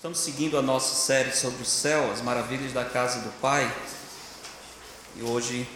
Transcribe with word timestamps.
Estamos 0.00 0.20
seguindo 0.20 0.56
a 0.56 0.62
nossa 0.62 0.94
série 0.94 1.30
sobre 1.30 1.60
o 1.60 1.66
céu, 1.66 2.10
as 2.10 2.22
maravilhas 2.22 2.72
da 2.72 2.86
casa 2.86 3.20
do 3.20 3.28
Pai. 3.38 3.70
E 5.14 5.22
hoje 5.22 5.68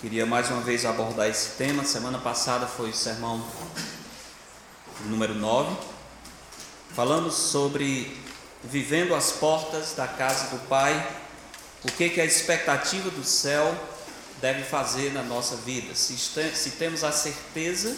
queria 0.00 0.26
mais 0.26 0.50
uma 0.50 0.62
vez 0.62 0.84
abordar 0.84 1.28
esse 1.28 1.50
tema. 1.50 1.84
Semana 1.84 2.18
passada 2.18 2.66
foi 2.66 2.90
o 2.90 2.92
sermão 2.92 3.40
número 5.04 5.36
9. 5.36 5.76
Falamos 6.92 7.34
sobre 7.34 8.20
vivendo 8.64 9.14
as 9.14 9.30
portas 9.30 9.94
da 9.94 10.08
casa 10.08 10.48
do 10.48 10.58
Pai, 10.66 10.92
o 11.84 11.92
que, 11.92 12.08
que 12.10 12.20
a 12.20 12.24
expectativa 12.24 13.10
do 13.10 13.22
céu 13.22 13.72
deve 14.40 14.64
fazer 14.64 15.12
na 15.12 15.22
nossa 15.22 15.54
vida. 15.54 15.94
Se, 15.94 16.16
se 16.18 16.70
temos 16.72 17.04
a 17.04 17.12
certeza 17.12 17.96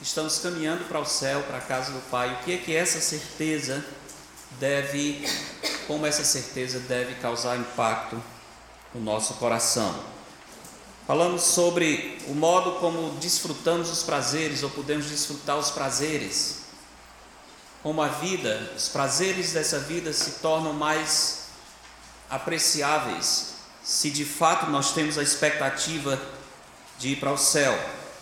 estamos 0.00 0.38
caminhando 0.38 0.84
para 0.84 1.00
o 1.00 1.04
céu, 1.04 1.42
para 1.42 1.58
a 1.58 1.60
casa 1.60 1.90
do 1.90 2.00
Pai, 2.08 2.34
o 2.34 2.44
que 2.44 2.52
é 2.52 2.58
que 2.58 2.76
essa 2.76 3.00
certeza 3.00 3.84
deve, 4.58 5.28
como 5.86 6.06
essa 6.06 6.24
certeza 6.24 6.80
deve 6.80 7.14
causar 7.16 7.56
impacto 7.56 8.20
no 8.94 9.00
nosso 9.00 9.34
coração. 9.34 9.94
Falamos 11.06 11.42
sobre 11.42 12.18
o 12.26 12.34
modo 12.34 12.80
como 12.80 13.10
desfrutamos 13.18 13.90
os 13.90 14.02
prazeres 14.02 14.62
ou 14.62 14.70
podemos 14.70 15.06
desfrutar 15.06 15.58
os 15.58 15.70
prazeres. 15.70 16.60
Como 17.82 18.00
a 18.00 18.08
vida, 18.08 18.72
os 18.74 18.88
prazeres 18.88 19.52
dessa 19.52 19.78
vida 19.80 20.12
se 20.12 20.40
tornam 20.40 20.72
mais 20.72 21.44
apreciáveis 22.30 23.54
se 23.84 24.10
de 24.10 24.24
fato 24.24 24.70
nós 24.70 24.92
temos 24.92 25.18
a 25.18 25.22
expectativa 25.22 26.20
de 26.98 27.10
ir 27.10 27.16
para 27.16 27.30
o 27.30 27.36
céu. 27.36 27.78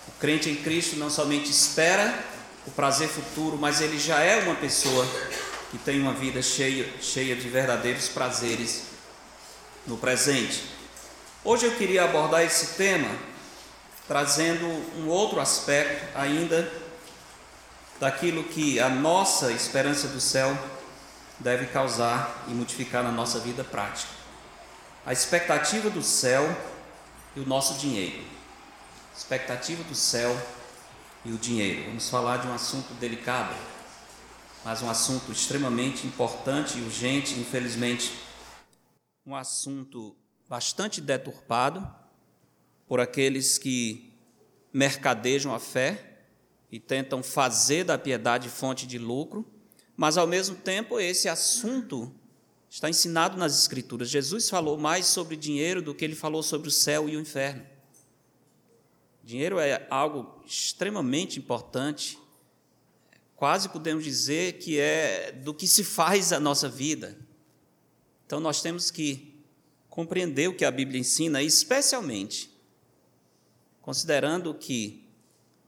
O 0.08 0.12
crente 0.18 0.50
em 0.50 0.56
Cristo 0.56 0.96
não 0.96 1.08
somente 1.08 1.50
espera 1.50 2.12
o 2.66 2.70
prazer 2.72 3.08
futuro, 3.08 3.56
mas 3.56 3.80
ele 3.80 3.98
já 3.98 4.18
é 4.20 4.42
uma 4.42 4.56
pessoa 4.56 5.06
que 5.72 5.78
tem 5.78 6.02
uma 6.02 6.12
vida 6.12 6.42
cheia, 6.42 6.86
cheia 7.00 7.34
de 7.34 7.48
verdadeiros 7.48 8.06
prazeres 8.06 8.82
no 9.86 9.96
presente. 9.96 10.64
Hoje 11.42 11.64
eu 11.64 11.74
queria 11.76 12.04
abordar 12.04 12.42
esse 12.42 12.76
tema 12.76 13.08
trazendo 14.06 14.66
um 14.98 15.08
outro 15.08 15.40
aspecto 15.40 16.14
ainda 16.14 16.70
daquilo 17.98 18.44
que 18.44 18.78
a 18.78 18.90
nossa 18.90 19.50
esperança 19.50 20.08
do 20.08 20.20
céu 20.20 20.56
deve 21.38 21.64
causar 21.68 22.44
e 22.48 22.50
modificar 22.50 23.02
na 23.02 23.10
nossa 23.10 23.38
vida 23.38 23.64
prática. 23.64 24.12
A 25.06 25.12
expectativa 25.14 25.88
do 25.88 26.02
céu 26.02 26.54
e 27.34 27.40
o 27.40 27.46
nosso 27.46 27.78
dinheiro. 27.78 28.22
Expectativa 29.16 29.82
do 29.84 29.94
céu 29.94 30.36
e 31.24 31.32
o 31.32 31.38
dinheiro. 31.38 31.86
Vamos 31.86 32.10
falar 32.10 32.36
de 32.36 32.46
um 32.46 32.54
assunto 32.54 32.92
delicado 32.94 33.71
mas 34.64 34.80
um 34.80 34.88
assunto 34.88 35.32
extremamente 35.32 36.06
importante 36.06 36.78
e 36.78 36.82
urgente, 36.82 37.38
infelizmente, 37.38 38.12
um 39.26 39.34
assunto 39.34 40.16
bastante 40.48 41.00
deturpado 41.00 41.88
por 42.86 43.00
aqueles 43.00 43.58
que 43.58 44.12
mercadejam 44.72 45.54
a 45.54 45.58
fé 45.58 46.20
e 46.70 46.78
tentam 46.78 47.22
fazer 47.22 47.84
da 47.84 47.98
piedade 47.98 48.48
fonte 48.48 48.86
de 48.86 48.98
lucro, 48.98 49.44
mas 49.96 50.16
ao 50.16 50.26
mesmo 50.26 50.56
tempo 50.56 50.98
esse 50.98 51.28
assunto 51.28 52.12
está 52.70 52.88
ensinado 52.88 53.36
nas 53.36 53.60
Escrituras. 53.60 54.08
Jesus 54.08 54.48
falou 54.48 54.78
mais 54.78 55.06
sobre 55.06 55.36
dinheiro 55.36 55.82
do 55.82 55.94
que 55.94 56.04
ele 56.04 56.14
falou 56.14 56.42
sobre 56.42 56.68
o 56.68 56.72
céu 56.72 57.08
e 57.08 57.16
o 57.16 57.20
inferno. 57.20 57.66
Dinheiro 59.22 59.58
é 59.58 59.86
algo 59.90 60.42
extremamente 60.46 61.38
importante 61.38 62.18
quase 63.42 63.70
podemos 63.70 64.04
dizer 64.04 64.58
que 64.58 64.78
é 64.78 65.32
do 65.32 65.52
que 65.52 65.66
se 65.66 65.82
faz 65.82 66.32
a 66.32 66.38
nossa 66.38 66.68
vida. 66.68 67.18
Então 68.24 68.38
nós 68.38 68.62
temos 68.62 68.88
que 68.88 69.36
compreender 69.90 70.48
o 70.48 70.54
que 70.54 70.64
a 70.64 70.70
Bíblia 70.70 71.00
ensina, 71.00 71.42
especialmente 71.42 72.56
considerando 73.80 74.54
que 74.54 75.04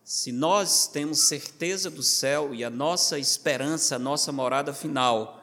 se 0.05 0.31
nós 0.31 0.87
temos 0.87 1.23
certeza 1.23 1.91
do 1.91 2.01
céu 2.01 2.55
e 2.55 2.63
a 2.63 2.71
nossa 2.71 3.19
esperança, 3.19 3.97
a 3.97 3.99
nossa 3.99 4.31
morada 4.31 4.73
final 4.73 5.43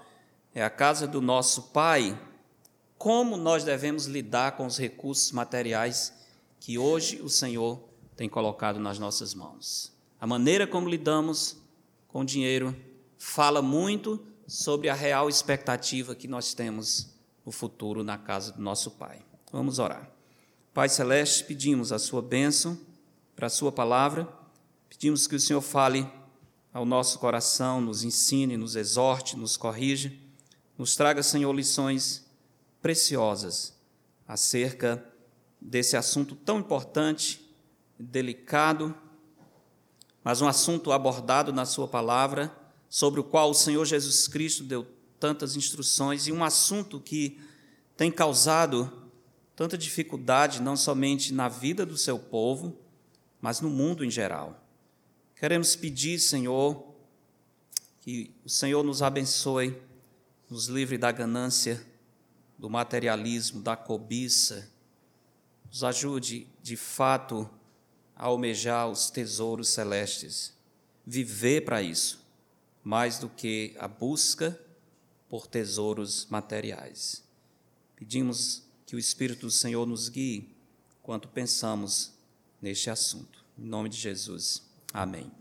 é 0.56 0.64
a 0.64 0.70
casa 0.70 1.06
do 1.06 1.20
nosso 1.20 1.64
Pai, 1.64 2.18
como 2.97 3.36
nós 3.36 3.66
devemos 3.66 4.06
lidar 4.06 4.56
com 4.56 4.66
os 4.66 4.78
recursos 4.78 5.34
materiais 5.34 6.14
que 6.62 6.78
hoje 6.78 7.22
o 7.22 7.28
Senhor 7.28 7.84
tem 8.16 8.30
colocado 8.30 8.80
nas 8.80 8.97
nossas 8.97 9.34
mãos. 9.34 9.91
A 10.18 10.25
maneira 10.25 10.66
como 10.66 10.88
lidamos 10.88 11.61
com 12.12 12.26
dinheiro 12.26 12.76
fala 13.18 13.62
muito 13.62 14.22
sobre 14.46 14.90
a 14.90 14.94
real 14.94 15.30
expectativa 15.30 16.14
que 16.14 16.28
nós 16.28 16.54
temos 16.54 17.16
no 17.46 17.52
futuro 17.52 18.04
na 18.04 18.18
casa 18.18 18.52
do 18.52 18.62
nosso 18.62 18.92
Pai. 18.92 19.20
Vamos 19.52 19.80
orar. 19.80 20.12
Pai 20.74 20.90
Celeste, 20.90 21.46
pedimos 21.46 21.92
a 21.92 22.00
Sua 22.00 22.22
bênção 22.22 22.78
para 23.36 23.48
a 23.48 23.50
Sua 23.50 23.72
palavra, 23.72 24.28
pedimos 24.90 25.26
que 25.26 25.36
o 25.36 25.40
Senhor 25.40 25.62
fale 25.62 26.06
ao 26.74 26.86
nosso 26.86 27.18
coração, 27.20 27.80
nos 27.80 28.04
ensine, 28.04 28.58
nos 28.58 28.76
exorte, 28.76 29.38
nos 29.38 29.56
corrija, 29.56 30.14
nos 30.78 30.96
traga, 30.96 31.24
Senhor, 31.24 31.54
lições 31.54 32.26
preciosas 32.82 33.74
acerca 34.28 35.04
desse 35.60 35.96
assunto 35.96 36.36
tão 36.36 36.60
importante, 36.60 37.54
delicado, 38.00 38.96
mas 40.24 40.42
um 40.42 40.48
assunto 40.48 40.92
abordado 40.92 41.52
na 41.52 41.66
Sua 41.66 41.88
palavra, 41.88 42.56
sobre 42.90 43.20
o 43.20 43.24
qual 43.24 43.50
o 43.50 43.56
Senhor 43.56 43.86
Jesus 43.86 44.28
Cristo 44.28 44.64
deu 44.64 44.86
tantas 45.20 45.56
instruções, 45.56 46.28
e 46.28 46.32
um 46.32 46.44
assunto 46.44 47.00
que 47.00 47.40
tem 47.96 48.12
causado 48.12 48.92
tanta 49.56 49.78
dificuldade, 49.78 50.62
não 50.62 50.76
somente 50.76 51.34
na 51.34 51.48
vida 51.48 51.86
do 51.86 51.98
seu 51.98 52.18
povo, 52.18 52.78
mas 53.40 53.62
no 53.62 53.70
mundo 53.70 54.04
em 54.04 54.09
geral. 54.09 54.59
Queremos 55.36 55.76
pedir, 55.76 56.20
Senhor, 56.20 56.84
que 58.00 58.34
o 58.44 58.50
Senhor 58.50 58.84
nos 58.84 59.02
abençoe, 59.02 59.80
nos 60.50 60.68
livre 60.68 60.98
da 60.98 61.12
ganância, 61.12 61.86
do 62.58 62.70
materialismo, 62.70 63.62
da 63.62 63.76
cobiça, 63.76 64.70
nos 65.66 65.84
ajude 65.84 66.48
de 66.62 66.76
fato 66.76 67.50
a 68.22 68.26
almejar 68.26 68.88
os 68.88 69.09
tesouros 69.09 69.70
celestes, 69.70 70.54
viver 71.04 71.66
para 71.66 71.82
isso, 71.82 72.24
mais 72.84 73.18
do 73.18 73.28
que 73.28 73.76
a 73.80 73.88
busca 73.88 74.62
por 75.28 75.48
tesouros 75.48 76.28
materiais. 76.30 77.24
Pedimos 77.96 78.62
que 78.86 78.96
o 78.96 79.00
Espírito 79.00 79.48
do 79.48 79.52
Senhor 79.52 79.88
nos 79.88 80.08
guie 80.08 80.56
quanto 81.02 81.28
pensamos 81.30 82.14
neste 82.62 82.92
assunto. 82.92 83.44
Em 83.58 83.66
nome 83.66 83.90
de 83.90 83.98
Jesus. 83.98 84.62
Amém. 84.94 85.32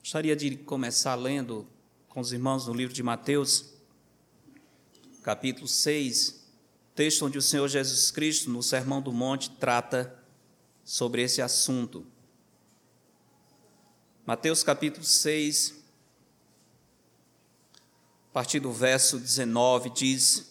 Gostaria 0.00 0.34
de 0.34 0.56
começar 0.56 1.14
lendo 1.14 1.64
com 2.08 2.18
os 2.18 2.32
irmãos 2.32 2.66
no 2.66 2.74
livro 2.74 2.92
de 2.92 3.04
Mateus, 3.04 3.66
capítulo 5.22 5.68
6, 5.68 6.44
texto 6.96 7.24
onde 7.24 7.38
o 7.38 7.42
Senhor 7.42 7.68
Jesus 7.68 8.10
Cristo, 8.10 8.50
no 8.50 8.64
Sermão 8.64 9.00
do 9.00 9.12
Monte, 9.12 9.50
trata 9.50 10.17
sobre 10.88 11.20
esse 11.20 11.42
assunto. 11.42 12.06
Mateus 14.24 14.62
capítulo 14.62 15.04
6, 15.04 15.74
a 18.30 18.32
partir 18.32 18.58
do 18.58 18.72
verso 18.72 19.18
19, 19.18 19.90
diz: 19.90 20.50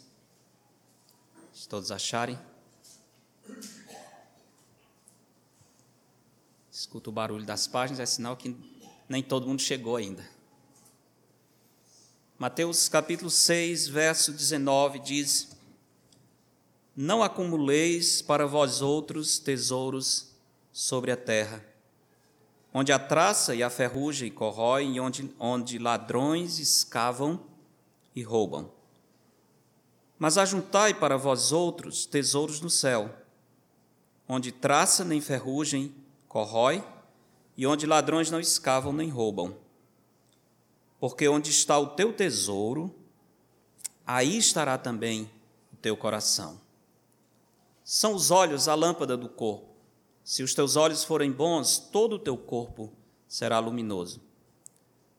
se 1.51 1.67
todos 1.67 1.89
acharem. 1.89 2.37
Escuta 6.71 7.09
o 7.09 7.13
barulho 7.13 7.43
das 7.43 7.65
páginas, 7.65 7.99
é 7.99 8.05
sinal 8.05 8.37
que 8.37 8.55
nem 9.09 9.23
todo 9.23 9.47
mundo 9.47 9.63
chegou 9.63 9.95
ainda. 9.95 10.23
Mateus 12.37 12.87
capítulo 12.87 13.31
6, 13.31 13.87
verso 13.87 14.31
19 14.31 14.99
diz: 14.99 15.56
Não 16.99 17.21
acumuleis 17.21 18.23
para 18.23 18.47
vós 18.47 18.81
outros 18.81 19.37
tesouros 19.37 20.31
sobre 20.73 21.11
a 21.11 21.15
terra, 21.15 21.63
onde 22.73 22.91
a 22.91 22.97
traça 22.97 23.53
e 23.53 23.61
a 23.61 23.69
ferrugem 23.69 24.31
corroem 24.31 24.95
e 24.95 24.99
onde, 24.99 25.31
onde 25.39 25.77
ladrões 25.77 26.57
escavam 26.57 27.39
e 28.15 28.23
roubam. 28.23 28.71
Mas 30.17 30.39
ajuntai 30.39 30.91
para 30.95 31.17
vós 31.17 31.51
outros 31.51 32.07
tesouros 32.07 32.61
no 32.61 32.69
céu, 32.69 33.15
onde 34.27 34.51
traça 34.51 35.05
nem 35.05 35.21
ferrugem 35.21 35.93
corrói 36.27 36.83
e 37.55 37.67
onde 37.67 37.85
ladrões 37.85 38.31
não 38.31 38.39
escavam 38.39 38.91
nem 38.91 39.09
roubam. 39.09 39.55
Porque 40.99 41.27
onde 41.27 41.51
está 41.51 41.77
o 41.77 41.89
teu 41.89 42.11
tesouro, 42.11 42.91
aí 44.03 44.35
estará 44.35 44.79
também 44.79 45.29
o 45.71 45.75
teu 45.75 45.95
coração. 45.95 46.65
São 47.89 48.13
os 48.13 48.31
olhos 48.31 48.67
a 48.67 48.75
lâmpada 48.75 49.15
do 49.15 49.29
corpo. 49.29 49.73
Se 50.21 50.43
os 50.43 50.53
teus 50.53 50.75
olhos 50.75 51.05
forem 51.05 51.31
bons, 51.31 51.79
todo 51.79 52.17
o 52.17 52.19
teu 52.19 52.35
corpo 52.37 52.91
será 53.29 53.59
luminoso. 53.59 54.19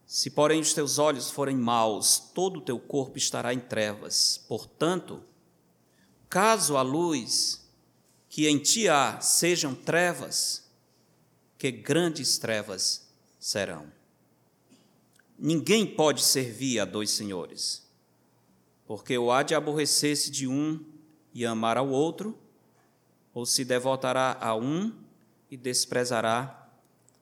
Se, 0.05 0.29
porém, 0.29 0.61
os 0.61 0.75
teus 0.75 0.99
olhos 0.99 1.31
forem 1.31 1.57
maus, 1.57 2.19
todo 2.35 2.59
o 2.59 2.61
teu 2.61 2.79
corpo 2.79 3.17
estará 3.17 3.55
em 3.55 3.59
trevas. 3.59 4.45
Portanto, 4.47 5.23
caso 6.29 6.77
a 6.77 6.83
luz 6.83 7.67
que 8.29 8.47
em 8.47 8.59
ti 8.59 8.87
há 8.87 9.19
sejam 9.19 9.75
trevas, 9.75 10.71
que 11.57 11.71
grandes 11.71 12.37
trevas 12.37 13.09
serão. 13.41 13.91
Ninguém 15.39 15.87
pode 15.87 16.23
servir 16.23 16.81
a 16.81 16.85
dois 16.85 17.09
senhores, 17.09 17.89
porque 18.87 19.17
ou 19.17 19.33
há 19.33 19.43
de 19.43 19.55
aborrecer-se 19.55 20.31
de 20.31 20.47
um 20.47 20.85
e 21.33 21.47
amar 21.47 21.79
ao 21.79 21.89
outro, 21.89 22.39
ou 23.39 23.47
se 23.47 23.65
devotará 23.65 24.37
a 24.41 24.57
um 24.57 24.93
e 25.49 25.57
desprezará 25.57 26.69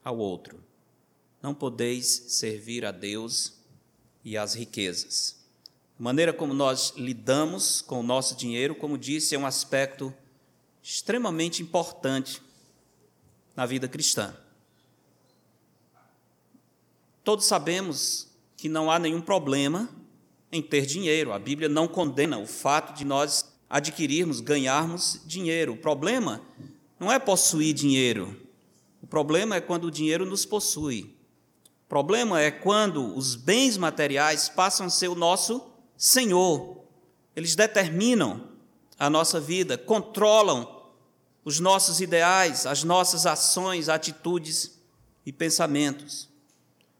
ao 0.03 0.17
outro. 0.17 0.59
Não 1.43 1.53
podeis 1.53 2.07
servir 2.07 2.83
a 2.83 2.91
Deus 2.91 3.53
e 4.25 4.35
às 4.35 4.55
riquezas. 4.55 5.37
A 5.99 6.01
maneira 6.01 6.33
como 6.33 6.55
nós 6.55 6.91
lidamos 6.97 7.83
com 7.83 7.99
o 7.99 8.03
nosso 8.03 8.35
dinheiro, 8.35 8.73
como 8.73 8.97
disse, 8.97 9.35
é 9.35 9.37
um 9.37 9.45
aspecto 9.45 10.11
extremamente 10.81 11.61
importante 11.61 12.41
na 13.55 13.67
vida 13.67 13.87
cristã. 13.87 14.35
Todos 17.23 17.45
sabemos 17.45 18.27
que 18.55 18.67
não 18.67 18.89
há 18.89 18.97
nenhum 18.97 19.21
problema 19.21 19.87
em 20.51 20.63
ter 20.63 20.87
dinheiro. 20.87 21.31
A 21.31 21.37
Bíblia 21.37 21.69
não 21.69 21.87
condena 21.87 22.39
o 22.39 22.47
fato 22.47 22.97
de 22.97 23.05
nós 23.05 23.55
adquirirmos, 23.69 24.39
ganharmos 24.39 25.21
dinheiro. 25.25 25.73
O 25.73 25.77
problema 25.77 26.41
não 26.99 27.11
é 27.11 27.19
possuir 27.19 27.73
dinheiro. 27.73 28.35
O 29.01 29.07
problema 29.07 29.55
é 29.55 29.61
quando 29.61 29.85
o 29.85 29.91
dinheiro 29.91 30.25
nos 30.25 30.45
possui. 30.45 31.15
O 31.85 31.89
problema 31.89 32.41
é 32.41 32.51
quando 32.51 33.15
os 33.15 33.35
bens 33.35 33.77
materiais 33.77 34.49
passam 34.49 34.87
a 34.87 34.89
ser 34.89 35.07
o 35.07 35.15
nosso 35.15 35.65
Senhor. 35.95 36.77
Eles 37.35 37.55
determinam 37.55 38.49
a 38.99 39.09
nossa 39.09 39.39
vida, 39.39 39.77
controlam 39.77 40.75
os 41.45 41.59
nossos 41.59 42.01
ideais, 42.01 42.65
as 42.65 42.83
nossas 42.83 43.25
ações, 43.25 43.87
atitudes 43.87 44.77
e 45.25 45.31
pensamentos. 45.31 46.27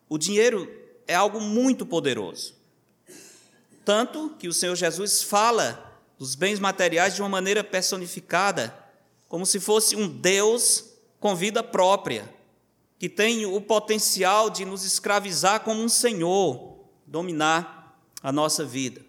O 0.07 0.17
dinheiro 0.17 0.71
é 1.05 1.15
algo 1.15 1.41
muito 1.41 1.85
poderoso. 1.85 2.55
Tanto 3.83 4.35
que 4.37 4.47
o 4.47 4.53
Senhor 4.53 4.75
Jesus 4.75 5.23
fala 5.23 5.86
dos 6.17 6.35
bens 6.35 6.59
materiais 6.59 7.15
de 7.15 7.21
uma 7.21 7.29
maneira 7.29 7.63
personificada, 7.63 8.77
como 9.27 9.45
se 9.45 9.59
fosse 9.59 9.95
um 9.95 10.07
Deus 10.07 10.85
com 11.19 11.35
vida 11.35 11.63
própria, 11.63 12.27
que 12.97 13.07
tem 13.07 13.45
o 13.45 13.61
potencial 13.61 14.49
de 14.49 14.65
nos 14.65 14.83
escravizar 14.83 15.61
como 15.61 15.81
um 15.81 15.89
senhor, 15.89 16.79
dominar 17.05 17.99
a 18.23 18.31
nossa 18.31 18.65
vida. 18.65 19.01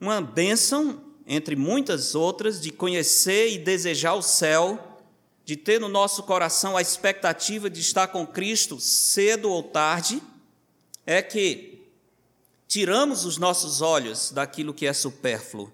Uma 0.00 0.20
bênção, 0.20 1.02
entre 1.26 1.56
muitas 1.56 2.14
outras, 2.14 2.60
de 2.60 2.70
conhecer 2.70 3.50
e 3.50 3.58
desejar 3.58 4.14
o 4.14 4.22
céu 4.22 4.88
de 5.48 5.56
ter 5.56 5.80
no 5.80 5.88
nosso 5.88 6.24
coração 6.24 6.76
a 6.76 6.82
expectativa 6.82 7.70
de 7.70 7.80
estar 7.80 8.08
com 8.08 8.26
Cristo 8.26 8.78
cedo 8.78 9.50
ou 9.50 9.62
tarde, 9.62 10.22
é 11.06 11.22
que 11.22 11.77
tiramos 12.68 13.24
os 13.24 13.36
nossos 13.36 13.80
olhos 13.80 14.30
daquilo 14.30 14.72
que 14.72 14.86
é 14.86 14.92
supérfluo 14.92 15.72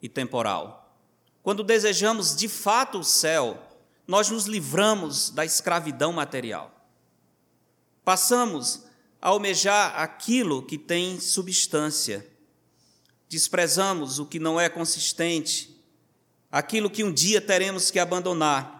e 0.00 0.08
temporal. 0.08 0.96
Quando 1.42 1.62
desejamos 1.62 2.34
de 2.34 2.48
fato 2.48 3.00
o 3.00 3.04
céu, 3.04 3.62
nós 4.06 4.30
nos 4.30 4.46
livramos 4.46 5.28
da 5.28 5.44
escravidão 5.44 6.12
material. 6.12 6.74
Passamos 8.02 8.84
a 9.20 9.28
almejar 9.28 10.00
aquilo 10.00 10.62
que 10.62 10.78
tem 10.78 11.20
substância. 11.20 12.26
Desprezamos 13.28 14.18
o 14.18 14.24
que 14.24 14.38
não 14.38 14.58
é 14.58 14.70
consistente, 14.70 15.76
aquilo 16.50 16.88
que 16.88 17.04
um 17.04 17.12
dia 17.12 17.42
teremos 17.42 17.90
que 17.90 17.98
abandonar 17.98 18.78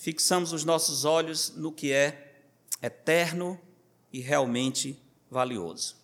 fixamos 0.00 0.54
os 0.54 0.64
nossos 0.64 1.04
olhos 1.04 1.52
no 1.56 1.70
que 1.70 1.92
é 1.92 2.40
eterno 2.80 3.60
e 4.10 4.18
realmente 4.18 4.98
valioso. 5.30 5.99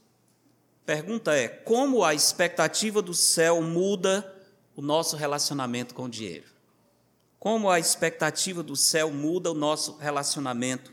Pergunta 0.87 1.35
é: 1.35 1.49
como 1.49 2.05
a 2.05 2.15
expectativa 2.15 3.03
do 3.03 3.12
céu 3.12 3.61
muda 3.61 4.33
o 4.77 4.81
nosso 4.81 5.17
relacionamento 5.17 5.93
com 5.93 6.05
o 6.05 6.09
dinheiro? 6.09 6.47
Como 7.41 7.69
a 7.69 7.81
expectativa 7.81 8.62
do 8.62 8.77
céu 8.77 9.11
muda 9.11 9.50
o 9.50 9.55
nosso 9.55 9.97
relacionamento 9.97 10.93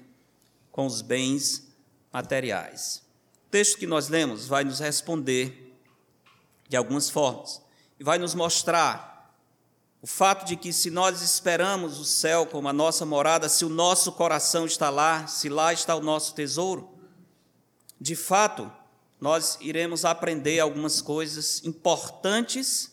com 0.71 0.87
os 0.87 1.01
bens 1.01 1.71
materiais? 2.11 3.03
O 3.47 3.49
texto 3.51 3.77
que 3.77 3.85
nós 3.85 4.09
lemos 4.09 4.47
vai 4.47 4.63
nos 4.63 4.79
responder 4.79 5.77
de 6.67 6.75
algumas 6.75 7.09
formas 7.11 7.61
e 7.99 8.03
vai 8.03 8.17
nos 8.17 8.33
mostrar 8.33 9.13
o 10.01 10.07
fato 10.07 10.43
de 10.45 10.57
que, 10.57 10.73
se 10.73 10.89
nós 10.89 11.21
esperamos 11.21 11.99
o 11.99 12.03
céu 12.03 12.47
como 12.47 12.67
a 12.67 12.73
nossa 12.73 13.05
morada, 13.05 13.47
se 13.47 13.63
o 13.63 13.69
nosso 13.69 14.11
coração 14.11 14.65
está 14.65 14.89
lá, 14.89 15.27
se 15.27 15.49
lá 15.49 15.71
está 15.71 15.95
o 15.95 16.01
nosso 16.01 16.33
tesouro, 16.33 16.97
de 18.01 18.15
fato, 18.15 18.69
nós 19.23 19.57
iremos 19.61 20.03
aprender 20.03 20.59
algumas 20.59 20.99
coisas 20.99 21.63
importantes 21.63 22.91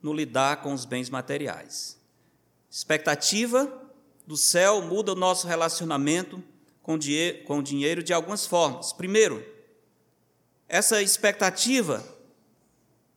no 0.00 0.12
lidar 0.12 0.62
com 0.62 0.72
os 0.72 0.84
bens 0.84 1.10
materiais. 1.10 1.98
Expectativa 2.70 3.68
do 4.24 4.36
céu 4.36 4.80
muda 4.80 5.10
o 5.10 5.16
nosso 5.16 5.48
relacionamento 5.48 6.40
com, 6.80 6.96
com 7.46 7.58
o 7.58 7.62
dinheiro 7.64 8.00
de 8.00 8.12
algumas 8.12 8.46
formas. 8.46 8.92
Primeiro, 8.92 9.44
essa 10.68 11.02
expectativa 11.02 12.00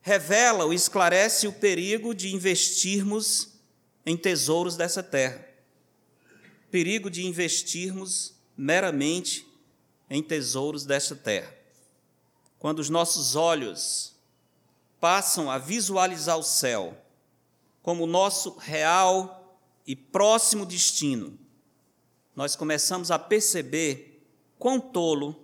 revela 0.01 0.65
ou 0.65 0.73
esclarece 0.73 1.47
o 1.47 1.53
perigo 1.53 2.15
de 2.15 2.33
investirmos 2.33 3.59
em 4.03 4.17
tesouros 4.17 4.75
dessa 4.75 5.03
terra. 5.03 5.47
Perigo 6.71 7.11
de 7.11 7.27
investirmos 7.27 8.33
meramente 8.57 9.45
em 10.09 10.23
tesouros 10.23 10.83
desta 10.83 11.15
terra. 11.15 11.58
Quando 12.59 12.79
os 12.79 12.89
nossos 12.89 13.35
olhos 13.35 14.13
passam 14.99 15.49
a 15.49 15.57
visualizar 15.57 16.37
o 16.37 16.43
céu 16.43 16.95
como 17.81 18.05
nosso 18.05 18.57
real 18.57 19.57
e 19.87 19.95
próximo 19.95 20.65
destino, 20.65 21.39
nós 22.35 22.55
começamos 22.55 23.09
a 23.09 23.17
perceber 23.17 24.21
quão 24.59 24.79
tolo 24.79 25.35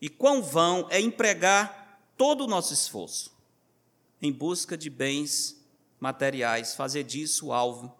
e 0.00 0.08
quão 0.08 0.42
vão 0.42 0.86
é 0.90 0.98
empregar 0.98 2.00
todo 2.16 2.44
o 2.44 2.46
nosso 2.48 2.72
esforço 2.72 3.36
em 4.20 4.32
busca 4.32 4.76
de 4.76 4.88
bens 4.88 5.62
materiais, 6.00 6.74
fazer 6.74 7.04
disso 7.04 7.46
o 7.46 7.52
alvo 7.52 7.94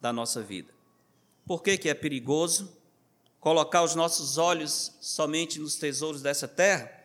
da 0.00 0.12
nossa 0.12 0.42
vida. 0.42 0.72
Por 1.46 1.62
que, 1.62 1.78
que 1.78 1.88
é 1.88 1.94
perigoso 1.94 2.76
colocar 3.40 3.82
os 3.82 3.94
nossos 3.94 4.38
olhos 4.38 4.92
somente 5.00 5.58
nos 5.58 5.76
tesouros 5.76 6.22
dessa 6.22 6.46
terra? 6.46 7.01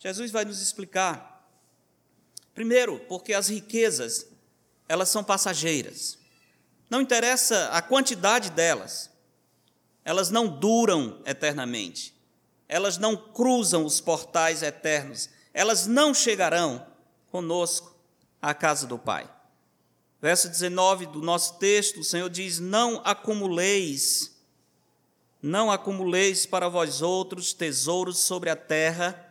Jesus 0.00 0.30
vai 0.30 0.46
nos 0.46 0.62
explicar. 0.62 1.46
Primeiro, 2.54 2.98
porque 3.00 3.34
as 3.34 3.48
riquezas, 3.48 4.26
elas 4.88 5.10
são 5.10 5.22
passageiras. 5.22 6.18
Não 6.88 7.02
interessa 7.02 7.68
a 7.68 7.82
quantidade 7.82 8.50
delas. 8.50 9.10
Elas 10.04 10.30
não 10.30 10.48
duram 10.48 11.20
eternamente. 11.24 12.14
Elas 12.66 12.96
não 12.96 13.14
cruzam 13.14 13.84
os 13.84 14.00
portais 14.00 14.62
eternos. 14.62 15.28
Elas 15.52 15.86
não 15.86 16.14
chegarão 16.14 16.84
conosco 17.30 17.94
à 18.40 18.54
casa 18.54 18.86
do 18.86 18.98
Pai. 18.98 19.30
Verso 20.20 20.48
19 20.48 21.06
do 21.06 21.20
nosso 21.20 21.58
texto, 21.58 22.00
o 22.00 22.04
Senhor 22.04 22.28
diz: 22.28 22.58
Não 22.58 23.00
acumuleis, 23.04 24.36
não 25.42 25.70
acumuleis 25.70 26.46
para 26.46 26.68
vós 26.68 27.00
outros 27.00 27.52
tesouros 27.52 28.18
sobre 28.18 28.50
a 28.50 28.56
terra, 28.56 29.29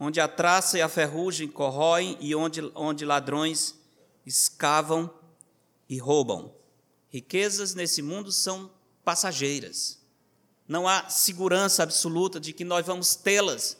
onde 0.00 0.18
a 0.18 0.26
traça 0.26 0.78
e 0.78 0.82
a 0.82 0.88
ferrugem 0.88 1.46
corroem 1.46 2.16
e 2.20 2.34
onde, 2.34 2.62
onde 2.74 3.04
ladrões 3.04 3.78
escavam 4.24 5.12
e 5.86 5.98
roubam. 5.98 6.54
Riquezas 7.10 7.74
nesse 7.74 8.00
mundo 8.00 8.32
são 8.32 8.70
passageiras. 9.04 10.00
Não 10.66 10.88
há 10.88 11.10
segurança 11.10 11.82
absoluta 11.82 12.40
de 12.40 12.54
que 12.54 12.64
nós 12.64 12.86
vamos 12.86 13.14
tê-las. 13.14 13.76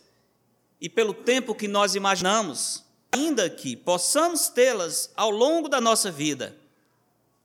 E 0.79 0.91
pelo 0.91 1.15
tempo 1.15 1.55
que 1.55 1.67
nós 1.67 1.95
imaginamos, 1.95 2.85
ainda 3.11 3.49
que 3.49 3.75
possamos 3.75 4.49
tê-las 4.49 5.11
ao 5.17 5.31
longo 5.31 5.69
da 5.69 5.81
nossa 5.81 6.11
vida, 6.11 6.55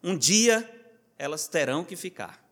um 0.04 0.18
dia 0.18 0.70
elas 1.18 1.48
terão 1.48 1.86
que 1.86 1.96
ficar. 1.96 2.44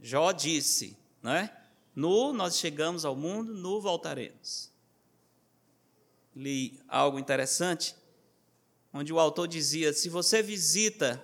Jó 0.00 0.32
disse, 0.32 0.96
não 1.22 1.32
é? 1.32 1.54
Nu 1.94 2.32
nós 2.32 2.58
chegamos 2.58 3.04
ao 3.04 3.14
mundo, 3.14 3.54
nu 3.54 3.80
voltaremos. 3.80 4.74
Li 6.36 6.78
algo 6.86 7.18
interessante, 7.18 7.96
onde 8.92 9.12
o 9.12 9.18
autor 9.18 9.48
dizia: 9.48 9.92
se 9.92 10.08
você 10.08 10.42
visita 10.42 11.20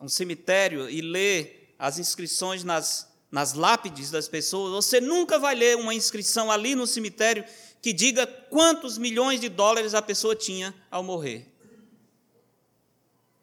um 0.00 0.08
cemitério 0.08 0.90
e 0.90 1.00
lê 1.00 1.52
as 1.78 1.98
inscrições 1.98 2.64
nas 2.64 3.12
nas 3.32 3.54
lápides 3.54 4.10
das 4.10 4.28
pessoas, 4.28 4.72
você 4.72 5.00
nunca 5.00 5.38
vai 5.38 5.54
ler 5.54 5.78
uma 5.78 5.94
inscrição 5.94 6.50
ali 6.50 6.74
no 6.74 6.86
cemitério 6.86 7.42
que 7.80 7.90
diga 7.90 8.26
quantos 8.26 8.98
milhões 8.98 9.40
de 9.40 9.48
dólares 9.48 9.94
a 9.94 10.02
pessoa 10.02 10.36
tinha 10.36 10.74
ao 10.90 11.02
morrer. 11.02 11.50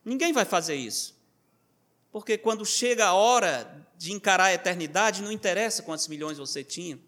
Ninguém 0.06 0.32
vai 0.32 0.46
fazer 0.46 0.76
isso. 0.76 1.18
Porque 2.12 2.38
quando 2.38 2.64
chega 2.68 3.08
a 3.08 3.14
hora 3.14 3.88
de 3.98 4.14
encarar 4.14 4.46
a 4.46 4.54
eternidade, 4.54 5.24
não 5.24 5.32
interessa 5.32 5.82
quantos 5.82 6.08
milhões 6.08 6.38
você 6.38 6.64
tinha. 6.64 7.00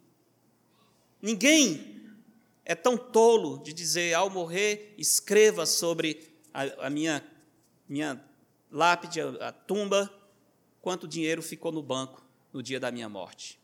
Ninguém 1.22 2.01
é 2.64 2.76
tão 2.76 2.98
tolo 2.98 3.58
de 3.64 3.74
dizer, 3.74 4.14
ao 4.14 4.30
morrer, 4.30 4.94
escreva 4.98 5.66
sobre 5.66 6.34
a, 6.54 6.88
a 6.88 6.90
minha, 6.90 7.24
minha 7.88 8.24
lápide, 8.72 9.22
a, 9.22 9.50
a 9.50 9.52
tumba, 9.52 10.12
quanto 10.82 11.08
dinheiro 11.08 11.42
ficou 11.42 11.72
no 11.72 11.82
banco 11.82 12.26
no 12.54 12.62
dia 12.62 12.80
da 12.80 12.92
minha 12.92 13.10
morte. 13.10 13.60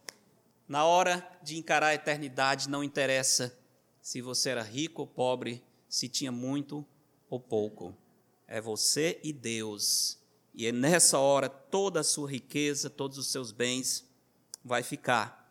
Na 0.68 0.86
hora 0.86 1.25
de 1.42 1.58
encarar 1.58 1.88
a 1.88 1.96
eternidade, 1.96 2.70
não 2.70 2.84
interessa 2.84 3.58
se 4.01 4.22
você 4.22 4.50
era 4.50 4.62
rico 4.62 5.01
ou 5.01 5.08
pobre, 5.08 5.63
se 5.88 6.08
tinha 6.10 6.32
muito 6.32 6.86
ou 7.30 7.39
pouco. 7.39 7.96
É 8.48 8.60
você 8.60 9.20
e 9.24 9.32
Deus. 9.32 10.18
E 10.54 10.66
é 10.66 10.72
nessa 10.72 11.20
hora 11.20 11.48
toda 11.50 12.00
a 12.00 12.04
sua 12.04 12.30
riqueza, 12.30 12.89
todos 12.89 13.18
os 13.18 13.32
seus 13.32 13.51
bens 13.51 14.06
vai 14.63 14.84
ficar. 14.84 15.47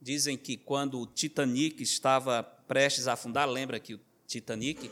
Dizem 0.00 0.36
que 0.36 0.56
quando 0.56 1.00
o 1.00 1.06
Titanic 1.06 1.82
estava 1.82 2.42
prestes 2.42 3.08
a 3.08 3.14
afundar, 3.14 3.48
lembra 3.48 3.80
que 3.80 3.94
o 3.94 4.00
Titanic 4.26 4.90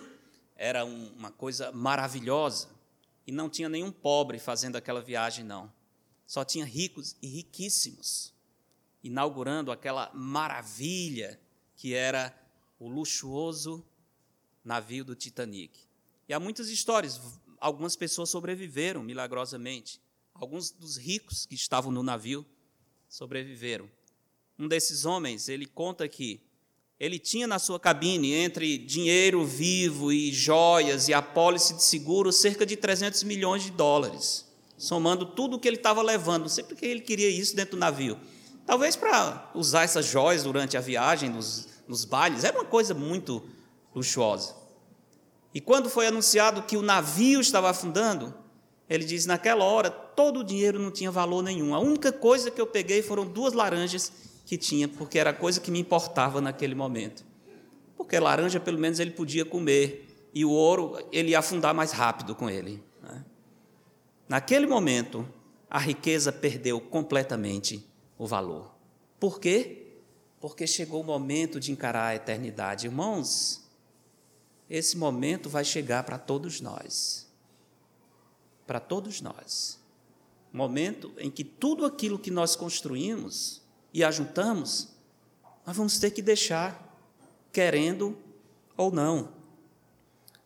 era 0.56 0.84
um, 0.84 1.12
uma 1.16 1.30
coisa 1.30 1.70
maravilhosa 1.72 2.68
e 3.26 3.32
não 3.32 3.48
tinha 3.48 3.68
nenhum 3.68 3.92
pobre 3.92 4.38
fazendo 4.38 4.76
aquela 4.76 5.00
viagem, 5.00 5.44
não. 5.44 5.72
Só 6.26 6.44
tinha 6.44 6.64
ricos 6.64 7.16
e 7.22 7.28
riquíssimos, 7.28 8.32
inaugurando 9.02 9.70
aquela 9.70 10.10
maravilha 10.12 11.38
que 11.76 11.94
era 11.94 12.36
o 12.78 12.88
luxuoso 12.88 13.84
navio 14.64 15.04
do 15.04 15.14
Titanic. 15.14 15.78
E 16.28 16.34
há 16.34 16.40
muitas 16.40 16.68
histórias, 16.68 17.20
algumas 17.60 17.94
pessoas 17.94 18.30
sobreviveram 18.30 19.02
milagrosamente. 19.02 20.00
Alguns 20.34 20.70
dos 20.70 20.96
ricos 20.96 21.46
que 21.46 21.54
estavam 21.54 21.92
no 21.92 22.02
navio 22.02 22.44
sobreviveram. 23.08 23.88
Um 24.58 24.68
desses 24.68 25.04
homens, 25.04 25.48
ele 25.48 25.66
conta 25.66 26.08
que 26.08 26.40
ele 26.98 27.18
tinha 27.18 27.46
na 27.46 27.58
sua 27.58 27.78
cabine, 27.78 28.32
entre 28.32 28.78
dinheiro 28.78 29.44
vivo 29.44 30.10
e 30.12 30.32
joias 30.32 31.08
e 31.08 31.14
apólice 31.14 31.74
de 31.74 31.82
seguro, 31.82 32.32
cerca 32.32 32.64
de 32.64 32.76
300 32.76 33.22
milhões 33.22 33.62
de 33.64 33.70
dólares 33.70 34.46
somando 34.76 35.24
tudo 35.24 35.56
o 35.56 35.60
que 35.60 35.68
ele 35.68 35.76
estava 35.76 36.02
levando. 36.02 36.42
Não 36.42 36.48
sei 36.48 36.64
porque 36.64 36.86
ele 36.86 37.00
queria 37.00 37.28
isso 37.28 37.56
dentro 37.56 37.72
do 37.72 37.80
navio. 37.80 38.18
Talvez 38.64 38.96
para 38.96 39.50
usar 39.54 39.84
essas 39.84 40.06
joias 40.06 40.42
durante 40.42 40.76
a 40.76 40.80
viagem, 40.80 41.30
nos, 41.30 41.68
nos 41.86 42.04
bailes. 42.04 42.44
Era 42.44 42.58
uma 42.58 42.64
coisa 42.64 42.94
muito 42.94 43.42
luxuosa. 43.94 44.54
E 45.54 45.60
quando 45.60 45.88
foi 45.88 46.06
anunciado 46.06 46.62
que 46.62 46.76
o 46.76 46.82
navio 46.82 47.40
estava 47.40 47.70
afundando, 47.70 48.34
ele 48.88 49.04
diz: 49.04 49.24
naquela 49.24 49.64
hora, 49.64 49.90
todo 49.90 50.40
o 50.40 50.44
dinheiro 50.44 50.78
não 50.78 50.90
tinha 50.90 51.10
valor 51.10 51.42
nenhum. 51.42 51.74
A 51.74 51.78
única 51.78 52.12
coisa 52.12 52.50
que 52.50 52.60
eu 52.60 52.66
peguei 52.66 53.02
foram 53.02 53.24
duas 53.24 53.52
laranjas 53.52 54.12
que 54.46 54.56
tinha, 54.56 54.88
porque 54.88 55.18
era 55.18 55.30
a 55.30 55.34
coisa 55.34 55.60
que 55.60 55.70
me 55.72 55.80
importava 55.80 56.40
naquele 56.40 56.74
momento. 56.74 57.26
Porque 57.96 58.18
laranja, 58.18 58.60
pelo 58.60 58.78
menos, 58.78 59.00
ele 59.00 59.10
podia 59.10 59.44
comer, 59.44 60.30
e 60.32 60.44
o 60.44 60.50
ouro, 60.50 60.96
ele 61.10 61.30
ia 61.30 61.40
afundar 61.40 61.74
mais 61.74 61.90
rápido 61.90 62.34
com 62.34 62.48
ele. 62.48 62.82
Naquele 64.28 64.66
momento, 64.66 65.28
a 65.68 65.78
riqueza 65.78 66.32
perdeu 66.32 66.80
completamente 66.80 67.84
o 68.16 68.26
valor. 68.26 68.74
Por 69.18 69.40
quê? 69.40 69.98
Porque 70.40 70.66
chegou 70.66 71.00
o 71.00 71.04
momento 71.04 71.58
de 71.58 71.72
encarar 71.72 72.08
a 72.08 72.14
eternidade. 72.14 72.86
Irmãos, 72.86 73.68
esse 74.70 74.96
momento 74.96 75.48
vai 75.48 75.64
chegar 75.64 76.04
para 76.04 76.18
todos 76.18 76.60
nós. 76.60 77.28
Para 78.66 78.78
todos 78.78 79.20
nós. 79.20 79.80
Momento 80.52 81.12
em 81.18 81.30
que 81.30 81.44
tudo 81.44 81.84
aquilo 81.84 82.18
que 82.18 82.30
nós 82.30 82.54
construímos 82.56 83.65
e 83.96 84.04
ajuntamos, 84.04 84.88
nós 85.66 85.74
vamos 85.74 85.98
ter 85.98 86.10
que 86.10 86.20
deixar, 86.20 87.00
querendo 87.50 88.14
ou 88.76 88.92
não. 88.92 89.30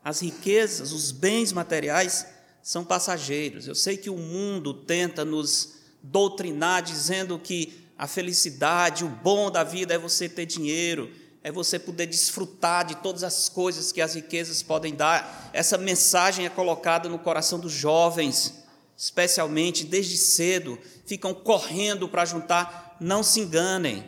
As 0.04 0.22
riquezas, 0.22 0.92
os 0.92 1.10
bens 1.10 1.52
materiais, 1.52 2.28
são 2.62 2.84
passageiros. 2.84 3.66
Eu 3.66 3.74
sei 3.74 3.96
que 3.96 4.08
o 4.08 4.16
mundo 4.16 4.72
tenta 4.72 5.24
nos 5.24 5.80
doutrinar 6.00 6.80
dizendo 6.80 7.36
que 7.40 7.90
a 7.98 8.06
felicidade, 8.06 9.04
o 9.04 9.08
bom 9.08 9.50
da 9.50 9.64
vida 9.64 9.92
é 9.92 9.98
você 9.98 10.28
ter 10.28 10.46
dinheiro, 10.46 11.10
é 11.42 11.50
você 11.50 11.76
poder 11.76 12.06
desfrutar 12.06 12.86
de 12.86 12.98
todas 12.98 13.24
as 13.24 13.48
coisas 13.48 13.90
que 13.90 14.00
as 14.00 14.14
riquezas 14.14 14.62
podem 14.62 14.94
dar. 14.94 15.50
Essa 15.52 15.76
mensagem 15.76 16.46
é 16.46 16.48
colocada 16.48 17.08
no 17.08 17.18
coração 17.18 17.58
dos 17.58 17.72
jovens, 17.72 18.62
especialmente 18.96 19.84
desde 19.84 20.16
cedo, 20.16 20.78
ficam 21.04 21.34
correndo 21.34 22.08
para 22.08 22.24
juntar. 22.24 22.89
Não 23.00 23.22
se 23.22 23.40
enganem, 23.40 24.04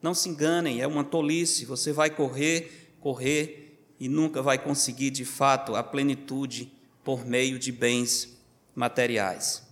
não 0.00 0.14
se 0.14 0.28
enganem, 0.28 0.80
é 0.80 0.86
uma 0.86 1.02
tolice. 1.02 1.64
Você 1.64 1.92
vai 1.92 2.08
correr, 2.08 2.94
correr 3.00 3.76
e 3.98 4.08
nunca 4.08 4.40
vai 4.40 4.58
conseguir 4.58 5.10
de 5.10 5.24
fato 5.24 5.74
a 5.74 5.82
plenitude 5.82 6.72
por 7.04 7.26
meio 7.26 7.58
de 7.58 7.72
bens 7.72 8.38
materiais. 8.74 9.62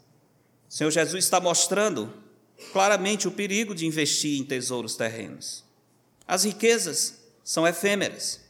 O 0.69 0.73
Senhor 0.73 0.90
Jesus 0.90 1.25
está 1.25 1.40
mostrando 1.40 2.12
claramente 2.73 3.26
o 3.26 3.30
perigo 3.30 3.75
de 3.75 3.87
investir 3.87 4.40
em 4.40 4.45
tesouros 4.45 4.95
terrenos. 4.95 5.64
As 6.26 6.45
riquezas 6.45 7.21
são 7.42 7.66
efêmeras. 7.66 8.40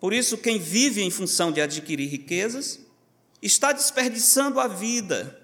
Por 0.00 0.12
isso, 0.12 0.36
quem 0.36 0.58
vive 0.58 1.02
em 1.02 1.10
função 1.10 1.52
de 1.52 1.60
adquirir 1.60 2.08
riquezas 2.08 2.80
está 3.40 3.72
desperdiçando 3.72 4.58
a 4.60 4.68
vida 4.68 5.40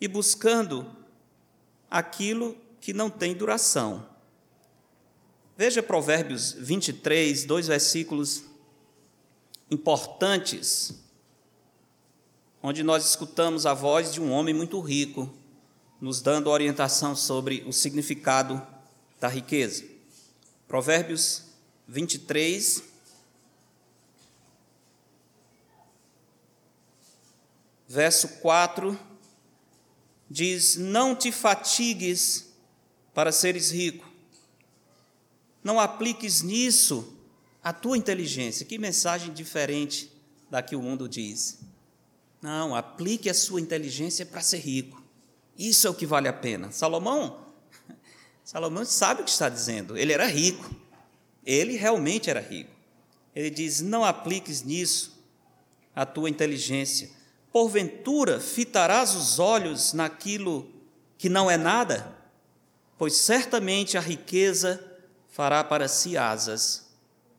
e 0.00 0.08
buscando 0.08 0.90
aquilo 1.90 2.56
que 2.84 2.92
não 2.92 3.08
tem 3.08 3.34
duração. 3.34 4.06
Veja 5.56 5.82
Provérbios 5.82 6.52
23, 6.52 7.46
dois 7.46 7.66
versículos 7.66 8.44
importantes 9.70 10.92
onde 12.62 12.82
nós 12.82 13.08
escutamos 13.08 13.64
a 13.64 13.72
voz 13.72 14.12
de 14.12 14.20
um 14.20 14.30
homem 14.30 14.52
muito 14.52 14.78
rico, 14.80 15.32
nos 15.98 16.20
dando 16.20 16.50
orientação 16.50 17.16
sobre 17.16 17.64
o 17.66 17.72
significado 17.72 18.62
da 19.18 19.28
riqueza. 19.28 19.82
Provérbios 20.68 21.44
23, 21.88 22.82
verso 27.88 28.28
4, 28.40 28.98
diz: 30.28 30.76
Não 30.76 31.16
te 31.16 31.32
fatigues 31.32 32.43
para 33.14 33.32
seres 33.32 33.70
rico, 33.70 34.06
não 35.62 35.80
apliques 35.80 36.42
nisso 36.42 37.16
a 37.62 37.72
tua 37.72 37.96
inteligência. 37.96 38.66
Que 38.66 38.76
mensagem 38.76 39.32
diferente 39.32 40.12
da 40.50 40.60
que 40.60 40.76
o 40.76 40.82
mundo 40.82 41.08
diz. 41.08 41.60
Não, 42.42 42.76
aplique 42.76 43.30
a 43.30 43.34
sua 43.34 43.60
inteligência 43.60 44.26
para 44.26 44.42
ser 44.42 44.58
rico. 44.58 45.02
Isso 45.56 45.86
é 45.86 45.90
o 45.90 45.94
que 45.94 46.04
vale 46.04 46.28
a 46.28 46.32
pena. 46.32 46.70
Salomão, 46.70 47.46
Salomão 48.44 48.84
sabe 48.84 49.22
o 49.22 49.24
que 49.24 49.30
está 49.30 49.48
dizendo. 49.48 49.96
Ele 49.96 50.12
era 50.12 50.26
rico. 50.26 50.70
Ele 51.46 51.76
realmente 51.76 52.28
era 52.28 52.40
rico. 52.40 52.70
Ele 53.34 53.48
diz: 53.48 53.80
Não 53.80 54.04
apliques 54.04 54.62
nisso 54.62 55.18
a 55.96 56.04
tua 56.04 56.28
inteligência. 56.28 57.10
Porventura 57.50 58.40
fitarás 58.40 59.14
os 59.14 59.38
olhos 59.38 59.92
naquilo 59.94 60.70
que 61.16 61.28
não 61.28 61.50
é 61.50 61.56
nada? 61.56 62.14
Pois 62.96 63.16
certamente 63.16 63.98
a 63.98 64.00
riqueza 64.00 64.82
fará 65.28 65.64
para 65.64 65.88
si 65.88 66.16
asas, 66.16 66.86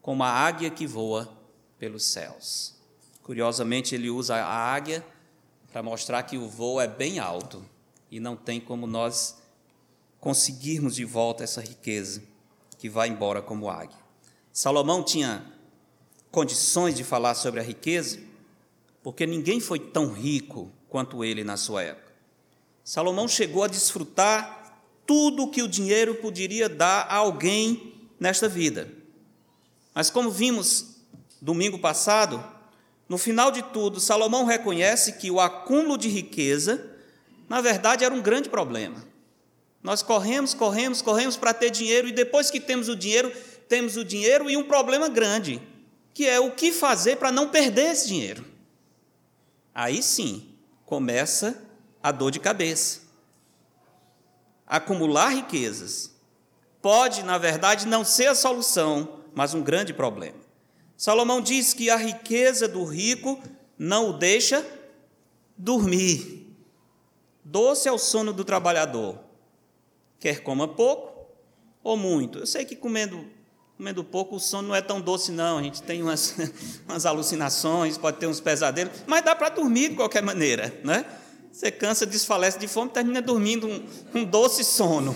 como 0.01 0.23
a 0.23 0.29
águia 0.29 0.69
que 0.69 0.85
voa 0.85 1.31
pelos 1.79 2.05
céus. 2.05 2.75
Curiosamente, 3.23 3.95
ele 3.95 4.09
usa 4.09 4.35
a 4.35 4.73
águia 4.73 5.05
para 5.71 5.81
mostrar 5.81 6.23
que 6.23 6.37
o 6.37 6.47
voo 6.47 6.79
é 6.79 6.87
bem 6.87 7.19
alto 7.19 7.65
e 8.11 8.19
não 8.19 8.35
tem 8.35 8.59
como 8.59 8.85
nós 8.85 9.37
conseguirmos 10.19 10.95
de 10.95 11.05
volta 11.05 11.43
essa 11.43 11.61
riqueza 11.61 12.21
que 12.77 12.89
vai 12.89 13.07
embora 13.09 13.41
como 13.41 13.69
águia. 13.69 13.97
Salomão 14.51 15.03
tinha 15.03 15.45
condições 16.31 16.95
de 16.95 17.03
falar 17.03 17.35
sobre 17.35 17.59
a 17.59 17.63
riqueza, 17.63 18.19
porque 19.01 19.25
ninguém 19.25 19.59
foi 19.59 19.79
tão 19.79 20.11
rico 20.11 20.71
quanto 20.89 21.23
ele 21.23 21.43
na 21.43 21.57
sua 21.57 21.83
época. 21.83 22.13
Salomão 22.83 23.27
chegou 23.27 23.63
a 23.63 23.67
desfrutar 23.67 24.64
tudo 25.05 25.49
que 25.49 25.61
o 25.61 25.67
dinheiro 25.67 26.15
poderia 26.15 26.67
dar 26.67 27.07
a 27.09 27.15
alguém 27.15 27.93
nesta 28.19 28.47
vida. 28.47 28.91
Mas 29.93 30.09
como 30.09 30.29
vimos 30.29 30.97
domingo 31.41 31.79
passado, 31.79 32.43
no 33.07 33.17
final 33.17 33.51
de 33.51 33.61
tudo, 33.61 33.99
Salomão 33.99 34.45
reconhece 34.45 35.13
que 35.13 35.29
o 35.29 35.39
acúmulo 35.39 35.97
de 35.97 36.09
riqueza, 36.09 36.89
na 37.47 37.61
verdade, 37.61 38.03
era 38.03 38.13
um 38.13 38.21
grande 38.21 38.49
problema. 38.49 39.05
Nós 39.83 40.01
corremos, 40.01 40.55
corremos, 40.55 41.01
corremos 41.01 41.37
para 41.37 41.53
ter 41.53 41.69
dinheiro 41.69 42.07
e 42.07 42.11
depois 42.11 42.49
que 42.49 42.59
temos 42.59 42.89
o 42.89 42.95
dinheiro, 42.95 43.31
temos 43.69 43.95
o 43.95 44.03
dinheiro 44.03 44.49
e 44.49 44.57
um 44.57 44.63
problema 44.63 45.07
grande, 45.07 45.61
que 46.13 46.27
é 46.27 46.39
o 46.39 46.51
que 46.51 46.71
fazer 46.71 47.17
para 47.17 47.31
não 47.31 47.49
perder 47.49 47.91
esse 47.91 48.07
dinheiro. 48.07 48.43
Aí 49.73 50.01
sim 50.01 50.49
começa 50.85 51.61
a 52.01 52.11
dor 52.11 52.31
de 52.31 52.39
cabeça. 52.39 53.04
Acumular 54.67 55.29
riquezas 55.29 56.15
pode, 56.81 57.23
na 57.23 57.37
verdade, 57.37 57.87
não 57.87 58.03
ser 58.03 58.27
a 58.27 58.35
solução, 58.35 59.21
mas 59.33 59.53
um 59.53 59.61
grande 59.61 59.93
problema. 59.93 60.37
Salomão 60.97 61.41
diz 61.41 61.73
que 61.73 61.89
a 61.89 61.97
riqueza 61.97 62.67
do 62.67 62.83
rico 62.83 63.41
não 63.77 64.11
o 64.11 64.13
deixa 64.13 64.65
dormir. 65.57 66.55
Doce 67.43 67.87
é 67.87 67.91
o 67.91 67.97
sono 67.97 68.33
do 68.33 68.43
trabalhador, 68.43 69.19
quer 70.19 70.41
coma 70.41 70.67
pouco 70.67 71.27
ou 71.83 71.95
muito. 71.95 72.39
Eu 72.39 72.47
sei 72.47 72.65
que 72.65 72.75
comendo, 72.75 73.27
comendo 73.77 74.03
pouco 74.03 74.37
o 74.37 74.39
sono 74.39 74.69
não 74.69 74.75
é 74.75 74.81
tão 74.81 74.99
doce, 74.99 75.31
não. 75.31 75.59
A 75.59 75.63
gente 75.63 75.83
tem 75.83 76.01
umas, 76.01 76.35
umas 76.87 77.05
alucinações, 77.05 77.97
pode 77.97 78.17
ter 78.17 78.27
uns 78.27 78.39
pesadelos, 78.39 78.93
mas 79.05 79.23
dá 79.23 79.35
para 79.35 79.49
dormir 79.49 79.89
de 79.89 79.95
qualquer 79.95 80.23
maneira, 80.23 80.73
né? 80.83 81.05
Você 81.55 81.71
cansa, 81.71 82.05
desfalece 82.05 82.59
de 82.59 82.67
fome, 82.67 82.91
termina 82.91 83.21
dormindo 83.21 83.65
um, 83.65 83.87
um 84.13 84.25
doce 84.25 84.61
sono. 84.61 85.15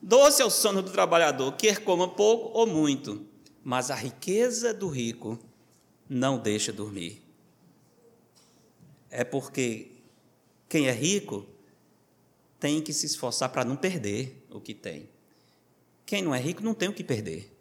Doce 0.00 0.40
é 0.40 0.44
o 0.44 0.50
sono 0.50 0.80
do 0.80 0.92
trabalhador, 0.92 1.50
quer 1.56 1.82
coma 1.82 2.06
pouco 2.06 2.56
ou 2.56 2.64
muito, 2.64 3.26
mas 3.64 3.90
a 3.90 3.96
riqueza 3.96 4.72
do 4.72 4.86
rico 4.86 5.36
não 6.08 6.38
deixa 6.38 6.72
dormir. 6.72 7.20
É 9.10 9.24
porque 9.24 9.96
quem 10.68 10.86
é 10.86 10.92
rico 10.92 11.44
tem 12.60 12.80
que 12.80 12.92
se 12.92 13.06
esforçar 13.06 13.48
para 13.48 13.64
não 13.64 13.74
perder 13.74 14.46
o 14.48 14.60
que 14.60 14.74
tem. 14.74 15.08
Quem 16.06 16.22
não 16.22 16.32
é 16.32 16.38
rico 16.38 16.62
não 16.62 16.72
tem 16.72 16.88
o 16.88 16.94
que 16.94 17.02
perder. 17.02 17.52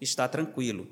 Está 0.00 0.28
tranquilo. 0.28 0.86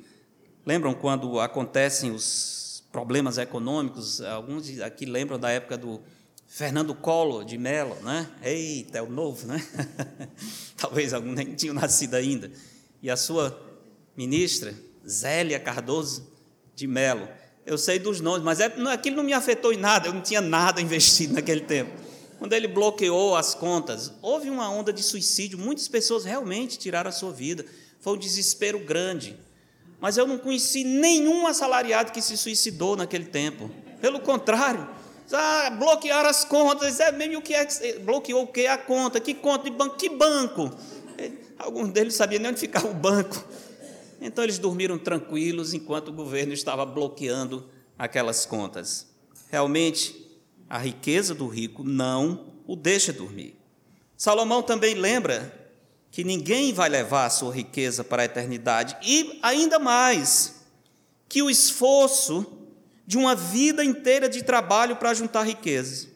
Lembram 0.66 0.94
quando 0.94 1.38
acontecem 1.38 2.10
os 2.10 2.61
problemas 2.92 3.38
econômicos? 3.38 4.20
Alguns 4.20 4.80
aqui 4.80 5.04
lembram 5.06 5.38
da 5.38 5.50
época 5.50 5.76
do 5.76 6.00
Fernando 6.46 6.94
Collor 6.94 7.44
de 7.44 7.58
Mello, 7.58 7.96
né? 8.02 8.30
Eita, 8.42 8.98
é 8.98 9.02
o 9.02 9.10
novo, 9.10 9.46
né? 9.46 9.60
Talvez 10.76 11.12
alguns 11.12 11.34
nem 11.34 11.54
tinham 11.54 11.74
nascido 11.74 12.14
ainda. 12.14 12.52
E 13.02 13.10
a 13.10 13.16
sua 13.16 13.58
ministra, 14.16 14.74
Zélia 15.08 15.58
Cardoso 15.58 16.30
de 16.76 16.86
Mello. 16.86 17.26
Eu 17.64 17.78
sei 17.78 17.98
dos 17.98 18.20
nomes, 18.20 18.42
mas 18.44 18.60
é, 18.60 18.66
aquilo 18.92 19.16
não 19.16 19.24
me 19.24 19.32
afetou 19.32 19.72
em 19.72 19.78
nada, 19.78 20.08
eu 20.08 20.14
não 20.14 20.20
tinha 20.20 20.40
nada 20.40 20.80
investido 20.80 21.34
naquele 21.34 21.62
tempo 21.62 21.90
quando 22.42 22.54
ele 22.54 22.66
bloqueou 22.66 23.36
as 23.36 23.54
contas, 23.54 24.10
houve 24.20 24.50
uma 24.50 24.68
onda 24.68 24.92
de 24.92 25.00
suicídio, 25.00 25.56
muitas 25.56 25.86
pessoas 25.86 26.24
realmente 26.24 26.76
tiraram 26.76 27.08
a 27.08 27.12
sua 27.12 27.30
vida. 27.30 27.64
Foi 28.00 28.14
um 28.14 28.18
desespero 28.18 28.80
grande. 28.80 29.38
Mas 30.02 30.16
eu 30.16 30.26
não 30.26 30.36
conheci 30.36 30.82
nenhum 30.82 31.46
assalariado 31.46 32.10
que 32.10 32.20
se 32.20 32.36
suicidou 32.36 32.96
naquele 32.96 33.26
tempo. 33.26 33.70
Pelo 34.00 34.18
contrário, 34.18 34.88
ah, 35.32 35.70
bloquearam 35.70 36.28
as 36.28 36.44
contas. 36.44 36.98
É 36.98 37.12
mesmo 37.12 37.38
o 37.38 37.40
que 37.40 37.54
é 37.54 37.98
bloqueou 38.00 38.42
o 38.42 38.46
que 38.48 38.66
a 38.66 38.76
conta? 38.76 39.20
Que 39.20 39.32
conta 39.32 39.62
de 39.62 39.70
banco? 39.70 39.96
Que 39.96 40.08
banco? 40.08 40.76
Alguns 41.56 41.90
deles 41.90 42.16
sabiam 42.16 42.42
nem 42.42 42.50
onde 42.50 42.58
ficava 42.58 42.88
o 42.88 42.94
banco. 42.94 43.44
Então 44.20 44.42
eles 44.42 44.58
dormiram 44.58 44.98
tranquilos 44.98 45.72
enquanto 45.72 46.08
o 46.08 46.12
governo 46.12 46.52
estava 46.52 46.84
bloqueando 46.84 47.70
aquelas 47.96 48.44
contas. 48.44 49.06
Realmente 49.52 50.16
a 50.68 50.78
riqueza 50.78 51.32
do 51.32 51.46
rico 51.46 51.84
não 51.84 52.46
o 52.66 52.74
deixa 52.74 53.12
dormir. 53.12 53.54
Salomão 54.16 54.64
também 54.64 54.96
lembra 54.96 55.61
que 56.12 56.22
ninguém 56.22 56.74
vai 56.74 56.90
levar 56.90 57.24
a 57.24 57.30
sua 57.30 57.52
riqueza 57.52 58.04
para 58.04 58.22
a 58.22 58.26
eternidade 58.26 58.96
e 59.02 59.40
ainda 59.42 59.78
mais 59.78 60.60
que 61.26 61.42
o 61.42 61.48
esforço 61.48 62.46
de 63.06 63.16
uma 63.16 63.34
vida 63.34 63.82
inteira 63.82 64.28
de 64.28 64.42
trabalho 64.42 64.96
para 64.96 65.14
juntar 65.14 65.42
riqueza 65.42 66.08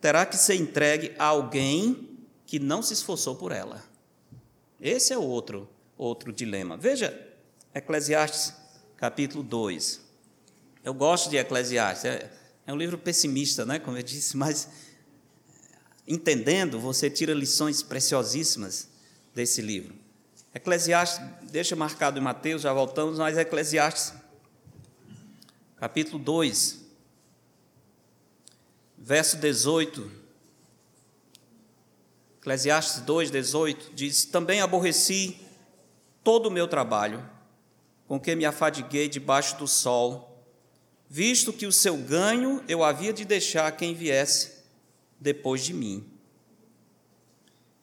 terá 0.00 0.26
que 0.26 0.36
ser 0.36 0.56
entregue 0.56 1.14
a 1.18 1.26
alguém 1.26 2.18
que 2.44 2.58
não 2.58 2.82
se 2.82 2.92
esforçou 2.92 3.36
por 3.36 3.52
ela. 3.52 3.82
Esse 4.80 5.12
é 5.12 5.18
outro 5.18 5.68
outro 5.96 6.32
dilema. 6.32 6.76
Veja 6.76 7.16
Eclesiastes 7.72 8.54
capítulo 8.96 9.44
2. 9.44 10.00
Eu 10.82 10.92
gosto 10.94 11.30
de 11.30 11.36
Eclesiastes, 11.36 12.06
é, 12.06 12.30
é 12.66 12.72
um 12.72 12.76
livro 12.76 12.98
pessimista, 12.98 13.64
né, 13.64 13.78
como 13.78 13.96
eu 13.96 14.02
disse, 14.02 14.34
mas 14.36 14.68
entendendo, 16.10 16.80
você 16.80 17.08
tira 17.08 17.32
lições 17.32 17.82
preciosíssimas 17.82 18.88
desse 19.32 19.62
livro. 19.62 19.94
Eclesiastes, 20.52 21.24
deixa 21.50 21.76
marcado 21.76 22.18
em 22.18 22.22
Mateus, 22.22 22.62
já 22.62 22.72
voltamos, 22.72 23.18
mas 23.18 23.38
Eclesiastes, 23.38 24.12
capítulo 25.76 26.18
2, 26.18 26.80
verso 28.98 29.36
18. 29.36 30.10
Eclesiastes 32.40 33.00
2, 33.02 33.30
18 33.30 33.92
diz: 33.94 34.24
Também 34.24 34.60
aborreci 34.60 35.40
todo 36.24 36.46
o 36.48 36.50
meu 36.50 36.66
trabalho, 36.66 37.24
com 38.08 38.18
que 38.18 38.34
me 38.34 38.44
afadiguei 38.44 39.08
debaixo 39.08 39.56
do 39.56 39.68
sol 39.68 40.26
visto 41.12 41.52
que 41.52 41.66
o 41.66 41.72
seu 41.72 41.96
ganho 41.96 42.62
eu 42.68 42.84
havia 42.84 43.12
de 43.12 43.24
deixar 43.24 43.70
quem 43.72 43.94
viesse 43.94 44.59
depois 45.20 45.62
de 45.62 45.74
mim. 45.74 46.04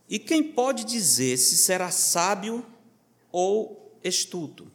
E 0.09 0.17
quem 0.17 0.41
pode 0.41 0.83
dizer 0.83 1.37
se 1.37 1.57
será 1.57 1.91
sábio 1.91 2.65
ou 3.31 3.97
estudo? 4.03 4.71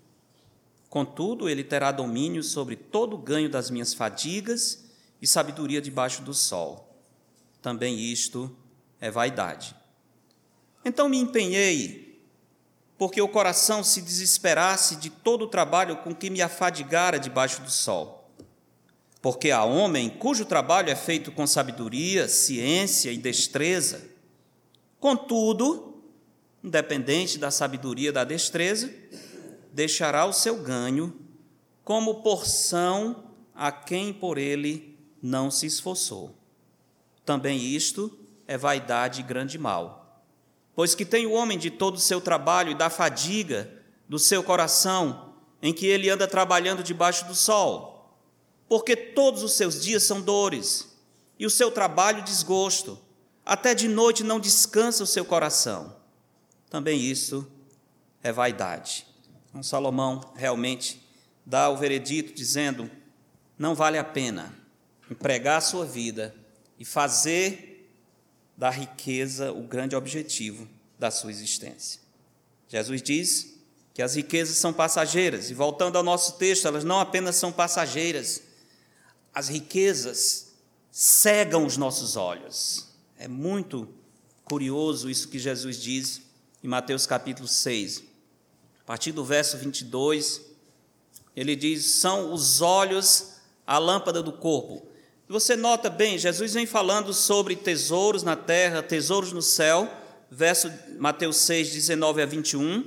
Contudo, 0.88 1.48
ele 1.48 1.64
terá 1.64 1.90
domínio 1.90 2.42
sobre 2.42 2.76
todo 2.76 3.14
o 3.14 3.18
ganho 3.18 3.48
das 3.48 3.70
minhas 3.70 3.94
fadigas 3.94 4.84
e 5.20 5.26
sabedoria 5.26 5.80
debaixo 5.80 6.22
do 6.22 6.34
sol. 6.34 6.94
Também 7.62 7.98
isto 7.98 8.54
é 9.00 9.10
vaidade. 9.10 9.74
Então 10.84 11.08
me 11.08 11.16
empenhei, 11.16 12.22
porque 12.98 13.22
o 13.22 13.28
coração 13.28 13.82
se 13.82 14.02
desesperasse 14.02 14.96
de 14.96 15.08
todo 15.08 15.42
o 15.42 15.48
trabalho 15.48 15.96
com 15.98 16.14
que 16.14 16.28
me 16.28 16.42
afadigara 16.42 17.18
debaixo 17.18 17.62
do 17.62 17.70
sol 17.70 18.21
porque 19.22 19.52
há 19.52 19.62
homem 19.62 20.10
cujo 20.10 20.44
trabalho 20.44 20.90
é 20.90 20.96
feito 20.96 21.30
com 21.30 21.46
sabedoria, 21.46 22.28
ciência 22.28 23.12
e 23.12 23.16
destreza. 23.16 24.04
Contudo, 24.98 26.02
independente 26.62 27.38
da 27.38 27.50
sabedoria 27.52 28.08
e 28.08 28.12
da 28.12 28.24
destreza, 28.24 28.92
deixará 29.72 30.26
o 30.26 30.32
seu 30.32 30.56
ganho 30.56 31.14
como 31.84 32.16
porção 32.16 33.30
a 33.54 33.70
quem 33.70 34.12
por 34.12 34.38
ele 34.38 34.98
não 35.22 35.52
se 35.52 35.66
esforçou. 35.66 36.34
Também 37.24 37.60
isto 37.60 38.18
é 38.48 38.58
vaidade 38.58 39.20
e 39.20 39.24
grande 39.24 39.56
mal. 39.56 40.24
Pois 40.74 40.96
que 40.96 41.04
tem 41.04 41.26
o 41.26 41.32
homem 41.32 41.58
de 41.58 41.70
todo 41.70 41.94
o 41.94 42.00
seu 42.00 42.20
trabalho 42.20 42.72
e 42.72 42.74
da 42.74 42.90
fadiga 42.90 43.70
do 44.08 44.18
seu 44.18 44.42
coração, 44.42 45.32
em 45.62 45.72
que 45.72 45.86
ele 45.86 46.10
anda 46.10 46.26
trabalhando 46.26 46.82
debaixo 46.82 47.24
do 47.26 47.36
sol, 47.36 47.91
porque 48.72 48.96
todos 48.96 49.42
os 49.42 49.52
seus 49.52 49.82
dias 49.82 50.02
são 50.02 50.22
dores, 50.22 50.88
e 51.38 51.44
o 51.44 51.50
seu 51.50 51.70
trabalho 51.70 52.24
desgosto, 52.24 52.98
até 53.44 53.74
de 53.74 53.86
noite 53.86 54.24
não 54.24 54.40
descansa 54.40 55.04
o 55.04 55.06
seu 55.06 55.26
coração. 55.26 55.94
Também 56.70 56.98
isso 56.98 57.46
é 58.22 58.32
vaidade. 58.32 59.06
Então, 59.50 59.62
Salomão 59.62 60.22
realmente 60.34 61.06
dá 61.44 61.68
o 61.68 61.76
veredito 61.76 62.32
dizendo: 62.32 62.90
não 63.58 63.74
vale 63.74 63.98
a 63.98 64.04
pena 64.04 64.54
empregar 65.10 65.58
a 65.58 65.60
sua 65.60 65.84
vida 65.84 66.34
e 66.78 66.84
fazer 66.86 67.94
da 68.56 68.70
riqueza 68.70 69.52
o 69.52 69.64
grande 69.64 69.94
objetivo 69.94 70.66
da 70.98 71.10
sua 71.10 71.30
existência. 71.30 72.00
Jesus 72.68 73.02
diz 73.02 73.52
que 73.92 74.00
as 74.00 74.14
riquezas 74.14 74.56
são 74.56 74.72
passageiras, 74.72 75.50
e 75.50 75.54
voltando 75.54 75.96
ao 75.96 76.02
nosso 76.02 76.38
texto, 76.38 76.66
elas 76.66 76.84
não 76.84 77.00
apenas 77.00 77.36
são 77.36 77.52
passageiras, 77.52 78.50
as 79.34 79.48
riquezas 79.48 80.52
cegam 80.90 81.64
os 81.64 81.76
nossos 81.76 82.16
olhos. 82.16 82.88
É 83.18 83.26
muito 83.26 83.88
curioso 84.44 85.08
isso 85.08 85.28
que 85.28 85.38
Jesus 85.38 85.80
diz 85.80 86.22
em 86.62 86.68
Mateus 86.68 87.06
capítulo 87.06 87.48
6. 87.48 88.02
A 88.80 88.84
partir 88.84 89.12
do 89.12 89.24
verso 89.24 89.56
22, 89.56 90.42
ele 91.34 91.56
diz: 91.56 91.84
São 91.84 92.32
os 92.32 92.60
olhos 92.60 93.36
a 93.66 93.78
lâmpada 93.78 94.22
do 94.22 94.32
corpo. 94.32 94.86
Você 95.28 95.56
nota 95.56 95.88
bem, 95.88 96.18
Jesus 96.18 96.52
vem 96.52 96.66
falando 96.66 97.14
sobre 97.14 97.56
tesouros 97.56 98.22
na 98.22 98.36
terra, 98.36 98.82
tesouros 98.82 99.32
no 99.32 99.40
céu, 99.40 99.90
verso 100.30 100.70
Mateus 100.98 101.38
6, 101.38 101.72
19 101.72 102.20
a 102.20 102.26
21. 102.26 102.84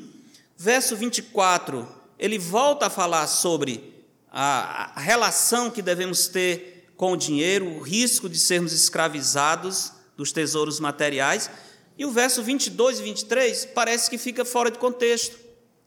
Verso 0.56 0.96
24, 0.96 1.88
ele 2.20 2.38
volta 2.38 2.86
a 2.86 2.90
falar 2.90 3.26
sobre 3.26 3.95
a, 4.38 5.00
relação 5.00 5.72
que 5.72 5.82
devemos 5.82 6.28
ter 6.28 6.92
com 6.98 7.14
o 7.14 7.18
dinheiro, 7.18 7.78
o 7.78 7.80
risco 7.80 8.28
de 8.28 8.38
sermos 8.38 8.74
escravizados 8.74 9.94
dos 10.18 10.34
tesouros 10.34 10.78
materiais. 10.78 11.50
E 11.98 12.06
o 12.06 12.12
verso 12.12 12.44
22 12.44 13.00
e 13.00 13.04
23 13.04 13.66
parece 13.68 14.10
que 14.10 14.18
fica 14.18 14.44
fora 14.44 14.70
de 14.70 14.78
contexto, 14.78 15.40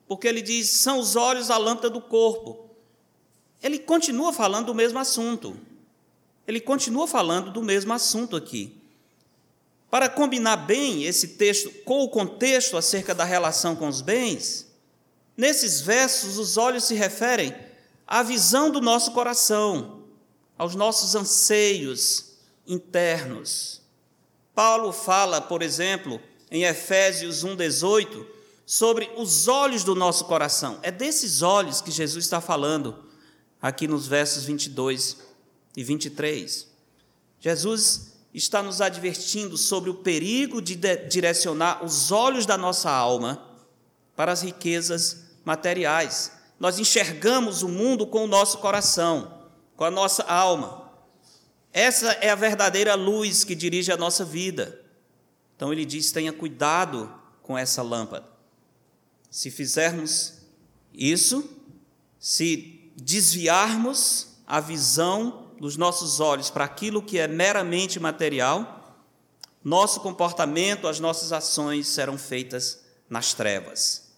porque 0.07 0.27
ele 0.27 0.41
diz: 0.41 0.71
são 0.71 0.99
os 0.99 1.15
olhos 1.15 1.51
a 1.51 1.59
lâmpada 1.59 1.91
do 1.91 2.01
corpo. 2.01 2.71
Ele 3.63 3.79
continua 3.79 4.33
falando 4.33 4.67
do 4.67 4.75
mesmo 4.75 4.99
assunto. 4.99 5.55
Ele 6.47 6.61
continua 6.61 7.07
falando 7.07 7.51
do 7.51 7.63
mesmo 7.63 7.93
assunto 7.93 8.35
aqui. 8.35 8.75
Para 9.91 10.09
combinar 10.09 10.57
bem 10.57 11.05
esse 11.05 11.29
texto 11.29 11.71
com 11.85 12.03
o 12.03 12.09
contexto 12.09 12.79
acerca 12.79 13.15
da 13.15 13.25
relação 13.25 13.77
com 13.77 13.89
os 13.89 14.01
bens, 14.01 14.67
nesses 15.37 15.83
versos 15.83 16.39
os 16.39 16.57
olhos 16.57 16.85
se 16.85 16.95
referem 16.95 17.68
à 18.09 18.23
visão 18.23 18.71
do 18.71 18.81
nosso 18.81 19.13
coração, 19.13 20.03
aos 20.57 20.75
nossos 20.75 21.15
anseios 21.15 22.39
internos. 22.67 23.83
Paulo 24.55 24.93
fala, 24.93 25.43
por 25.43 25.61
exemplo, 25.63 26.19
em 26.51 26.65
Efésios 26.65 27.45
1,18, 27.45 28.27
sobre 28.65 29.11
os 29.17 29.47
olhos 29.47 29.85
do 29.85 29.95
nosso 29.95 30.25
coração. 30.25 30.79
É 30.83 30.91
desses 30.91 31.43
olhos 31.43 31.83
que 31.83 31.91
Jesus 31.91 32.25
está 32.25 32.41
falando 32.41 33.05
aqui 33.61 33.87
nos 33.87 34.07
versos 34.07 34.45
22 34.45 35.19
e 35.77 35.85
23. 35.85 36.67
Jesus 37.39 38.15
está 38.33 38.63
nos 38.63 38.81
advertindo 38.81 39.57
sobre 39.59 39.91
o 39.91 39.95
perigo 39.95 40.63
de 40.63 40.77
direcionar 41.09 41.85
os 41.85 42.11
olhos 42.11 42.47
da 42.47 42.57
nossa 42.57 42.91
alma 42.91 43.47
para 44.17 44.33
as 44.33 44.43
riquezas 44.43 45.25
materiais. 45.45 46.38
Nós 46.59 46.79
enxergamos 46.79 47.63
o 47.63 47.69
mundo 47.69 48.07
com 48.07 48.25
o 48.25 48.29
nosso 48.29 48.59
coração, 48.59 49.47
com 49.77 49.85
a 49.85 49.91
nossa 49.91 50.25
alma. 50.25 50.91
Essa 51.73 52.11
é 52.13 52.31
a 52.31 52.35
verdadeira 52.35 52.95
luz 52.95 53.45
que 53.45 53.55
dirige 53.55 53.93
a 53.93 53.97
nossa 53.97 54.25
vida. 54.25 54.81
Então 55.55 55.73
ele 55.73 55.85
diz: 55.85 56.11
tenha 56.11 56.33
cuidado 56.33 57.13
com 57.43 57.57
essa 57.57 57.83
lâmpada. 57.83 58.27
Se 59.31 59.51
fizermos 59.51 60.39
isso, 60.93 61.49
se 62.19 62.93
desviarmos 62.97 64.39
a 64.47 64.61
visão 64.61 65.53
dos 65.61 65.77
nossos 65.77 66.19
olhos 66.19 66.51
para 66.51 66.65
aquilo 66.65 67.03
que 67.03 67.19
é 67.19 67.29
meramente 67.29 68.01
material, 68.01 68.97
nosso 69.63 70.01
comportamento, 70.01 70.89
as 70.89 70.99
nossas 70.99 71.33
ações 71.33 71.87
serão 71.89 72.17
feitas 72.17 72.81
nas 73.09 73.35
trevas. 73.35 74.11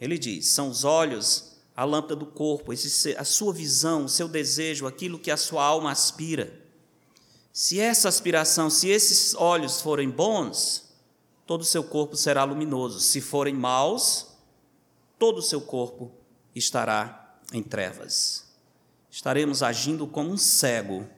Ele 0.00 0.18
diz: 0.18 0.48
são 0.48 0.68
os 0.68 0.84
olhos 0.84 1.53
a 1.76 1.84
lâmpada 1.84 2.16
do 2.16 2.26
corpo, 2.26 2.72
a 2.72 3.24
sua 3.24 3.52
visão, 3.52 4.04
o 4.04 4.08
seu 4.08 4.28
desejo, 4.28 4.86
aquilo 4.86 5.18
que 5.18 5.30
a 5.30 5.36
sua 5.36 5.64
alma 5.64 5.90
aspira. 5.90 6.60
Se 7.52 7.80
essa 7.80 8.08
aspiração, 8.08 8.70
se 8.70 8.88
esses 8.88 9.34
olhos 9.34 9.80
forem 9.80 10.10
bons, 10.10 10.84
todo 11.46 11.62
o 11.62 11.64
seu 11.64 11.84
corpo 11.84 12.16
será 12.16 12.44
luminoso. 12.44 13.00
Se 13.00 13.20
forem 13.20 13.54
maus, 13.54 14.26
todo 15.18 15.38
o 15.38 15.42
seu 15.42 15.60
corpo 15.60 16.10
estará 16.54 17.38
em 17.52 17.62
trevas 17.62 18.44
estaremos 19.14 19.62
agindo 19.62 20.08
como 20.08 20.32
um 20.32 20.36
cego 20.36 21.08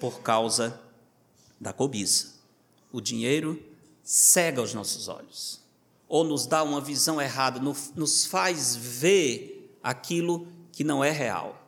por 0.00 0.20
causa 0.20 0.80
da 1.60 1.72
cobiça. 1.72 2.40
O 2.90 3.00
dinheiro 3.00 3.62
cega 4.02 4.60
os 4.60 4.74
nossos 4.74 5.06
olhos, 5.06 5.60
ou 6.08 6.24
nos 6.24 6.44
dá 6.44 6.64
uma 6.64 6.80
visão 6.80 7.22
errada, 7.22 7.60
nos 7.60 8.26
faz 8.26 8.74
ver 8.74 9.55
aquilo 9.86 10.48
que 10.72 10.82
não 10.82 11.04
é 11.04 11.12
real, 11.12 11.64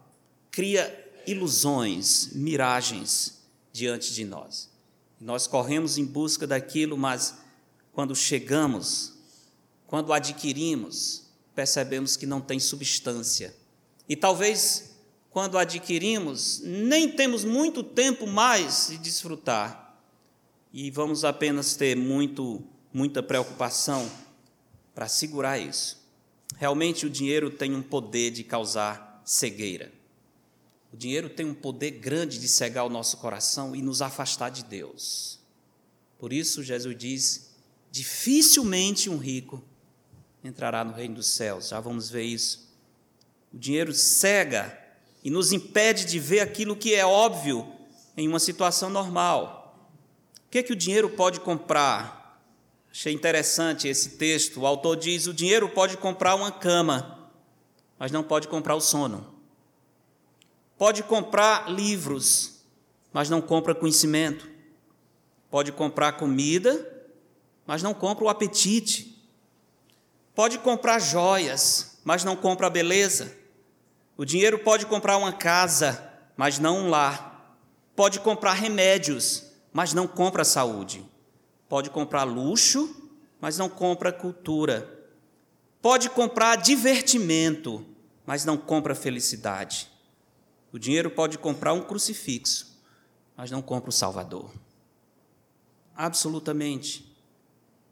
cria 0.50 1.08
ilusões, 1.24 2.30
miragens 2.32 3.38
diante 3.72 4.12
de 4.12 4.24
nós. 4.24 4.68
Nós 5.20 5.46
corremos 5.46 5.98
em 5.98 6.04
busca 6.04 6.44
daquilo, 6.44 6.98
mas 6.98 7.36
quando 7.92 8.16
chegamos, 8.16 9.14
quando 9.86 10.12
adquirimos, 10.12 11.28
percebemos 11.54 12.16
que 12.16 12.26
não 12.26 12.40
tem 12.40 12.58
substância. 12.58 13.54
E 14.08 14.16
talvez 14.16 14.96
quando 15.30 15.56
adquirimos, 15.56 16.60
nem 16.64 17.12
temos 17.12 17.44
muito 17.44 17.84
tempo 17.84 18.26
mais 18.26 18.88
de 18.88 18.98
desfrutar 18.98 19.96
e 20.72 20.90
vamos 20.90 21.24
apenas 21.24 21.76
ter 21.76 21.96
muito, 21.96 22.64
muita 22.92 23.22
preocupação 23.22 24.10
para 24.92 25.06
segurar 25.06 25.56
isso. 25.56 26.07
Realmente 26.58 27.06
o 27.06 27.10
dinheiro 27.10 27.50
tem 27.50 27.74
um 27.74 27.82
poder 27.82 28.32
de 28.32 28.42
causar 28.42 29.22
cegueira. 29.24 29.92
O 30.92 30.96
dinheiro 30.96 31.30
tem 31.30 31.46
um 31.46 31.54
poder 31.54 31.92
grande 31.92 32.38
de 32.38 32.48
cegar 32.48 32.84
o 32.84 32.90
nosso 32.90 33.18
coração 33.18 33.76
e 33.76 33.80
nos 33.80 34.02
afastar 34.02 34.50
de 34.50 34.64
Deus. 34.64 35.38
Por 36.18 36.32
isso, 36.32 36.62
Jesus 36.62 36.96
diz: 36.98 37.50
dificilmente 37.92 39.08
um 39.08 39.18
rico 39.18 39.62
entrará 40.42 40.82
no 40.84 40.92
reino 40.92 41.14
dos 41.14 41.28
céus. 41.28 41.68
Já 41.68 41.78
vamos 41.78 42.10
ver 42.10 42.24
isso. 42.24 42.68
O 43.52 43.58
dinheiro 43.58 43.94
cega 43.94 44.76
e 45.22 45.30
nos 45.30 45.52
impede 45.52 46.04
de 46.06 46.18
ver 46.18 46.40
aquilo 46.40 46.74
que 46.74 46.92
é 46.94 47.06
óbvio 47.06 47.70
em 48.16 48.26
uma 48.26 48.40
situação 48.40 48.90
normal. 48.90 49.78
O 50.46 50.50
que 50.50 50.58
é 50.58 50.62
que 50.62 50.72
o 50.72 50.76
dinheiro 50.76 51.10
pode 51.10 51.38
comprar? 51.38 52.17
Achei 52.90 53.12
interessante 53.12 53.86
esse 53.86 54.10
texto. 54.10 54.60
O 54.60 54.66
autor 54.66 54.96
diz: 54.96 55.26
o 55.26 55.34
dinheiro 55.34 55.68
pode 55.68 55.96
comprar 55.96 56.34
uma 56.34 56.50
cama, 56.50 57.30
mas 57.98 58.10
não 58.10 58.22
pode 58.22 58.48
comprar 58.48 58.74
o 58.74 58.80
sono. 58.80 59.34
Pode 60.76 61.02
comprar 61.02 61.70
livros, 61.70 62.62
mas 63.12 63.28
não 63.28 63.40
compra 63.40 63.74
conhecimento. 63.74 64.48
Pode 65.50 65.72
comprar 65.72 66.12
comida, 66.12 67.06
mas 67.66 67.82
não 67.82 67.92
compra 67.92 68.24
o 68.24 68.28
apetite. 68.28 69.18
Pode 70.34 70.58
comprar 70.58 71.00
joias, 71.00 71.98
mas 72.04 72.22
não 72.22 72.36
compra 72.36 72.68
a 72.68 72.70
beleza. 72.70 73.36
O 74.16 74.24
dinheiro 74.24 74.58
pode 74.58 74.86
comprar 74.86 75.16
uma 75.16 75.32
casa, 75.32 76.12
mas 76.36 76.58
não 76.58 76.78
um 76.78 76.90
lar. 76.90 77.56
Pode 77.96 78.20
comprar 78.20 78.52
remédios, 78.52 79.44
mas 79.72 79.92
não 79.92 80.06
compra 80.06 80.44
saúde. 80.44 81.04
Pode 81.68 81.90
comprar 81.90 82.24
luxo, 82.24 83.10
mas 83.40 83.58
não 83.58 83.68
compra 83.68 84.12
cultura. 84.12 85.06
Pode 85.80 86.10
comprar 86.10 86.56
divertimento, 86.56 87.86
mas 88.26 88.44
não 88.44 88.56
compra 88.56 88.94
felicidade. 88.94 89.88
O 90.72 90.78
dinheiro 90.78 91.10
pode 91.10 91.38
comprar 91.38 91.72
um 91.72 91.82
crucifixo, 91.82 92.78
mas 93.36 93.50
não 93.50 93.62
compra 93.62 93.90
o 93.90 93.92
Salvador. 93.92 94.50
Absolutamente. 95.94 97.16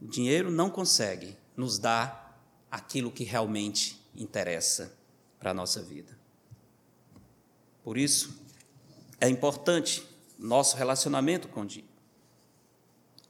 O 0.00 0.06
dinheiro 0.06 0.50
não 0.50 0.68
consegue 0.68 1.36
nos 1.56 1.78
dar 1.78 2.40
aquilo 2.70 3.10
que 3.10 3.24
realmente 3.24 4.00
interessa 4.14 4.94
para 5.38 5.50
a 5.50 5.54
nossa 5.54 5.82
vida. 5.82 6.16
Por 7.82 7.96
isso, 7.96 8.42
é 9.20 9.28
importante 9.28 10.06
nosso 10.38 10.76
relacionamento 10.76 11.48
com 11.48 11.64
Deus. 11.64 11.85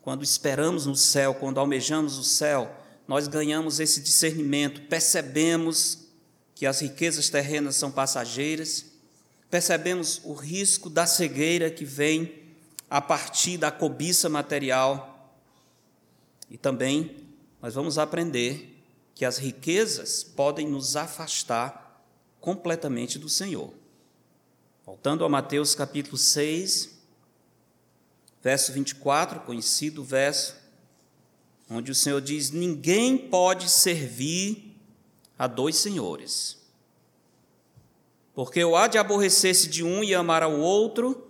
Quando 0.06 0.22
esperamos 0.22 0.86
no 0.86 0.94
céu, 0.94 1.34
quando 1.34 1.58
almejamos 1.58 2.16
o 2.16 2.22
céu, 2.22 2.72
nós 3.08 3.26
ganhamos 3.26 3.80
esse 3.80 4.00
discernimento, 4.00 4.82
percebemos 4.82 6.06
que 6.54 6.64
as 6.64 6.80
riquezas 6.80 7.28
terrenas 7.28 7.74
são 7.74 7.90
passageiras, 7.90 8.86
percebemos 9.50 10.20
o 10.22 10.32
risco 10.32 10.88
da 10.88 11.08
cegueira 11.08 11.72
que 11.72 11.84
vem 11.84 12.40
a 12.88 13.00
partir 13.00 13.58
da 13.58 13.72
cobiça 13.72 14.28
material 14.28 15.36
e 16.48 16.56
também 16.56 17.16
nós 17.60 17.74
vamos 17.74 17.98
aprender 17.98 18.80
que 19.12 19.24
as 19.24 19.38
riquezas 19.38 20.22
podem 20.22 20.68
nos 20.68 20.94
afastar 20.94 22.00
completamente 22.40 23.18
do 23.18 23.28
Senhor. 23.28 23.74
Voltando 24.84 25.24
a 25.24 25.28
Mateus 25.28 25.74
capítulo 25.74 26.16
6, 26.16 26.95
verso 28.46 28.72
24, 28.72 29.40
conhecido 29.40 30.04
verso, 30.04 30.54
onde 31.68 31.90
o 31.90 31.94
Senhor 31.96 32.20
diz: 32.20 32.52
Ninguém 32.52 33.18
pode 33.18 33.68
servir 33.68 34.80
a 35.36 35.48
dois 35.48 35.74
senhores, 35.74 36.56
porque 38.36 38.62
ou 38.62 38.76
há 38.76 38.86
de 38.86 38.98
aborrecer-se 38.98 39.68
de 39.68 39.82
um 39.82 40.04
e 40.04 40.14
amar 40.14 40.44
ao 40.44 40.60
outro, 40.60 41.26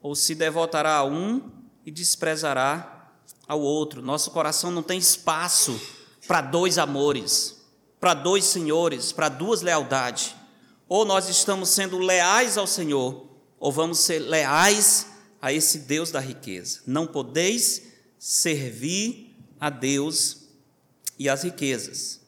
ou 0.00 0.14
se 0.14 0.36
devotará 0.36 0.98
a 0.98 1.04
um 1.04 1.50
e 1.84 1.90
desprezará 1.90 3.10
ao 3.48 3.60
outro. 3.60 4.00
Nosso 4.00 4.30
coração 4.30 4.70
não 4.70 4.84
tem 4.84 5.00
espaço 5.00 5.80
para 6.28 6.40
dois 6.40 6.78
amores, 6.78 7.60
para 7.98 8.14
dois 8.14 8.44
senhores, 8.44 9.10
para 9.10 9.28
duas 9.28 9.62
lealdades. 9.62 10.32
Ou 10.88 11.04
nós 11.04 11.28
estamos 11.28 11.70
sendo 11.70 11.98
leais 11.98 12.56
ao 12.56 12.68
Senhor, 12.68 13.26
ou 13.58 13.72
vamos 13.72 13.98
ser 13.98 14.20
leais 14.20 15.10
a 15.42 15.52
esse 15.52 15.80
Deus 15.80 16.12
da 16.12 16.20
riqueza. 16.20 16.80
Não 16.86 17.04
podeis 17.04 17.82
servir 18.16 19.36
a 19.58 19.68
Deus 19.68 20.44
e 21.18 21.28
as 21.28 21.42
riquezas. 21.42 22.20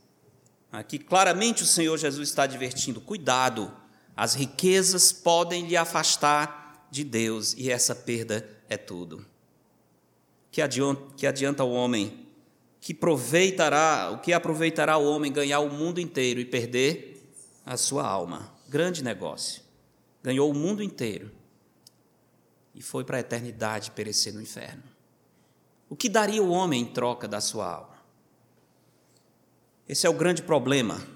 Aqui 0.72 0.98
claramente 0.98 1.62
o 1.62 1.66
Senhor 1.66 1.96
Jesus 1.96 2.28
está 2.28 2.42
advertindo: 2.42 3.00
cuidado, 3.00 3.72
as 4.16 4.34
riquezas 4.34 5.12
podem 5.12 5.68
lhe 5.68 5.76
afastar 5.76 6.88
de 6.90 7.04
Deus 7.04 7.54
e 7.56 7.70
essa 7.70 7.94
perda 7.94 8.48
é 8.68 8.76
tudo. 8.76 9.24
que 10.50 10.60
adianta, 10.60 11.02
que 11.16 11.26
adianta 11.26 11.62
o 11.62 11.72
homem, 11.72 12.26
que 12.80 12.92
aproveitará, 12.92 14.10
o 14.12 14.18
que 14.18 14.32
aproveitará 14.32 14.96
o 14.96 15.06
homem 15.06 15.32
ganhar 15.32 15.60
o 15.60 15.70
mundo 15.70 16.00
inteiro 16.00 16.40
e 16.40 16.44
perder 16.44 17.22
a 17.64 17.76
sua 17.76 18.04
alma? 18.04 18.52
Grande 18.68 19.04
negócio. 19.04 19.62
Ganhou 20.22 20.50
o 20.50 20.54
mundo 20.54 20.82
inteiro 20.82 21.30
e 22.74 22.82
foi 22.82 23.04
para 23.04 23.16
a 23.16 23.20
eternidade 23.20 23.90
perecer 23.92 24.34
no 24.34 24.42
inferno. 24.42 24.82
O 25.88 25.96
que 25.96 26.08
daria 26.08 26.42
o 26.42 26.50
homem 26.50 26.82
em 26.82 26.86
troca 26.86 27.28
da 27.28 27.40
sua 27.40 27.70
alma? 27.70 27.94
Esse 29.88 30.06
é 30.06 30.10
o 30.10 30.14
grande 30.14 30.42
problema 30.42 31.06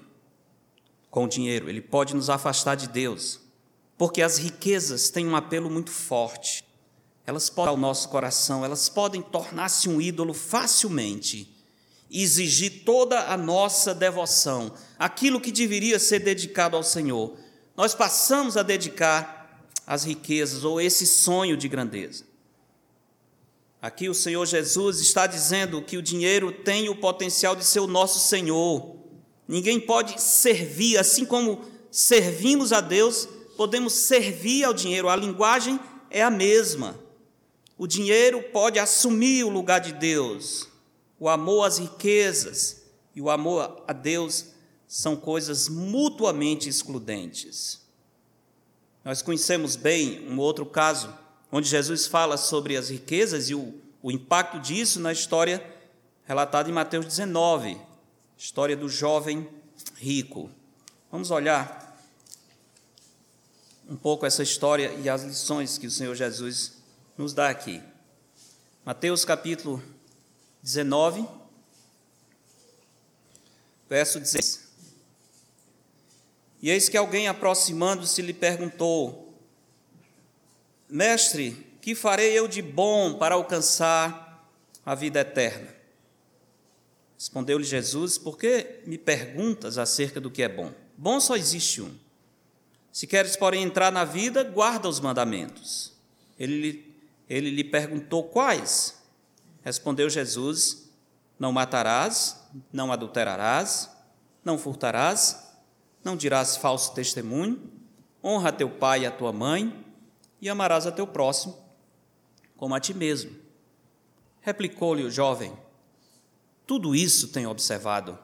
com 1.09 1.25
o 1.25 1.27
dinheiro. 1.27 1.69
Ele 1.69 1.81
pode 1.81 2.15
nos 2.15 2.29
afastar 2.29 2.75
de 2.75 2.87
Deus, 2.87 3.39
porque 3.97 4.21
as 4.21 4.37
riquezas 4.37 5.09
têm 5.09 5.27
um 5.27 5.35
apelo 5.35 5.69
muito 5.69 5.91
forte. 5.91 6.63
Elas 7.25 7.49
podem 7.49 7.71
ao 7.71 7.77
nosso 7.77 8.09
coração, 8.09 8.63
elas 8.63 8.89
podem 8.89 9.21
tornar-se 9.21 9.89
um 9.89 9.99
ídolo 9.99 10.33
facilmente 10.33 11.55
e 12.09 12.23
exigir 12.23 12.83
toda 12.83 13.31
a 13.31 13.37
nossa 13.37 13.93
devoção, 13.93 14.73
aquilo 14.97 15.39
que 15.39 15.51
deveria 15.51 15.99
ser 15.99 16.19
dedicado 16.19 16.75
ao 16.75 16.83
Senhor. 16.83 17.37
Nós 17.75 17.93
passamos 17.93 18.57
a 18.57 18.63
dedicar 18.63 19.38
as 19.89 20.03
riquezas 20.03 20.63
ou 20.63 20.79
esse 20.79 21.07
sonho 21.07 21.57
de 21.57 21.67
grandeza. 21.67 22.23
Aqui 23.81 24.07
o 24.07 24.13
Senhor 24.13 24.45
Jesus 24.45 24.99
está 24.99 25.25
dizendo 25.25 25.81
que 25.81 25.97
o 25.97 26.01
dinheiro 26.01 26.51
tem 26.51 26.89
o 26.89 26.95
potencial 26.95 27.55
de 27.55 27.65
ser 27.65 27.79
o 27.79 27.87
nosso 27.87 28.19
Senhor. 28.19 28.97
Ninguém 29.47 29.79
pode 29.79 30.21
servir, 30.21 30.95
assim 30.99 31.25
como 31.25 31.65
servimos 31.89 32.71
a 32.71 32.81
Deus, 32.81 33.27
podemos 33.57 33.93
servir 33.93 34.63
ao 34.63 34.75
dinheiro. 34.75 35.09
A 35.09 35.15
linguagem 35.15 35.79
é 36.11 36.21
a 36.21 36.29
mesma. 36.29 36.99
O 37.75 37.87
dinheiro 37.87 38.43
pode 38.53 38.77
assumir 38.77 39.43
o 39.43 39.49
lugar 39.49 39.79
de 39.79 39.93
Deus. 39.93 40.67
O 41.19 41.27
amor 41.27 41.65
às 41.65 41.79
riquezas 41.79 42.83
e 43.15 43.21
o 43.21 43.29
amor 43.31 43.83
a 43.87 43.93
Deus 43.93 44.49
são 44.87 45.15
coisas 45.15 45.67
mutuamente 45.67 46.69
excludentes. 46.69 47.88
Nós 49.03 49.21
conhecemos 49.21 49.75
bem 49.75 50.27
um 50.27 50.37
outro 50.39 50.65
caso 50.65 51.13
onde 51.51 51.67
Jesus 51.67 52.05
fala 52.05 52.37
sobre 52.37 52.75
as 52.75 52.89
riquezas 52.89 53.49
e 53.49 53.55
o, 53.55 53.73
o 54.01 54.11
impacto 54.11 54.59
disso 54.59 54.99
na 54.99 55.11
história 55.11 55.63
relatada 56.25 56.69
em 56.69 56.73
Mateus 56.73 57.05
19, 57.05 57.79
história 58.37 58.77
do 58.77 58.87
jovem 58.87 59.49
rico. 59.95 60.49
Vamos 61.11 61.31
olhar 61.31 61.97
um 63.89 63.95
pouco 63.95 64.25
essa 64.25 64.43
história 64.43 64.93
e 64.93 65.09
as 65.09 65.23
lições 65.23 65.77
que 65.77 65.87
o 65.87 65.91
Senhor 65.91 66.13
Jesus 66.13 66.73
nos 67.17 67.33
dá 67.33 67.49
aqui. 67.49 67.81
Mateus 68.85 69.25
capítulo 69.25 69.81
19, 70.61 71.27
verso 73.89 74.19
16. 74.19 74.68
E 76.61 76.69
eis 76.69 76.89
que 76.89 76.97
alguém 76.97 77.27
aproximando-se 77.27 78.21
lhe 78.21 78.33
perguntou: 78.33 79.33
Mestre, 80.89 81.51
que 81.81 81.95
farei 81.95 82.37
eu 82.37 82.47
de 82.47 82.61
bom 82.61 83.13
para 83.13 83.35
alcançar 83.35 84.45
a 84.85 84.93
vida 84.93 85.21
eterna? 85.21 85.73
Respondeu-lhe 87.17 87.63
Jesus: 87.63 88.17
Por 88.17 88.37
que 88.37 88.81
me 88.85 88.97
perguntas 88.97 89.77
acerca 89.77 90.19
do 90.19 90.29
que 90.29 90.43
é 90.43 90.49
bom? 90.49 90.71
Bom 90.97 91.19
só 91.19 91.35
existe 91.35 91.81
um. 91.81 91.93
Se 92.91 93.07
queres, 93.07 93.35
porém, 93.37 93.63
entrar 93.63 93.91
na 93.91 94.03
vida, 94.03 94.43
guarda 94.43 94.89
os 94.89 94.99
mandamentos. 94.99 95.93
Ele, 96.37 96.93
ele 97.29 97.49
lhe 97.49 97.63
perguntou 97.63 98.23
quais? 98.23 98.97
Respondeu 99.63 100.09
Jesus: 100.09 100.89
Não 101.37 101.53
matarás, 101.53 102.41
não 102.73 102.91
adulterarás, 102.91 103.89
não 104.43 104.57
furtarás, 104.57 105.48
não 106.03 106.15
dirás 106.15 106.57
falso 106.57 106.93
testemunho, 106.93 107.61
honra 108.23 108.51
teu 108.51 108.69
pai 108.69 109.01
e 109.01 109.05
a 109.05 109.11
tua 109.11 109.31
mãe, 109.31 109.85
e 110.41 110.49
amarás 110.49 110.87
a 110.87 110.91
teu 110.91 111.05
próximo 111.05 111.69
como 112.59 112.75
a 112.75 112.79
ti 112.79 112.93
mesmo. 112.93 113.31
Replicou-lhe 114.41 115.03
o 115.03 115.09
jovem: 115.09 115.57
Tudo 116.67 116.93
isso 116.93 117.29
tenho 117.29 117.49
observado, 117.49 118.19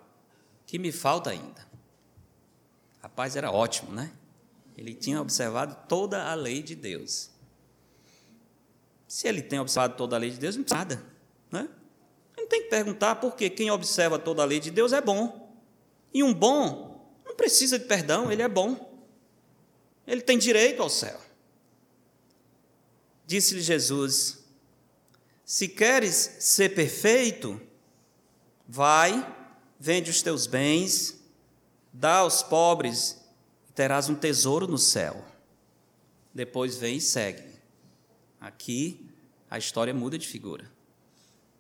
que 0.66 0.78
me 0.78 0.92
falta 0.92 1.30
ainda. 1.30 1.66
Rapaz, 3.02 3.38
era 3.38 3.50
ótimo, 3.50 3.94
né? 3.94 4.12
Ele 4.78 4.94
tinha 4.94 5.22
observado 5.22 5.78
toda 5.88 6.30
a 6.30 6.34
lei 6.34 6.62
de 6.62 6.76
Deus. 6.76 7.30
Se 9.08 9.26
ele 9.26 9.42
tem 9.42 9.58
observado 9.58 9.96
toda 9.96 10.18
a 10.18 10.20
lei 10.20 10.32
de 10.32 10.38
Deus, 10.38 10.58
não 10.58 10.64
precisa 10.64 10.80
nada, 10.80 11.06
né? 11.50 11.70
Ele 12.36 12.48
tem 12.48 12.64
que 12.64 12.70
perguntar 12.70 13.16
porque 13.16 13.50
quem 13.50 13.72
observa 13.72 14.20
toda 14.20 14.42
a 14.42 14.46
lei 14.46 14.60
de 14.60 14.70
Deus 14.70 14.92
é 14.92 15.00
bom. 15.00 15.56
E 16.14 16.22
um 16.22 16.34
bom 16.34 16.95
não 17.36 17.38
precisa 17.38 17.78
de 17.78 17.84
perdão, 17.84 18.32
ele 18.32 18.42
é 18.42 18.48
bom. 18.48 19.04
Ele 20.08 20.22
tem 20.22 20.38
direito 20.38 20.82
ao 20.82 20.90
céu. 20.90 21.20
Disse-lhe 23.26 23.62
Jesus: 23.62 24.40
Se 25.44 25.68
queres 25.68 26.38
ser 26.40 26.74
perfeito, 26.74 27.60
vai, 28.66 29.36
vende 29.78 30.10
os 30.10 30.22
teus 30.22 30.48
bens, 30.48 31.20
dá 31.92 32.20
aos 32.20 32.42
pobres 32.42 33.18
e 33.68 33.74
terás 33.74 34.08
um 34.08 34.16
tesouro 34.16 34.66
no 34.66 34.78
céu. 34.78 35.22
Depois 36.34 36.78
vem 36.78 36.98
e 36.98 37.02
segue. 37.02 37.44
Aqui 38.40 39.10
a 39.50 39.58
história 39.58 39.94
muda 39.94 40.18
de 40.18 40.28
figura. 40.28 40.72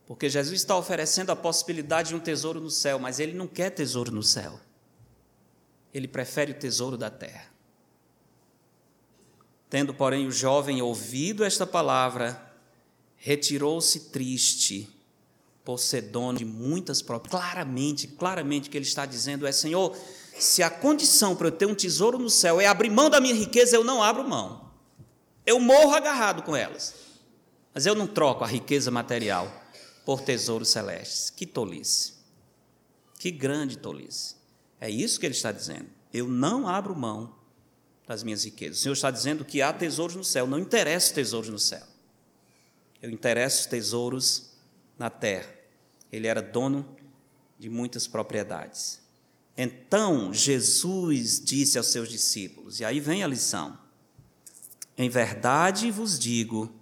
Porque 0.06 0.30
Jesus 0.30 0.62
está 0.62 0.78
oferecendo 0.78 1.32
a 1.32 1.36
possibilidade 1.36 2.10
de 2.10 2.16
um 2.16 2.20
tesouro 2.20 2.62
no 2.62 2.70
céu, 2.70 2.98
mas 2.98 3.20
ele 3.20 3.34
não 3.34 3.48
quer 3.48 3.72
tesouro 3.72 4.12
no 4.12 4.24
céu 4.24 4.58
ele 5.98 6.08
prefere 6.08 6.52
o 6.52 6.56
tesouro 6.56 6.98
da 6.98 7.10
terra. 7.10 7.50
Tendo, 9.70 9.94
porém, 9.94 10.28
o 10.28 10.32
jovem 10.32 10.82
ouvido 10.82 11.44
esta 11.44 11.66
palavra, 11.66 12.54
retirou-se 13.18 14.12
triste, 14.12 14.90
por 15.66 15.80
ser 15.80 16.02
dono 16.04 16.38
de 16.38 16.46
muitas 16.46 17.02
propriedades. 17.02 17.50
Claramente, 17.50 18.08
claramente, 18.08 18.68
o 18.68 18.72
que 18.72 18.78
ele 18.78 18.86
está 18.86 19.06
dizendo 19.06 19.48
é: 19.48 19.52
Senhor, 19.52 19.98
se 20.38 20.62
a 20.62 20.70
condição 20.70 21.36
para 21.36 21.48
eu 21.48 21.52
ter 21.52 21.66
um 21.66 21.74
tesouro 21.74 22.20
no 22.20 22.30
céu 22.30 22.62
é 22.62 22.68
abrir 22.68 22.92
mão 22.92 23.10
da 23.10 23.20
minha 23.20 23.34
riqueza, 23.34 23.76
eu 23.76 23.84
não 23.84 24.04
abro 24.04 24.28
mão. 24.30 24.70
Eu 25.46 25.60
morro 25.60 25.96
agarrado 25.96 26.44
com 26.44 26.56
elas. 26.56 26.94
Mas 27.74 27.86
eu 27.86 27.96
não 27.96 28.08
troco 28.08 28.44
a 28.44 28.48
riqueza 28.48 28.90
material 28.92 29.52
por 30.06 30.22
tesouros 30.22 30.70
celestes. 30.70 31.30
Que 31.30 31.46
tolice. 31.46 32.14
Que 33.20 33.32
grande 33.32 33.78
tolice. 33.78 34.36
É 34.80 34.90
isso 34.90 35.20
que 35.20 35.26
ele 35.26 35.36
está 35.36 35.52
dizendo. 35.52 35.88
Eu 36.14 36.28
não 36.28 36.68
abro 36.68 36.96
mão 36.96 37.36
das 38.08 38.24
minhas 38.24 38.44
riquezas. 38.44 38.80
O 38.80 38.82
Senhor 38.82 38.94
está 38.94 39.12
dizendo 39.12 39.44
que 39.44 39.62
há 39.62 39.74
tesouros 39.74 40.16
no 40.16 40.24
céu. 40.24 40.48
Não 40.48 40.60
interessa 40.60 41.14
tesouros 41.14 41.50
no 41.50 41.60
céu. 41.60 41.84
Eu 43.02 43.10
interesso 43.10 43.70
tesouros 43.70 44.52
na 44.98 45.10
terra. 45.10 45.54
Ele 46.12 46.28
era 46.28 46.42
dono 46.42 46.86
de 47.60 47.70
muitas 47.70 48.08
propriedades. 48.08 49.02
Então 49.58 50.34
Jesus 50.34 51.40
disse 51.44 51.78
aos 51.78 51.88
seus 51.88 52.10
discípulos, 52.10 52.80
e 52.80 52.86
aí 52.86 53.00
vem 53.00 53.24
a 53.24 53.28
lição: 53.28 53.78
Em 54.98 55.10
verdade 55.10 55.92
vos 55.92 56.20
digo 56.20 56.74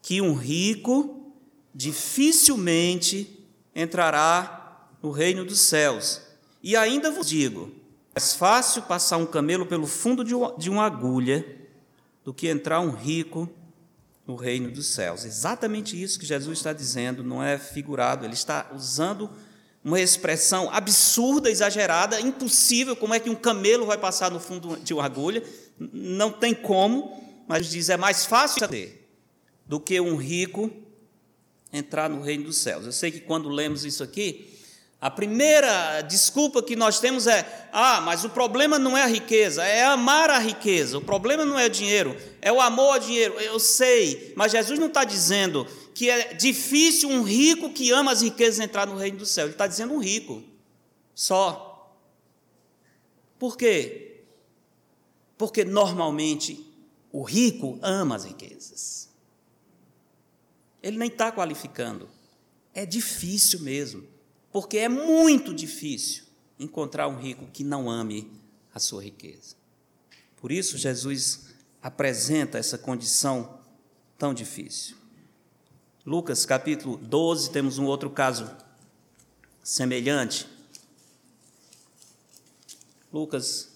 que 0.00 0.20
um 0.20 0.34
rico 0.34 1.32
dificilmente 1.74 3.46
entrará 3.74 4.88
no 5.02 5.10
reino 5.10 5.44
dos 5.44 5.60
céus. 5.60 6.20
E 6.62 6.76
ainda 6.76 7.10
vos 7.10 7.28
digo: 7.28 7.72
é 8.14 8.20
mais 8.20 8.34
fácil 8.34 8.82
passar 8.82 9.16
um 9.16 9.26
camelo 9.26 9.66
pelo 9.66 9.86
fundo 9.86 10.22
de 10.22 10.70
uma 10.70 10.84
agulha 10.84 11.44
do 12.24 12.32
que 12.32 12.48
entrar 12.48 12.80
um 12.80 12.90
rico 12.90 13.48
no 14.26 14.36
reino 14.36 14.70
dos 14.70 14.86
céus. 14.86 15.24
Exatamente 15.24 16.00
isso 16.00 16.18
que 16.18 16.26
Jesus 16.26 16.58
está 16.58 16.72
dizendo, 16.72 17.24
não 17.24 17.42
é 17.42 17.58
figurado, 17.58 18.24
ele 18.24 18.34
está 18.34 18.70
usando 18.74 19.28
uma 19.84 20.00
expressão 20.00 20.70
absurda, 20.70 21.50
exagerada, 21.50 22.20
impossível. 22.20 22.94
Como 22.94 23.14
é 23.14 23.18
que 23.18 23.28
um 23.28 23.34
camelo 23.34 23.84
vai 23.84 23.98
passar 23.98 24.30
no 24.30 24.38
fundo 24.38 24.76
de 24.76 24.94
uma 24.94 25.04
agulha? 25.04 25.42
Não 25.76 26.30
tem 26.30 26.54
como, 26.54 27.44
mas 27.48 27.68
diz: 27.68 27.88
é 27.88 27.96
mais 27.96 28.24
fácil 28.24 28.68
do 29.66 29.80
que 29.80 30.00
um 30.00 30.16
rico 30.16 30.70
entrar 31.72 32.08
no 32.08 32.20
reino 32.20 32.44
dos 32.44 32.58
céus. 32.58 32.86
Eu 32.86 32.92
sei 32.92 33.10
que 33.10 33.20
quando 33.20 33.48
lemos 33.48 33.84
isso 33.84 34.04
aqui, 34.04 34.51
a 35.02 35.10
primeira 35.10 36.00
desculpa 36.02 36.62
que 36.62 36.76
nós 36.76 37.00
temos 37.00 37.26
é: 37.26 37.68
ah, 37.72 38.00
mas 38.00 38.22
o 38.24 38.30
problema 38.30 38.78
não 38.78 38.96
é 38.96 39.02
a 39.02 39.06
riqueza, 39.06 39.64
é 39.64 39.84
amar 39.84 40.30
a 40.30 40.38
riqueza. 40.38 40.96
O 40.96 41.00
problema 41.00 41.44
não 41.44 41.58
é 41.58 41.66
o 41.66 41.70
dinheiro, 41.70 42.16
é 42.40 42.52
o 42.52 42.60
amor 42.60 42.94
ao 42.94 43.00
dinheiro. 43.00 43.34
Eu 43.40 43.58
sei, 43.58 44.32
mas 44.36 44.52
Jesus 44.52 44.78
não 44.78 44.86
está 44.86 45.02
dizendo 45.02 45.66
que 45.92 46.08
é 46.08 46.34
difícil 46.34 47.08
um 47.08 47.24
rico 47.24 47.70
que 47.70 47.90
ama 47.90 48.12
as 48.12 48.22
riquezas 48.22 48.60
entrar 48.60 48.86
no 48.86 48.94
reino 48.94 49.18
do 49.18 49.26
céu. 49.26 49.46
Ele 49.46 49.54
está 49.54 49.66
dizendo 49.66 49.92
um 49.92 49.98
rico 49.98 50.40
só. 51.12 51.92
Por 53.40 53.56
quê? 53.56 54.22
Porque 55.36 55.64
normalmente 55.64 56.64
o 57.10 57.24
rico 57.24 57.76
ama 57.82 58.14
as 58.14 58.24
riquezas. 58.24 59.08
Ele 60.80 60.96
nem 60.96 61.08
está 61.08 61.32
qualificando. 61.32 62.08
É 62.72 62.86
difícil 62.86 63.58
mesmo, 63.62 64.11
porque 64.52 64.76
é 64.76 64.88
muito 64.88 65.54
difícil 65.54 66.24
encontrar 66.58 67.08
um 67.08 67.18
rico 67.18 67.46
que 67.46 67.64
não 67.64 67.90
ame 67.90 68.30
a 68.74 68.78
sua 68.78 69.02
riqueza. 69.02 69.56
Por 70.36 70.52
isso, 70.52 70.76
Jesus 70.76 71.46
apresenta 71.82 72.58
essa 72.58 72.76
condição 72.76 73.58
tão 74.18 74.34
difícil. 74.34 74.96
Lucas 76.04 76.44
capítulo 76.44 76.96
12, 76.96 77.50
temos 77.50 77.78
um 77.78 77.86
outro 77.86 78.10
caso 78.10 78.50
semelhante. 79.62 80.46
Lucas 83.12 83.68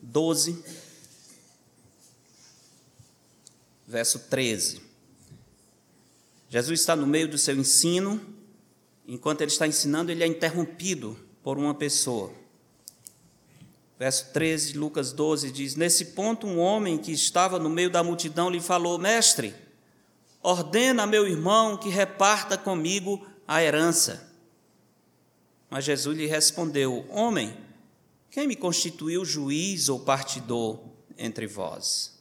12, 0.00 0.62
verso 3.86 4.18
13. 4.20 4.80
Jesus 6.48 6.80
está 6.80 6.94
no 6.94 7.06
meio 7.06 7.28
do 7.28 7.36
seu 7.36 7.56
ensino, 7.56 8.20
enquanto 9.06 9.42
ele 9.42 9.50
está 9.50 9.66
ensinando, 9.66 10.10
ele 10.10 10.24
é 10.24 10.26
interrompido 10.26 11.16
por 11.42 11.58
uma 11.58 11.74
pessoa. 11.74 12.32
Verso 13.98 14.32
13 14.32 14.72
de 14.72 14.78
Lucas 14.78 15.12
12 15.12 15.50
diz: 15.50 15.74
Nesse 15.74 16.06
ponto, 16.06 16.46
um 16.46 16.58
homem 16.58 16.98
que 16.98 17.12
estava 17.12 17.58
no 17.58 17.70
meio 17.70 17.88
da 17.88 18.02
multidão 18.02 18.50
lhe 18.50 18.60
falou: 18.60 18.98
Mestre, 18.98 19.54
ordena 20.42 21.04
a 21.04 21.06
meu 21.06 21.26
irmão 21.26 21.76
que 21.76 21.88
reparta 21.88 22.58
comigo 22.58 23.26
a 23.48 23.62
herança. 23.62 24.30
Mas 25.70 25.84
Jesus 25.84 26.16
lhe 26.16 26.26
respondeu: 26.26 27.06
Homem, 27.08 27.56
quem 28.30 28.46
me 28.46 28.54
constituiu 28.56 29.24
juiz 29.24 29.88
ou 29.88 30.00
partidor 30.00 30.80
entre 31.16 31.46
vós? 31.46 32.20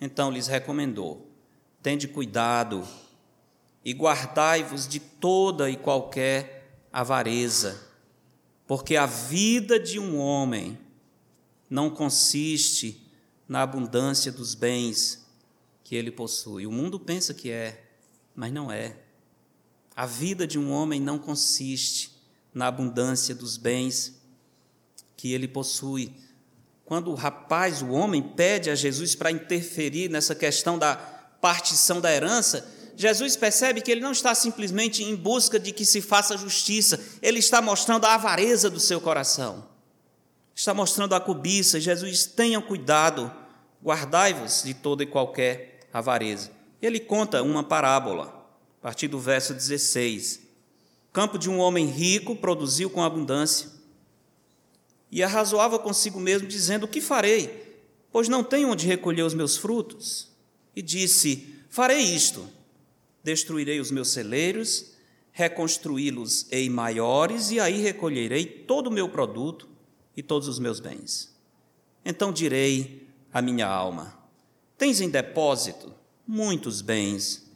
Então 0.00 0.30
lhes 0.30 0.46
recomendou: 0.46 1.28
Tende 1.82 2.08
cuidado 2.08 2.86
e 3.88 3.94
guardai-vos 3.94 4.86
de 4.86 5.00
toda 5.00 5.70
e 5.70 5.74
qualquer 5.74 6.78
avareza, 6.92 7.88
porque 8.66 8.96
a 8.96 9.06
vida 9.06 9.80
de 9.80 9.98
um 9.98 10.18
homem 10.18 10.78
não 11.70 11.88
consiste 11.88 13.10
na 13.48 13.62
abundância 13.62 14.30
dos 14.30 14.54
bens 14.54 15.26
que 15.82 15.96
ele 15.96 16.10
possui. 16.10 16.66
O 16.66 16.70
mundo 16.70 17.00
pensa 17.00 17.32
que 17.32 17.50
é, 17.50 17.82
mas 18.36 18.52
não 18.52 18.70
é. 18.70 18.94
A 19.96 20.04
vida 20.04 20.46
de 20.46 20.58
um 20.58 20.70
homem 20.70 21.00
não 21.00 21.18
consiste 21.18 22.14
na 22.52 22.66
abundância 22.66 23.34
dos 23.34 23.56
bens 23.56 24.20
que 25.16 25.32
ele 25.32 25.48
possui. 25.48 26.12
Quando 26.84 27.10
o 27.10 27.14
rapaz, 27.14 27.80
o 27.80 27.88
homem, 27.88 28.20
pede 28.20 28.68
a 28.68 28.74
Jesus 28.74 29.14
para 29.14 29.32
interferir 29.32 30.10
nessa 30.10 30.34
questão 30.34 30.78
da 30.78 30.94
partição 30.94 32.02
da 32.02 32.12
herança, 32.12 32.76
Jesus 32.98 33.36
percebe 33.36 33.80
que 33.80 33.92
ele 33.92 34.00
não 34.00 34.10
está 34.10 34.34
simplesmente 34.34 35.04
em 35.04 35.14
busca 35.14 35.56
de 35.56 35.70
que 35.70 35.84
se 35.84 36.02
faça 36.02 36.36
justiça, 36.36 37.00
ele 37.22 37.38
está 37.38 37.62
mostrando 37.62 38.04
a 38.04 38.14
avareza 38.14 38.68
do 38.68 38.80
seu 38.80 39.00
coração, 39.00 39.64
está 40.52 40.74
mostrando 40.74 41.14
a 41.14 41.20
cobiça. 41.20 41.78
Jesus, 41.78 42.26
tenham 42.26 42.60
cuidado, 42.60 43.32
guardai-vos 43.80 44.64
de 44.64 44.74
toda 44.74 45.04
e 45.04 45.06
qualquer 45.06 45.78
avareza. 45.92 46.50
Ele 46.82 46.98
conta 46.98 47.40
uma 47.40 47.62
parábola, 47.62 48.34
a 48.80 48.82
partir 48.82 49.06
do 49.06 49.20
verso 49.20 49.54
16. 49.54 50.40
O 51.08 51.12
campo 51.12 51.38
de 51.38 51.48
um 51.48 51.60
homem 51.60 51.86
rico 51.86 52.34
produziu 52.34 52.90
com 52.90 53.04
abundância, 53.04 53.70
e 55.08 55.22
arrazoava 55.22 55.78
consigo 55.78 56.18
mesmo, 56.18 56.48
dizendo: 56.48 56.82
O 56.82 56.88
que 56.88 57.00
farei? 57.00 57.80
Pois 58.10 58.28
não 58.28 58.42
tenho 58.42 58.70
onde 58.70 58.88
recolher 58.88 59.22
os 59.22 59.34
meus 59.34 59.56
frutos. 59.56 60.32
E 60.74 60.82
disse: 60.82 61.54
Farei 61.70 62.00
isto 62.00 62.57
destruirei 63.28 63.78
os 63.78 63.90
meus 63.90 64.08
celeiros, 64.08 64.92
reconstruí-los-ei 65.32 66.70
maiores, 66.70 67.50
e 67.50 67.60
aí 67.60 67.78
recolherei 67.78 68.46
todo 68.46 68.86
o 68.86 68.90
meu 68.90 69.10
produto 69.10 69.68
e 70.16 70.22
todos 70.22 70.48
os 70.48 70.58
meus 70.58 70.80
bens. 70.80 71.36
Então 72.02 72.32
direi 72.32 73.06
à 73.30 73.42
minha 73.42 73.66
alma: 73.66 74.18
Tens 74.78 75.02
em 75.02 75.10
depósito 75.10 75.94
muitos 76.26 76.80
bens 76.80 77.46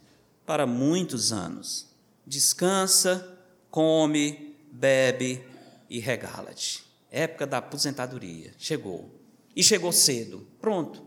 para 0.45 0.67
muitos 0.67 1.33
anos. 1.33 1.87
Descansa, 2.25 3.35
come, 3.71 4.55
bebe 4.71 5.43
e 5.89 5.99
regala-te. 5.99 6.83
Época 7.09 7.47
da 7.47 7.57
aposentadoria 7.57 8.53
chegou. 8.59 9.09
E 9.55 9.63
chegou 9.63 9.91
cedo. 9.91 10.47
Pronto. 10.61 11.03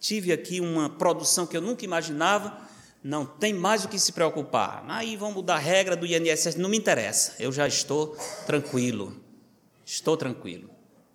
Tive 0.00 0.32
aqui 0.32 0.60
uma 0.60 0.88
produção 0.88 1.46
que 1.46 1.56
eu 1.56 1.60
nunca 1.60 1.84
imaginava 1.84 2.67
não 3.02 3.24
tem 3.24 3.54
mais 3.54 3.84
o 3.84 3.88
que 3.88 3.98
se 3.98 4.12
preocupar. 4.12 4.84
Aí 4.88 5.16
vão 5.16 5.32
mudar 5.32 5.56
a 5.56 5.58
regra 5.58 5.96
do 5.96 6.06
INSS, 6.06 6.56
não 6.56 6.68
me 6.68 6.76
interessa. 6.76 7.34
Eu 7.38 7.52
já 7.52 7.66
estou 7.66 8.16
tranquilo. 8.46 9.16
Estou 9.84 10.16
tranquilo. 10.16 10.70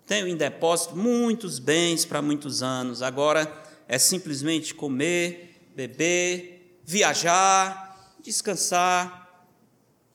Tenho 0.06 0.26
em 0.26 0.36
depósito 0.36 0.96
muitos 0.96 1.58
bens 1.58 2.04
para 2.04 2.20
muitos 2.20 2.62
anos. 2.62 3.02
Agora 3.02 3.50
é 3.86 3.98
simplesmente 3.98 4.74
comer, 4.74 5.60
beber, 5.74 6.80
viajar, 6.84 8.16
descansar, 8.22 9.46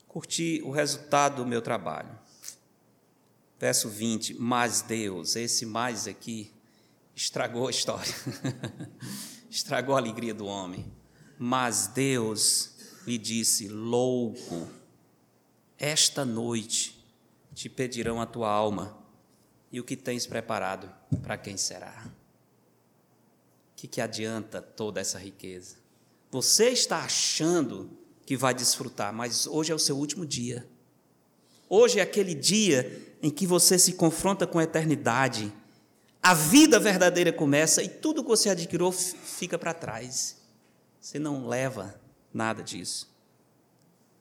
curtir 0.06 0.62
o 0.64 0.70
resultado 0.70 1.36
do 1.36 1.46
meu 1.46 1.62
trabalho. 1.62 2.18
Verso 3.58 3.88
20: 3.88 4.34
Mas 4.34 4.82
Deus, 4.82 5.36
esse 5.36 5.66
mais 5.66 6.06
aqui, 6.06 6.52
estragou 7.14 7.68
a 7.68 7.70
história, 7.70 8.14
estragou 9.50 9.94
a 9.94 9.98
alegria 9.98 10.34
do 10.34 10.46
homem. 10.46 10.99
Mas 11.42 11.86
Deus 11.86 12.72
lhe 13.06 13.16
disse: 13.16 13.66
Louco, 13.66 14.68
esta 15.78 16.22
noite 16.22 17.02
te 17.54 17.66
pedirão 17.66 18.20
a 18.20 18.26
tua 18.26 18.50
alma, 18.50 18.94
e 19.72 19.80
o 19.80 19.84
que 19.84 19.96
tens 19.96 20.26
preparado, 20.26 20.92
para 21.22 21.38
quem 21.38 21.56
será? 21.56 22.04
O 22.04 22.10
que, 23.74 23.88
que 23.88 24.02
adianta 24.02 24.60
toda 24.60 25.00
essa 25.00 25.18
riqueza? 25.18 25.76
Você 26.30 26.68
está 26.68 26.98
achando 26.98 27.90
que 28.26 28.36
vai 28.36 28.52
desfrutar, 28.52 29.10
mas 29.10 29.46
hoje 29.46 29.72
é 29.72 29.74
o 29.74 29.78
seu 29.78 29.96
último 29.96 30.26
dia. 30.26 30.68
Hoje 31.70 32.00
é 32.00 32.02
aquele 32.02 32.34
dia 32.34 33.16
em 33.22 33.30
que 33.30 33.46
você 33.46 33.78
se 33.78 33.94
confronta 33.94 34.46
com 34.46 34.58
a 34.58 34.64
eternidade. 34.64 35.50
A 36.22 36.34
vida 36.34 36.78
verdadeira 36.78 37.32
começa 37.32 37.82
e 37.82 37.88
tudo 37.88 38.22
que 38.22 38.28
você 38.28 38.50
adquiriu 38.50 38.92
fica 38.92 39.58
para 39.58 39.72
trás. 39.72 40.39
Você 41.00 41.18
não 41.18 41.48
leva 41.48 41.98
nada 42.32 42.62
disso. 42.62 43.08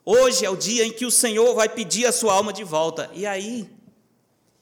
Hoje 0.06 0.46
é 0.46 0.50
o 0.50 0.56
dia 0.56 0.86
em 0.86 0.94
que 0.94 1.06
o 1.06 1.12
Senhor 1.12 1.54
vai 1.54 1.68
pedir 1.68 2.06
a 2.06 2.12
sua 2.12 2.34
alma 2.34 2.54
de 2.54 2.64
volta. 2.64 3.12
E 3.14 3.26
aí? 3.26 3.70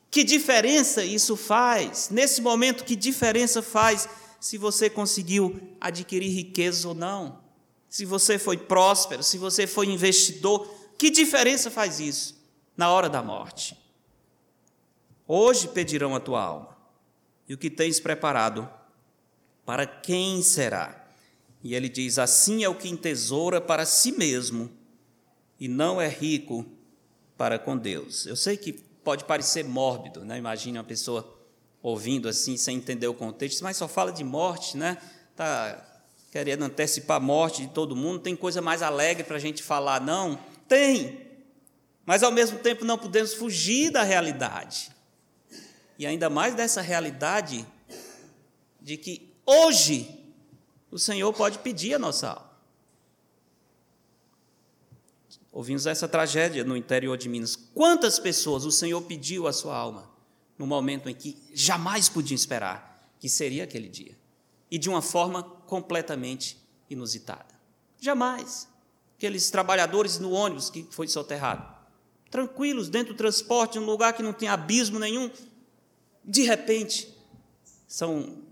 Que 0.09 0.23
diferença 0.23 1.03
isso 1.03 1.37
faz? 1.37 2.09
Nesse 2.09 2.41
momento, 2.41 2.83
que 2.83 2.95
diferença 2.95 3.61
faz 3.61 4.09
se 4.39 4.57
você 4.57 4.89
conseguiu 4.89 5.61
adquirir 5.79 6.29
riquezas 6.29 6.85
ou 6.85 6.95
não? 6.95 7.39
Se 7.87 8.03
você 8.03 8.39
foi 8.39 8.57
próspero, 8.57 9.21
se 9.21 9.37
você 9.37 9.67
foi 9.67 9.85
investidor, 9.85 10.67
que 10.97 11.11
diferença 11.11 11.69
faz 11.69 11.99
isso 11.99 12.35
na 12.75 12.89
hora 12.89 13.07
da 13.07 13.21
morte? 13.21 13.77
Hoje 15.27 15.67
pedirão 15.67 16.15
a 16.15 16.19
tua 16.19 16.41
alma. 16.41 16.77
E 17.47 17.53
o 17.53 17.57
que 17.57 17.69
tens 17.69 17.99
preparado? 17.99 18.67
Para 19.65 19.85
quem 19.85 20.41
será? 20.41 20.96
E 21.67 21.75
ele 21.75 21.89
diz: 21.89 22.17
Assim 22.17 22.63
é 22.63 22.69
o 22.69 22.75
que 22.75 22.87
entesoura 22.87 23.59
para 23.59 23.85
si 23.85 24.13
mesmo 24.13 24.71
e 25.59 25.67
não 25.67 25.99
é 25.99 26.07
rico 26.07 26.65
para 27.37 27.59
com 27.59 27.77
Deus. 27.77 28.25
Eu 28.25 28.37
sei 28.37 28.55
que 28.55 28.71
pode 28.71 29.25
parecer 29.25 29.65
mórbido, 29.65 30.23
né? 30.23 30.37
Imagine 30.37 30.77
uma 30.77 30.83
pessoa 30.85 31.37
ouvindo 31.83 32.29
assim, 32.29 32.55
sem 32.55 32.77
entender 32.77 33.07
o 33.07 33.13
contexto, 33.13 33.65
mas 33.65 33.75
só 33.75 33.85
fala 33.85 34.13
de 34.13 34.23
morte, 34.23 34.77
né? 34.77 34.97
Está 35.29 35.85
querendo 36.31 36.63
antecipar 36.63 37.17
a 37.17 37.19
morte 37.19 37.63
de 37.63 37.67
todo 37.73 37.97
mundo. 37.97 38.19
Tem 38.19 38.33
coisa 38.33 38.61
mais 38.61 38.81
alegre 38.81 39.25
para 39.25 39.35
a 39.35 39.39
gente 39.39 39.61
falar? 39.61 39.99
Não? 39.99 40.39
Tem! 40.69 41.19
Mas 42.05 42.23
ao 42.23 42.31
mesmo 42.31 42.59
tempo 42.59 42.85
não 42.85 42.97
podemos 42.97 43.33
fugir 43.33 43.91
da 43.91 44.03
realidade. 44.03 44.89
E 45.99 46.07
ainda 46.07 46.29
mais 46.29 46.55
dessa 46.55 46.79
realidade 46.79 47.67
de 48.79 48.95
que 48.95 49.33
hoje 49.45 50.26
o 50.91 50.97
Senhor 50.97 51.31
pode 51.33 51.59
pedir 51.59 51.95
a 51.95 51.99
nossa 51.99 52.29
alma. 52.29 52.47
Ouvimos 55.51 55.87
essa 55.87 56.07
tragédia 56.07 56.63
no 56.63 56.77
interior 56.77 57.17
de 57.17 57.27
Minas. 57.27 57.55
Quantas 57.55 58.19
pessoas 58.19 58.63
o 58.63 58.71
Senhor 58.71 59.01
pediu 59.01 59.47
a 59.47 59.53
sua 59.53 59.75
alma 59.75 60.09
no 60.57 60.67
momento 60.67 61.09
em 61.09 61.15
que 61.15 61.35
jamais 61.53 62.07
podiam 62.07 62.35
esperar 62.35 63.11
que 63.19 63.27
seria 63.27 63.63
aquele 63.63 63.89
dia? 63.89 64.15
E 64.69 64.77
de 64.77 64.89
uma 64.89 65.01
forma 65.01 65.41
completamente 65.41 66.57
inusitada. 66.89 67.57
Jamais. 67.99 68.67
Aqueles 69.17 69.49
trabalhadores 69.49 70.19
no 70.19 70.31
ônibus 70.31 70.69
que 70.69 70.87
foi 70.91 71.07
soterrado, 71.07 71.67
tranquilos 72.29 72.87
dentro 72.87 73.13
do 73.13 73.17
transporte, 73.17 73.79
num 73.79 73.85
lugar 73.85 74.13
que 74.13 74.21
não 74.21 74.33
tem 74.33 74.47
abismo 74.47 74.99
nenhum, 74.99 75.31
de 76.23 76.43
repente 76.43 77.11
são 77.87 78.43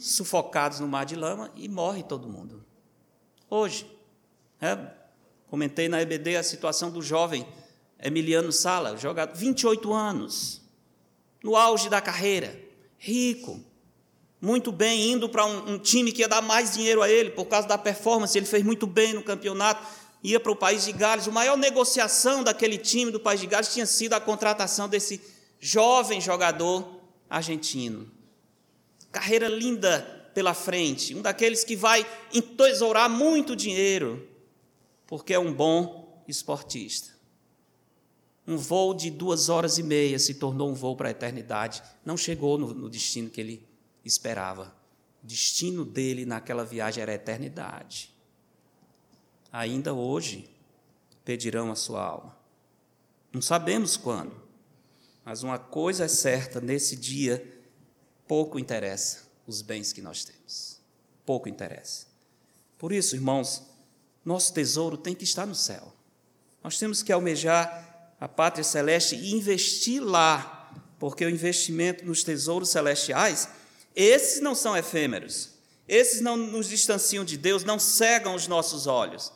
sufocados 0.00 0.80
no 0.80 0.88
mar 0.88 1.04
de 1.04 1.14
lama 1.14 1.50
e 1.54 1.68
morre 1.68 2.02
todo 2.02 2.28
mundo. 2.28 2.64
Hoje, 3.48 3.86
É, 4.62 4.76
comentei 5.48 5.88
na 5.88 6.02
EBD 6.02 6.36
a 6.36 6.42
situação 6.42 6.90
do 6.90 7.00
jovem 7.00 7.46
Emiliano 7.98 8.52
Sala, 8.52 8.96
jogador, 8.96 9.34
28 9.34 9.90
anos, 9.90 10.60
no 11.42 11.56
auge 11.56 11.88
da 11.88 11.98
carreira, 11.98 12.60
rico, 12.98 13.58
muito 14.40 14.70
bem, 14.70 15.12
indo 15.12 15.28
para 15.28 15.44
um, 15.46 15.72
um, 15.72 15.78
time 15.78 16.12
que 16.12 16.20
ia 16.20 16.28
dar 16.28 16.42
mais 16.42 16.74
dinheiro 16.74 17.02
a 17.02 17.10
ele 17.10 17.30
por 17.30 17.46
causa 17.46 17.68
da 17.68 17.76
performance, 17.76 18.36
ele 18.36 18.46
fez 18.46 18.62
muito 18.62 18.86
bem 18.86 19.12
no 19.12 19.22
campeonato, 19.22 19.82
ia 20.22 20.38
para 20.38 20.52
o 20.52 20.56
país 20.56 20.84
de 20.84 20.92
Gales. 20.92 21.28
A 21.28 21.30
maior 21.30 21.56
negociação 21.56 22.42
daquele 22.42 22.76
time 22.76 23.10
do 23.10 23.20
país 23.20 23.40
de 23.40 23.46
Gales 23.46 23.72
tinha 23.72 23.86
sido 23.86 24.14
a 24.14 24.20
contratação 24.20 24.88
desse 24.88 25.20
jovem 25.58 26.20
jogador 26.20 27.00
argentino. 27.28 28.10
Carreira 29.10 29.48
linda 29.48 30.00
pela 30.34 30.54
frente, 30.54 31.14
um 31.14 31.22
daqueles 31.22 31.64
que 31.64 31.74
vai 31.74 32.06
entesourar 32.32 33.10
muito 33.10 33.56
dinheiro, 33.56 34.28
porque 35.06 35.34
é 35.34 35.38
um 35.38 35.52
bom 35.52 36.22
esportista. 36.28 37.10
Um 38.46 38.56
voo 38.56 38.94
de 38.94 39.10
duas 39.10 39.48
horas 39.48 39.78
e 39.78 39.82
meia 39.82 40.18
se 40.18 40.34
tornou 40.34 40.70
um 40.70 40.74
voo 40.74 40.96
para 40.96 41.08
a 41.08 41.10
eternidade. 41.10 41.82
Não 42.04 42.16
chegou 42.16 42.58
no, 42.58 42.72
no 42.74 42.88
destino 42.88 43.30
que 43.30 43.40
ele 43.40 43.68
esperava. 44.04 44.74
O 45.22 45.26
destino 45.26 45.84
dele 45.84 46.24
naquela 46.24 46.64
viagem 46.64 47.02
era 47.02 47.12
a 47.12 47.14
eternidade. 47.14 48.12
Ainda 49.52 49.92
hoje 49.92 50.48
pedirão 51.24 51.70
a 51.70 51.76
sua 51.76 52.02
alma. 52.04 52.36
Não 53.32 53.42
sabemos 53.42 53.96
quando, 53.96 54.34
mas 55.24 55.42
uma 55.42 55.58
coisa 55.58 56.04
é 56.04 56.08
certa: 56.08 56.60
nesse 56.60 56.96
dia, 56.96 57.59
pouco 58.30 58.60
interessa 58.60 59.24
os 59.44 59.60
bens 59.60 59.92
que 59.92 60.00
nós 60.00 60.22
temos. 60.22 60.78
Pouco 61.26 61.48
interessa. 61.48 62.06
Por 62.78 62.92
isso, 62.92 63.16
irmãos, 63.16 63.64
nosso 64.24 64.54
tesouro 64.54 64.96
tem 64.96 65.16
que 65.16 65.24
estar 65.24 65.44
no 65.44 65.54
céu. 65.56 65.92
Nós 66.62 66.78
temos 66.78 67.02
que 67.02 67.10
almejar 67.10 68.14
a 68.20 68.28
pátria 68.28 68.62
celeste 68.62 69.16
e 69.16 69.32
investir 69.32 70.00
lá, 70.00 70.72
porque 70.96 71.24
o 71.24 71.28
investimento 71.28 72.06
nos 72.06 72.22
tesouros 72.22 72.68
celestiais 72.68 73.48
esses 73.96 74.40
não 74.40 74.54
são 74.54 74.76
efêmeros. 74.76 75.50
Esses 75.88 76.20
não 76.20 76.36
nos 76.36 76.68
distanciam 76.68 77.24
de 77.24 77.36
Deus, 77.36 77.64
não 77.64 77.80
cegam 77.80 78.36
os 78.36 78.46
nossos 78.46 78.86
olhos. 78.86 79.32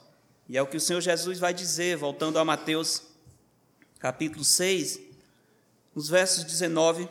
E 0.49 0.57
é 0.57 0.62
o 0.62 0.68
que 0.68 0.76
o 0.76 0.80
Senhor 0.80 1.01
Jesus 1.01 1.40
vai 1.40 1.53
dizer, 1.53 1.97
voltando 1.97 2.38
a 2.38 2.45
Mateus 2.45 3.03
capítulo 3.99 4.45
6, 4.45 5.01
nos 5.92 6.09
versos 6.09 6.45
19 6.45 7.09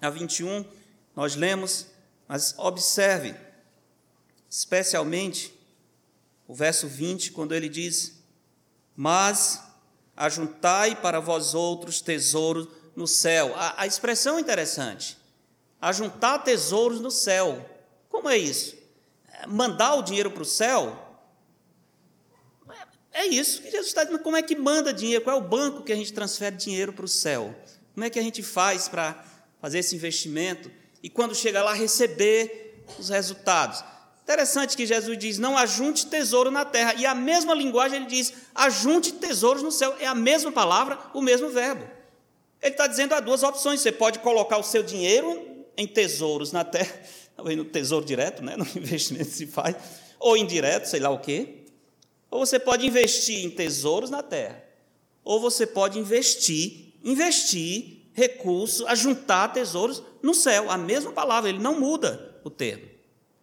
a 0.00 0.10
21, 0.10 0.81
nós 1.14 1.34
lemos, 1.34 1.86
mas 2.26 2.54
observe, 2.58 3.34
especialmente 4.48 5.52
o 6.46 6.54
verso 6.54 6.88
20, 6.88 7.32
quando 7.32 7.54
ele 7.54 7.68
diz: 7.68 8.22
Mas 8.96 9.62
ajuntai 10.16 11.00
para 11.00 11.20
vós 11.20 11.54
outros 11.54 12.00
tesouros 12.00 12.68
no 12.94 13.06
céu. 13.06 13.54
A, 13.56 13.82
a 13.82 13.86
expressão 13.86 14.38
é 14.38 14.40
interessante 14.40 15.16
a 15.80 15.92
juntar 15.92 16.38
tesouros 16.38 17.00
no 17.00 17.10
céu. 17.10 17.68
Como 18.08 18.28
é 18.28 18.38
isso? 18.38 18.76
Mandar 19.48 19.94
o 19.94 20.02
dinheiro 20.02 20.30
para 20.30 20.42
o 20.42 20.46
céu? 20.46 20.96
É 23.12 23.26
isso 23.26 23.60
que 23.60 23.70
Jesus 23.70 23.88
está 23.88 24.04
dizendo. 24.04 24.22
Como 24.22 24.36
é 24.36 24.42
que 24.42 24.56
manda 24.56 24.92
dinheiro? 24.92 25.24
Qual 25.24 25.36
é 25.36 25.40
o 25.40 25.46
banco 25.46 25.82
que 25.82 25.92
a 25.92 25.96
gente 25.96 26.12
transfere 26.12 26.56
dinheiro 26.56 26.92
para 26.92 27.04
o 27.04 27.08
céu? 27.08 27.54
Como 27.94 28.04
é 28.04 28.10
que 28.10 28.18
a 28.18 28.22
gente 28.22 28.42
faz 28.42 28.88
para 28.88 29.22
fazer 29.60 29.80
esse 29.80 29.94
investimento 29.94 30.70
e 31.02 31.10
quando 31.10 31.34
chega 31.34 31.62
lá 31.62 31.72
receber 31.72 32.84
os 32.98 33.08
resultados? 33.08 33.82
Interessante 34.22 34.76
que 34.76 34.86
Jesus 34.86 35.18
diz: 35.18 35.38
não 35.38 35.58
ajunte 35.58 36.06
tesouro 36.06 36.50
na 36.50 36.64
terra. 36.64 36.94
E 36.94 37.04
a 37.04 37.14
mesma 37.14 37.54
linguagem 37.54 37.98
ele 37.98 38.06
diz: 38.06 38.32
ajunte 38.54 39.12
tesouros 39.12 39.62
no 39.62 39.72
céu. 39.72 39.96
É 39.98 40.06
a 40.06 40.14
mesma 40.14 40.52
palavra, 40.52 40.98
o 41.12 41.20
mesmo 41.20 41.50
verbo. 41.50 41.84
Ele 42.62 42.72
está 42.72 42.86
dizendo 42.86 43.14
há 43.14 43.20
duas 43.20 43.42
opções. 43.42 43.80
Você 43.80 43.90
pode 43.90 44.20
colocar 44.20 44.58
o 44.58 44.62
seu 44.62 44.82
dinheiro 44.82 45.64
em 45.76 45.86
tesouros 45.86 46.52
na 46.52 46.64
terra, 46.64 46.94
talvez 47.34 47.56
no 47.56 47.64
tesouro 47.64 48.04
direto, 48.04 48.42
né, 48.42 48.56
no 48.56 48.66
investimento 48.76 49.30
se 49.30 49.46
faz, 49.46 49.74
ou 50.20 50.36
indireto, 50.36 50.86
sei 50.86 51.00
lá 51.00 51.10
o 51.10 51.18
quê. 51.18 51.64
Ou 52.30 52.46
você 52.46 52.58
pode 52.58 52.86
investir 52.86 53.44
em 53.44 53.50
tesouros 53.50 54.08
na 54.08 54.22
terra, 54.22 54.62
ou 55.24 55.40
você 55.40 55.66
pode 55.66 55.98
investir, 55.98 56.94
investir 57.04 58.01
recursos, 58.12 58.86
ajuntar 58.86 59.52
tesouros 59.52 60.02
no 60.22 60.34
céu. 60.34 60.70
A 60.70 60.78
mesma 60.78 61.12
palavra, 61.12 61.50
ele 61.50 61.58
não 61.58 61.78
muda 61.78 62.40
o 62.44 62.50
termo. 62.50 62.88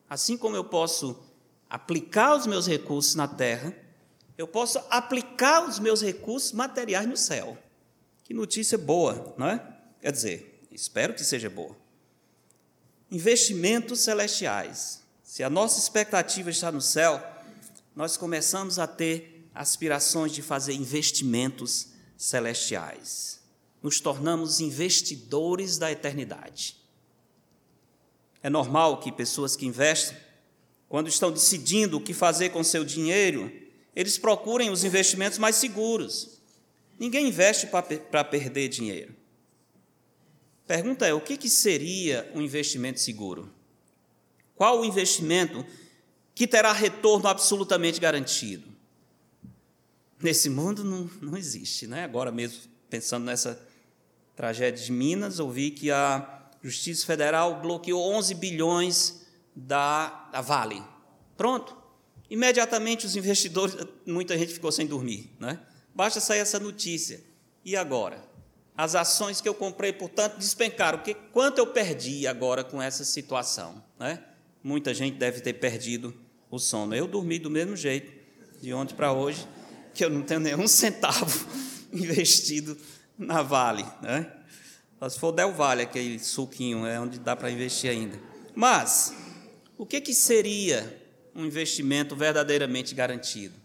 Assim 0.09 0.37
como 0.37 0.55
eu 0.55 0.63
posso 0.63 1.19
aplicar 1.69 2.35
os 2.35 2.47
meus 2.47 2.67
recursos 2.67 3.15
na 3.15 3.27
terra, 3.27 3.75
eu 4.37 4.47
posso 4.47 4.79
aplicar 4.89 5.67
os 5.67 5.79
meus 5.79 6.01
recursos 6.01 6.51
materiais 6.51 7.07
no 7.07 7.17
céu. 7.17 7.57
Que 8.23 8.33
notícia 8.33 8.77
boa, 8.77 9.33
não 9.37 9.47
é? 9.47 9.61
Quer 10.01 10.11
dizer, 10.11 10.65
espero 10.71 11.13
que 11.13 11.23
seja 11.23 11.49
boa 11.49 11.75
investimentos 13.11 14.01
celestiais. 14.01 15.01
Se 15.23 15.43
a 15.43 15.49
nossa 15.49 15.79
expectativa 15.79 16.49
está 16.49 16.71
no 16.71 16.81
céu, 16.81 17.23
nós 17.95 18.17
começamos 18.17 18.79
a 18.79 18.87
ter 18.87 19.49
aspirações 19.53 20.31
de 20.31 20.41
fazer 20.41 20.73
investimentos 20.73 21.87
celestiais. 22.17 23.38
Nos 23.81 23.99
tornamos 23.99 24.59
investidores 24.59 25.77
da 25.77 25.91
eternidade. 25.91 26.75
É 28.41 28.49
normal 28.49 28.99
que 28.99 29.11
pessoas 29.11 29.55
que 29.55 29.65
investem, 29.65 30.17
quando 30.87 31.07
estão 31.07 31.31
decidindo 31.31 31.97
o 31.97 32.01
que 32.01 32.13
fazer 32.13 32.49
com 32.49 32.63
seu 32.63 32.83
dinheiro, 32.83 33.51
eles 33.95 34.17
procurem 34.17 34.69
os 34.69 34.83
investimentos 34.83 35.37
mais 35.37 35.55
seguros. 35.55 36.39
Ninguém 36.97 37.27
investe 37.27 37.67
para 37.67 38.23
perder 38.23 38.69
dinheiro. 38.69 39.15
Pergunta 40.67 41.05
é: 41.05 41.13
o 41.13 41.21
que, 41.21 41.37
que 41.37 41.49
seria 41.49 42.29
um 42.33 42.41
investimento 42.41 42.99
seguro? 42.99 43.51
Qual 44.55 44.81
o 44.81 44.85
investimento 44.85 45.65
que 46.35 46.45
terá 46.45 46.71
retorno 46.73 47.27
absolutamente 47.27 47.99
garantido? 47.99 48.67
Nesse 50.21 50.49
mundo 50.49 50.83
não, 50.83 51.09
não 51.21 51.37
existe, 51.37 51.87
né? 51.87 52.03
Agora 52.03 52.31
mesmo, 52.31 52.59
pensando 52.89 53.25
nessa 53.25 53.67
tragédia 54.39 54.85
de 54.85 54.89
Minas, 54.89 55.37
ouvi 55.37 55.69
que 55.69 55.91
a 55.91 56.47
Justiça 56.63 57.05
Federal 57.05 57.59
bloqueou 57.59 58.01
11 58.13 58.33
bilhões 58.35 59.27
da, 59.53 60.29
da 60.31 60.39
Vale. 60.39 60.81
Pronto. 61.35 61.75
Imediatamente 62.29 63.05
os 63.05 63.17
investidores, 63.17 63.75
muita 64.05 64.37
gente 64.37 64.53
ficou 64.53 64.71
sem 64.71 64.87
dormir, 64.87 65.29
né? 65.41 65.59
Basta 65.93 66.21
sair 66.21 66.39
essa 66.39 66.57
notícia. 66.57 67.21
E 67.65 67.75
agora? 67.75 68.29
as 68.77 68.95
ações 68.95 69.41
que 69.41 69.49
eu 69.49 69.53
comprei, 69.53 69.91
portanto, 69.91 70.37
despencaram. 70.37 70.99
Que, 70.99 71.13
quanto 71.13 71.57
eu 71.57 71.67
perdi 71.67 72.25
agora 72.25 72.63
com 72.63 72.81
essa 72.81 73.03
situação? 73.03 73.83
Né? 73.99 74.23
Muita 74.63 74.93
gente 74.93 75.17
deve 75.17 75.41
ter 75.41 75.51
perdido 75.51 76.15
o 76.49 76.57
sono. 76.57 76.95
Eu 76.95 77.05
dormi 77.05 77.39
do 77.39 77.49
mesmo 77.49 77.75
jeito, 77.75 78.09
de 78.61 78.73
ontem 78.73 78.95
para 78.95 79.11
hoje, 79.11 79.45
que 79.93 80.05
eu 80.05 80.09
não 80.09 80.21
tenho 80.21 80.39
nenhum 80.39 80.63
centavo 80.65 81.45
investido 81.91 82.77
na 83.19 83.43
Vale. 83.43 83.85
Né? 84.01 84.31
se 85.09 85.19
for 85.19 85.33
Del 85.33 85.53
Vale, 85.53 85.83
aquele 85.83 86.17
suquinho, 86.17 86.85
é 86.85 86.99
onde 86.99 87.19
dá 87.19 87.35
para 87.35 87.51
investir 87.51 87.91
ainda. 87.91 88.17
Mas, 88.55 89.13
o 89.77 89.85
que, 89.85 90.01
que 90.01 90.13
seria 90.13 90.97
um 91.35 91.45
investimento 91.45 92.15
verdadeiramente 92.15 92.95
garantido? 92.95 93.55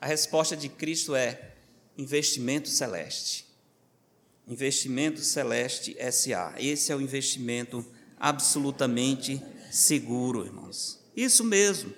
A 0.00 0.06
resposta 0.06 0.56
de 0.56 0.68
Cristo 0.68 1.14
é 1.14 1.54
investimento 1.96 2.68
celeste. 2.68 3.46
Investimento 4.48 5.20
Celeste 5.20 5.96
SA. 6.12 6.54
Esse 6.56 6.92
é 6.92 6.96
o 6.96 7.00
investimento 7.00 7.84
absolutamente 8.16 9.42
seguro, 9.72 10.46
irmãos. 10.46 11.00
Isso 11.16 11.42
mesmo. 11.42 11.92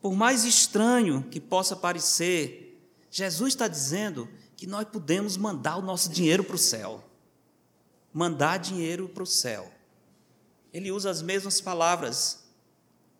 Por 0.00 0.14
mais 0.14 0.44
estranho 0.44 1.26
que 1.28 1.40
possa 1.40 1.74
parecer, 1.74 2.78
Jesus 3.10 3.54
está 3.54 3.66
dizendo 3.66 4.28
que 4.56 4.66
nós 4.66 4.86
podemos 4.88 5.36
mandar 5.36 5.76
o 5.76 5.82
nosso 5.82 6.08
dinheiro 6.08 6.42
para 6.42 6.56
o 6.56 6.58
céu. 6.58 7.04
Mandar 8.12 8.58
dinheiro 8.58 9.08
para 9.08 9.22
o 9.22 9.26
céu. 9.26 9.70
Ele 10.72 10.90
usa 10.90 11.10
as 11.10 11.20
mesmas 11.20 11.60
palavras, 11.60 12.44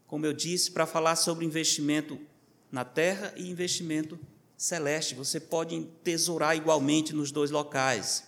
como 0.06 0.24
eu 0.24 0.32
disse, 0.32 0.70
para 0.70 0.86
falar 0.86 1.16
sobre 1.16 1.44
investimento 1.44 2.18
na 2.72 2.84
terra 2.84 3.34
e 3.36 3.50
investimento 3.50 4.18
celeste. 4.56 5.14
Você 5.14 5.38
pode 5.38 5.82
tesourar 6.02 6.56
igualmente 6.56 7.14
nos 7.14 7.30
dois 7.30 7.50
locais. 7.50 8.24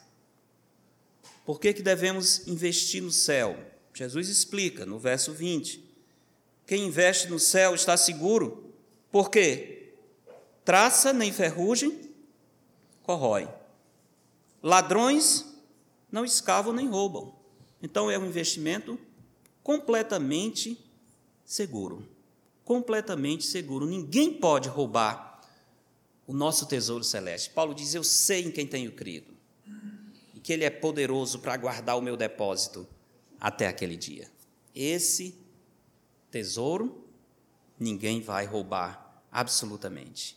Por 1.46 1.58
que, 1.58 1.72
que 1.72 1.82
devemos 1.82 2.46
investir 2.46 3.02
no 3.02 3.10
céu? 3.10 3.58
Jesus 3.94 4.28
explica 4.28 4.84
no 4.84 4.98
verso 4.98 5.32
20. 5.32 5.82
Quem 6.66 6.86
investe 6.86 7.28
no 7.28 7.38
céu 7.38 7.74
está 7.74 7.96
seguro, 7.96 8.70
porque 9.10 9.94
traça 10.62 11.14
nem 11.14 11.32
ferrugem 11.32 12.07
corrói. 13.08 13.48
Ladrões 14.62 15.46
não 16.12 16.26
escavam 16.26 16.74
nem 16.74 16.86
roubam. 16.86 17.34
Então 17.82 18.10
é 18.10 18.18
um 18.18 18.26
investimento 18.26 19.00
completamente 19.62 20.78
seguro. 21.42 22.06
Completamente 22.66 23.46
seguro. 23.46 23.86
Ninguém 23.86 24.34
pode 24.34 24.68
roubar 24.68 25.40
o 26.26 26.34
nosso 26.34 26.66
tesouro 26.66 27.02
celeste. 27.02 27.48
Paulo 27.48 27.74
diz: 27.74 27.94
Eu 27.94 28.04
sei 28.04 28.44
em 28.44 28.50
quem 28.50 28.66
tenho 28.66 28.92
crido, 28.92 29.32
e 30.34 30.40
que 30.40 30.52
Ele 30.52 30.64
é 30.64 30.70
poderoso 30.70 31.38
para 31.38 31.56
guardar 31.56 31.96
o 31.96 32.02
meu 32.02 32.14
depósito 32.14 32.86
até 33.40 33.68
aquele 33.68 33.96
dia. 33.96 34.30
Esse 34.74 35.34
tesouro 36.30 37.08
ninguém 37.80 38.20
vai 38.20 38.44
roubar 38.44 39.22
absolutamente. 39.32 40.36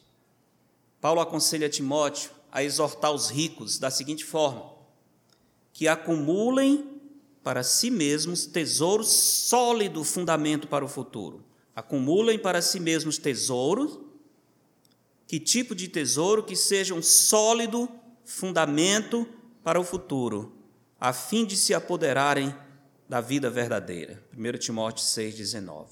Paulo 1.01 1.19
aconselha 1.19 1.67
Timóteo 1.67 2.39
a 2.51 2.63
exortar 2.63 3.11
os 3.11 3.29
ricos 3.29 3.79
da 3.79 3.89
seguinte 3.89 4.25
forma: 4.25 4.71
que 5.73 5.87
acumulem 5.87 6.99
para 7.43 7.63
si 7.63 7.89
mesmos 7.89 8.45
tesouros 8.45 9.07
sólido 9.07 10.03
fundamento 10.03 10.67
para 10.67 10.85
o 10.85 10.87
futuro. 10.87 11.43
Acumulem 11.75 12.37
para 12.37 12.61
si 12.61 12.79
mesmos 12.79 13.17
tesouros. 13.17 13.99
Que 15.25 15.39
tipo 15.39 15.73
de 15.73 15.87
tesouro 15.87 16.43
que 16.43 16.57
seja 16.57 16.93
um 16.93 17.01
sólido 17.01 17.89
fundamento 18.25 19.25
para 19.63 19.79
o 19.79 19.83
futuro, 19.83 20.53
a 20.99 21.13
fim 21.13 21.45
de 21.45 21.55
se 21.55 21.73
apoderarem 21.73 22.53
da 23.07 23.21
vida 23.21 23.49
verdadeira. 23.49 24.23
1 24.37 24.57
Timóteo 24.57 25.03
6,19. 25.03 25.87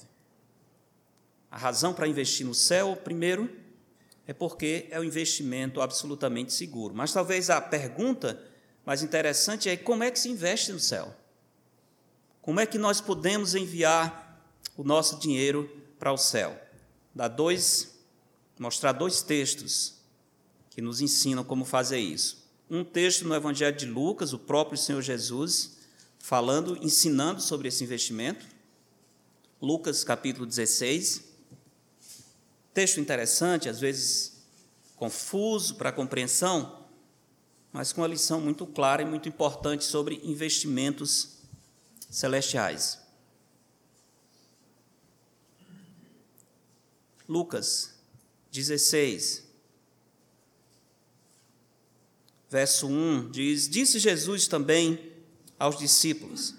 A 1.50 1.56
razão 1.56 1.92
para 1.92 2.06
investir 2.06 2.46
no 2.46 2.54
céu, 2.54 2.96
primeiro, 2.96 3.50
é 4.30 4.32
porque 4.32 4.86
é 4.92 5.00
um 5.00 5.02
investimento 5.02 5.80
absolutamente 5.80 6.52
seguro. 6.52 6.94
Mas 6.94 7.12
talvez 7.12 7.50
a 7.50 7.60
pergunta 7.60 8.40
mais 8.86 9.02
interessante 9.02 9.68
é 9.68 9.76
como 9.76 10.04
é 10.04 10.10
que 10.12 10.20
se 10.20 10.28
investe 10.28 10.70
no 10.70 10.78
céu? 10.78 11.12
Como 12.40 12.60
é 12.60 12.64
que 12.64 12.78
nós 12.78 13.00
podemos 13.00 13.56
enviar 13.56 14.40
o 14.76 14.84
nosso 14.84 15.18
dinheiro 15.18 15.68
para 15.98 16.12
o 16.12 16.16
céu? 16.16 16.56
Dá 17.12 17.26
dois, 17.26 17.98
mostrar 18.56 18.92
dois 18.92 19.20
textos 19.20 19.96
que 20.70 20.80
nos 20.80 21.00
ensinam 21.00 21.42
como 21.42 21.64
fazer 21.64 21.98
isso. 21.98 22.48
Um 22.70 22.84
texto 22.84 23.26
no 23.26 23.34
Evangelho 23.34 23.76
de 23.76 23.86
Lucas, 23.86 24.32
o 24.32 24.38
próprio 24.38 24.78
Senhor 24.78 25.02
Jesus, 25.02 25.78
falando, 26.20 26.78
ensinando 26.80 27.42
sobre 27.42 27.66
esse 27.66 27.82
investimento. 27.82 28.46
Lucas 29.60 30.04
capítulo 30.04 30.46
16, 30.46 31.29
Texto 32.72 33.00
interessante, 33.00 33.68
às 33.68 33.80
vezes 33.80 34.40
confuso 34.96 35.76
para 35.76 35.88
a 35.88 35.92
compreensão, 35.92 36.86
mas 37.72 37.92
com 37.92 38.00
uma 38.00 38.06
lição 38.06 38.40
muito 38.40 38.66
clara 38.66 39.02
e 39.02 39.04
muito 39.04 39.28
importante 39.28 39.84
sobre 39.84 40.20
investimentos 40.22 41.38
celestiais. 42.10 42.98
Lucas 47.28 47.94
16, 48.50 49.44
verso 52.48 52.88
1 52.88 53.30
diz: 53.30 53.68
Disse 53.68 53.98
Jesus 53.98 54.48
também 54.48 55.12
aos 55.58 55.78
discípulos: 55.78 56.56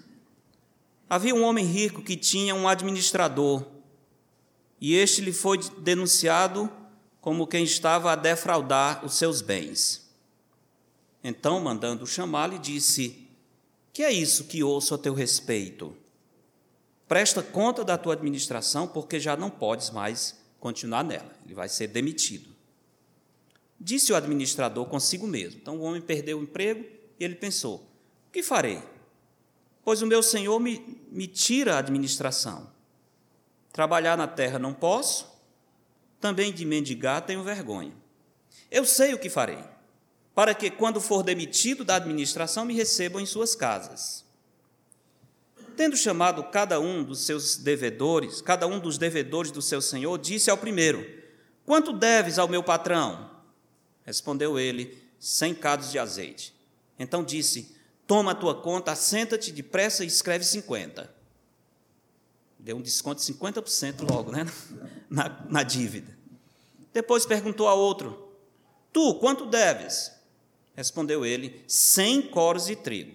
Havia 1.08 1.34
um 1.34 1.42
homem 1.42 1.66
rico 1.66 2.02
que 2.02 2.16
tinha 2.16 2.54
um 2.54 2.66
administrador 2.66 3.66
e 4.82 4.96
este 4.96 5.20
lhe 5.20 5.32
foi 5.32 5.58
denunciado 5.78 6.68
como 7.20 7.46
quem 7.46 7.62
estava 7.62 8.10
a 8.10 8.16
defraudar 8.16 9.04
os 9.06 9.14
seus 9.14 9.40
bens. 9.40 10.10
Então, 11.22 11.60
mandando 11.60 12.04
chamá-lo, 12.04 12.58
disse: 12.58 13.28
Que 13.92 14.02
é 14.02 14.10
isso 14.10 14.42
que 14.48 14.60
ouço 14.60 14.92
a 14.92 14.98
teu 14.98 15.14
respeito? 15.14 15.96
Presta 17.06 17.44
conta 17.44 17.84
da 17.84 17.96
tua 17.96 18.14
administração, 18.14 18.88
porque 18.88 19.20
já 19.20 19.36
não 19.36 19.48
podes 19.48 19.90
mais 19.90 20.42
continuar 20.58 21.04
nela. 21.04 21.30
Ele 21.44 21.54
vai 21.54 21.68
ser 21.68 21.86
demitido. 21.86 22.50
Disse 23.78 24.12
o 24.12 24.16
administrador 24.16 24.84
consigo 24.86 25.28
mesmo. 25.28 25.60
Então 25.62 25.76
o 25.76 25.82
homem 25.82 26.02
perdeu 26.02 26.40
o 26.40 26.42
emprego 26.42 26.84
e 27.20 27.24
ele 27.24 27.36
pensou: 27.36 27.76
O 28.28 28.32
que 28.32 28.42
farei? 28.42 28.82
Pois 29.84 30.02
o 30.02 30.08
meu 30.08 30.24
senhor 30.24 30.58
me, 30.58 31.04
me 31.08 31.28
tira 31.28 31.76
a 31.76 31.78
administração. 31.78 32.71
Trabalhar 33.72 34.18
na 34.18 34.28
terra 34.28 34.58
não 34.58 34.74
posso, 34.74 35.26
também 36.20 36.52
de 36.52 36.64
mendigar 36.64 37.22
tenho 37.22 37.42
vergonha. 37.42 37.92
Eu 38.70 38.84
sei 38.84 39.14
o 39.14 39.18
que 39.18 39.30
farei, 39.30 39.64
para 40.34 40.54
que, 40.54 40.70
quando 40.70 41.00
for 41.00 41.22
demitido 41.22 41.82
da 41.82 41.96
administração, 41.96 42.66
me 42.66 42.74
recebam 42.74 43.20
em 43.20 43.26
suas 43.26 43.54
casas. 43.54 44.24
Tendo 45.74 45.96
chamado 45.96 46.44
cada 46.44 46.78
um 46.78 47.02
dos 47.02 47.24
seus 47.24 47.56
devedores, 47.56 48.42
cada 48.42 48.66
um 48.66 48.78
dos 48.78 48.98
devedores 48.98 49.50
do 49.50 49.62
seu 49.62 49.80
senhor, 49.80 50.18
disse 50.18 50.50
ao 50.50 50.58
primeiro: 50.58 51.06
Quanto 51.64 51.94
deves 51.94 52.38
ao 52.38 52.46
meu 52.46 52.62
patrão? 52.62 53.30
Respondeu 54.04 54.58
ele: 54.58 55.02
Cem 55.18 55.54
cados 55.54 55.90
de 55.90 55.98
azeite. 55.98 56.54
Então 56.98 57.24
disse: 57.24 57.74
Toma 58.06 58.32
a 58.32 58.34
tua 58.34 58.54
conta, 58.54 58.92
assenta-te 58.92 59.50
depressa 59.50 60.04
e 60.04 60.08
escreve 60.08 60.44
cinquenta 60.44 61.21
deu 62.62 62.76
um 62.76 62.82
desconto 62.82 63.20
de 63.20 63.34
50% 63.34 64.08
logo, 64.08 64.30
né? 64.30 64.46
Na, 65.10 65.44
na 65.50 65.62
dívida. 65.62 66.16
Depois 66.90 67.26
perguntou 67.26 67.68
a 67.68 67.74
outro: 67.74 68.32
Tu, 68.90 69.14
quanto 69.16 69.44
deves? 69.44 70.10
Respondeu 70.74 71.26
ele: 71.26 71.62
cem 71.68 72.22
coros 72.22 72.64
de 72.64 72.76
trigo. 72.76 73.14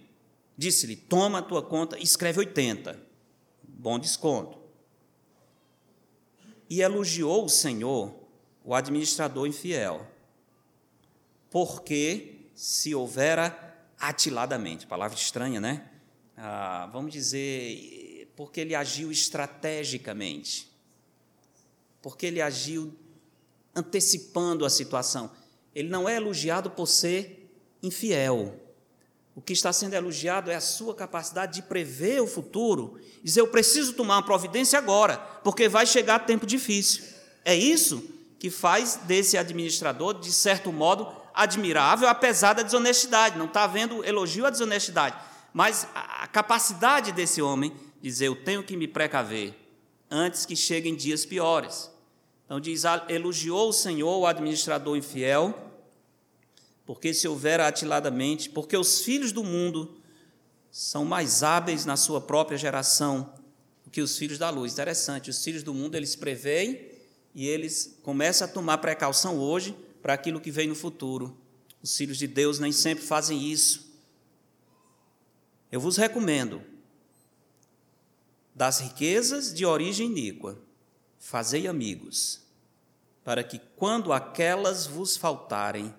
Disse-lhe: 0.56 0.96
Toma 0.96 1.40
a 1.40 1.42
tua 1.42 1.64
conta 1.64 1.98
e 1.98 2.04
escreve 2.04 2.40
80. 2.40 3.00
Bom 3.64 3.98
desconto. 3.98 4.60
E 6.70 6.82
elogiou 6.82 7.46
o 7.46 7.50
Senhor, 7.50 8.14
o 8.64 8.76
administrador 8.76 9.48
infiel, 9.48 10.06
porque 11.50 12.52
se 12.54 12.94
houvera 12.94 13.76
atiladamente, 14.00 14.86
palavra 14.86 15.18
estranha, 15.18 15.60
né? 15.60 15.90
Ah, 16.36 16.88
vamos 16.94 17.12
dizer, 17.12 18.07
porque 18.38 18.62
ele 18.62 18.76
agiu 18.76 19.12
estrategicamente, 19.12 20.72
porque 22.04 22.28
ele 22.28 22.40
agiu 22.40 22.94
antecipando 23.76 24.64
a 24.64 24.70
situação. 24.70 25.32
Ele 25.74 25.90
não 25.90 26.08
é 26.08 26.18
elogiado 26.18 26.70
por 26.70 26.86
ser 26.86 27.52
infiel. 27.82 28.56
O 29.36 29.42
que 29.42 29.54
está 29.54 29.74
sendo 29.74 29.96
elogiado 29.96 30.52
é 30.52 30.56
a 30.56 30.62
sua 30.62 30.94
capacidade 30.94 31.56
de 31.56 31.62
prever 31.64 32.22
o 32.22 32.28
futuro, 32.28 33.00
dizer: 33.24 33.42
eu 33.42 33.48
preciso 33.48 33.94
tomar 33.94 34.18
uma 34.18 34.24
providência 34.24 34.78
agora, 34.78 35.18
porque 35.44 35.68
vai 35.68 35.88
chegar 35.88 36.20
tempo 36.20 36.46
difícil. 36.46 37.04
É 37.44 37.56
isso 37.56 38.08
que 38.38 38.52
faz 38.52 39.00
desse 39.06 39.36
administrador, 39.36 40.20
de 40.20 40.32
certo 40.32 40.72
modo, 40.72 41.12
admirável, 41.34 42.08
apesar 42.08 42.54
da 42.54 42.62
desonestidade. 42.62 43.38
Não 43.38 43.46
está 43.46 43.64
havendo 43.64 44.06
elogio 44.06 44.46
à 44.46 44.52
desonestidade, 44.52 45.16
mas 45.52 45.88
a 45.96 46.28
capacidade 46.28 47.12
desse 47.12 47.42
homem 47.42 47.74
dizer: 48.08 48.28
Eu 48.28 48.36
tenho 48.36 48.64
que 48.64 48.78
me 48.78 48.88
precaver 48.88 49.54
antes 50.10 50.46
que 50.46 50.56
cheguem 50.56 50.96
dias 50.96 51.26
piores. 51.26 51.90
Então, 52.46 52.60
diz: 52.60 52.84
Elogiou 53.10 53.70
o 53.70 53.74
Senhor 53.74 54.18
o 54.18 54.26
administrador 54.26 54.98
infiel, 54.98 55.54
porque 56.86 57.14
se 57.14 57.28
houver 57.28 57.60
atiladamente, 57.60 58.50
porque 58.50 58.78
os 58.78 59.02
filhos 59.02 59.32
do 59.32 59.44
mundo 59.44 59.98
são 60.72 61.04
mais 61.04 61.44
hábeis 61.44 61.86
na 61.86 61.98
sua 61.98 62.22
própria 62.22 62.58
geração 62.58 63.34
do 63.84 63.92
que 63.92 64.02
os 64.02 64.18
filhos 64.18 64.38
da 64.38 64.50
luz. 64.50 64.74
Interessante, 64.74 65.30
os 65.30 65.44
filhos 65.44 65.64
do 65.64 65.74
mundo 65.74 65.96
eles 65.96 66.16
preveem 66.16 66.92
e 67.34 67.48
eles 67.48 68.00
começam 68.04 68.48
a 68.48 68.52
tomar 68.52 68.78
precaução 68.78 69.38
hoje 69.38 69.76
para 70.02 70.14
aquilo 70.14 70.40
que 70.40 70.52
vem 70.52 70.68
no 70.68 70.76
futuro. 70.76 71.38
Os 71.82 71.96
filhos 71.96 72.18
de 72.18 72.28
Deus 72.28 72.60
nem 72.60 72.72
sempre 72.72 73.04
fazem 73.04 73.44
isso. 73.52 73.88
Eu 75.72 75.80
vos 75.80 75.98
recomendo, 75.98 76.62
das 78.58 78.80
riquezas 78.80 79.54
de 79.54 79.68
origem 79.68 80.08
iníqua, 80.08 80.60
fazei 81.20 81.68
amigos, 81.68 82.42
para 83.24 83.44
que 83.44 83.62
quando 83.76 84.12
aquelas 84.12 84.88
vos 84.88 85.16
faltarem, 85.16 85.94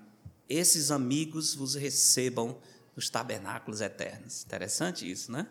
esses 0.48 0.90
amigos 0.90 1.54
vos 1.54 1.76
recebam 1.76 2.59
nos 2.96 3.09
tabernáculos 3.09 3.80
eternos. 3.80 4.42
Interessante 4.44 5.09
isso, 5.09 5.30
né? 5.30 5.46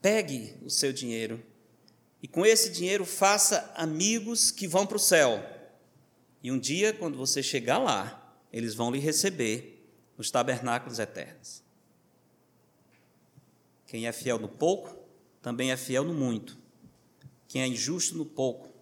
Pegue 0.00 0.56
o 0.62 0.70
seu 0.70 0.92
dinheiro 0.92 1.42
e 2.22 2.28
com 2.28 2.46
esse 2.46 2.70
dinheiro 2.70 3.04
faça 3.04 3.72
amigos 3.74 4.52
que 4.52 4.68
vão 4.68 4.86
para 4.86 4.96
o 4.96 5.00
céu. 5.00 5.44
E 6.44 6.52
um 6.52 6.60
dia, 6.60 6.92
quando 6.92 7.18
você 7.18 7.42
chegar 7.42 7.78
lá, 7.78 8.36
eles 8.52 8.74
vão 8.76 8.92
lhe 8.92 9.00
receber 9.00 9.84
nos 10.16 10.30
tabernáculos 10.30 11.00
eternos. 11.00 11.60
Quem 13.88 14.06
é 14.06 14.12
fiel 14.12 14.38
no 14.38 14.48
pouco, 14.48 15.01
também 15.42 15.72
é 15.72 15.76
fiel 15.76 16.04
no 16.04 16.14
muito. 16.14 16.56
Quem 17.48 17.60
é 17.60 17.66
injusto 17.66 18.16
no 18.16 18.24
pouco, 18.24 18.72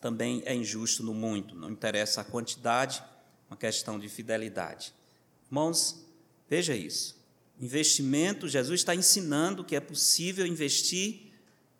também 0.00 0.42
é 0.46 0.54
injusto 0.54 1.02
no 1.02 1.12
muito. 1.12 1.54
Não 1.54 1.70
interessa 1.70 2.20
a 2.20 2.24
quantidade, 2.24 3.02
uma 3.50 3.56
questão 3.56 3.98
de 3.98 4.08
fidelidade. 4.08 4.94
Irmãos, 5.46 6.06
veja 6.48 6.74
isso. 6.74 7.16
Investimento, 7.60 8.48
Jesus 8.48 8.80
está 8.80 8.94
ensinando 8.94 9.64
que 9.64 9.74
é 9.74 9.80
possível 9.80 10.46
investir 10.46 11.32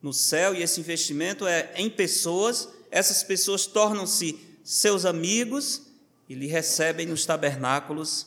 no 0.03 0.13
céu 0.13 0.55
e 0.55 0.63
esse 0.63 0.81
investimento 0.81 1.47
é 1.47 1.73
em 1.77 1.89
pessoas, 1.89 2.69
essas 2.91 3.23
pessoas 3.23 3.67
tornam-se 3.67 4.39
seus 4.65 5.05
amigos 5.05 5.83
e 6.29 6.35
lhe 6.35 6.47
recebem 6.47 7.07
nos 7.07 7.25
tabernáculos 7.25 8.27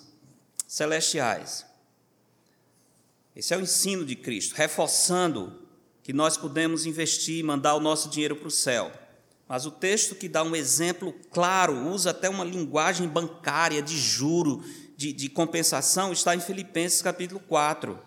celestiais. 0.67 1.65
Esse 3.39 3.53
é 3.53 3.57
o 3.57 3.61
ensino 3.61 4.03
de 4.03 4.17
Cristo, 4.17 4.53
reforçando 4.53 5.61
que 6.03 6.11
nós 6.11 6.35
podemos 6.35 6.85
investir 6.85 7.39
e 7.39 7.43
mandar 7.43 7.73
o 7.73 7.79
nosso 7.79 8.09
dinheiro 8.09 8.35
para 8.35 8.49
o 8.49 8.51
céu. 8.51 8.91
Mas 9.47 9.65
o 9.65 9.71
texto 9.71 10.13
que 10.13 10.27
dá 10.27 10.43
um 10.43 10.53
exemplo 10.53 11.15
claro, 11.31 11.87
usa 11.87 12.09
até 12.09 12.27
uma 12.27 12.43
linguagem 12.43 13.07
bancária 13.07 13.81
de 13.81 13.97
juro, 13.97 14.61
de, 14.97 15.13
de 15.13 15.29
compensação, 15.29 16.11
está 16.11 16.35
em 16.35 16.41
Filipenses 16.41 17.01
capítulo 17.01 17.39
4. 17.47 17.97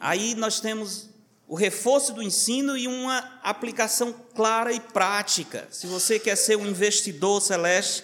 Aí 0.00 0.34
nós 0.34 0.58
temos 0.58 1.10
o 1.46 1.54
reforço 1.54 2.14
do 2.14 2.22
ensino 2.22 2.78
e 2.78 2.88
uma 2.88 3.18
aplicação 3.42 4.10
clara 4.34 4.72
e 4.72 4.80
prática. 4.80 5.68
Se 5.70 5.86
você 5.86 6.18
quer 6.18 6.34
ser 6.34 6.56
um 6.56 6.66
investidor 6.66 7.42
celeste, 7.42 8.02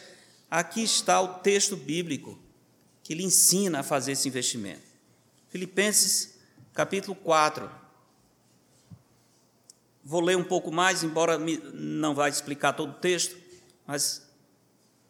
aqui 0.50 0.82
está 0.82 1.18
o 1.18 1.28
texto 1.28 1.78
bíblico 1.78 2.38
que 3.03 3.14
lhe 3.14 3.24
ensina 3.24 3.80
a 3.80 3.82
fazer 3.82 4.12
esse 4.12 4.28
investimento. 4.28 4.92
Filipenses 5.48 6.31
capítulo 6.74 7.14
4. 7.14 7.70
Vou 10.04 10.20
ler 10.20 10.36
um 10.36 10.44
pouco 10.44 10.72
mais, 10.72 11.04
embora 11.04 11.38
não 11.38 12.14
vai 12.14 12.30
explicar 12.30 12.72
todo 12.72 12.90
o 12.90 12.94
texto, 12.94 13.36
mas 13.86 14.22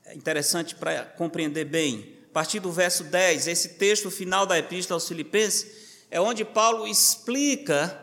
é 0.05 0.15
interessante 0.15 0.75
para 0.75 1.05
compreender 1.05 1.65
bem. 1.65 2.19
A 2.31 2.33
partir 2.33 2.61
do 2.61 2.73
verso 2.73 3.05
10, 3.05 3.47
esse 3.47 3.71
texto 3.71 4.11
final 4.11 4.45
da 4.45 4.59
epístola 4.59 4.97
aos 4.97 5.09
Filipenses, 5.09 6.07
é 6.11 6.21
onde 6.21 6.45
Paulo 6.45 6.87
explica 6.87 7.99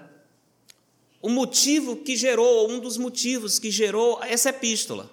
o 1.21 1.29
motivo 1.29 1.97
que 1.97 2.15
gerou, 2.15 2.69
um 2.69 2.79
dos 2.79 2.97
motivos 2.97 3.59
que 3.59 3.69
gerou 3.69 4.23
essa 4.23 4.49
epístola. 4.49 5.11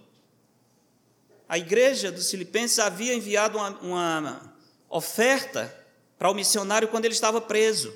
A 1.49 1.59
igreja 1.59 2.11
dos 2.11 2.31
Filipenses 2.31 2.79
havia 2.79 3.15
enviado 3.15 3.59
uma, 3.59 3.71
uma 3.81 4.57
oferta 4.89 5.75
para 6.19 6.31
o 6.31 6.35
missionário 6.35 6.89
quando 6.89 7.05
ele 7.05 7.15
estava 7.15 7.41
preso. 7.41 7.93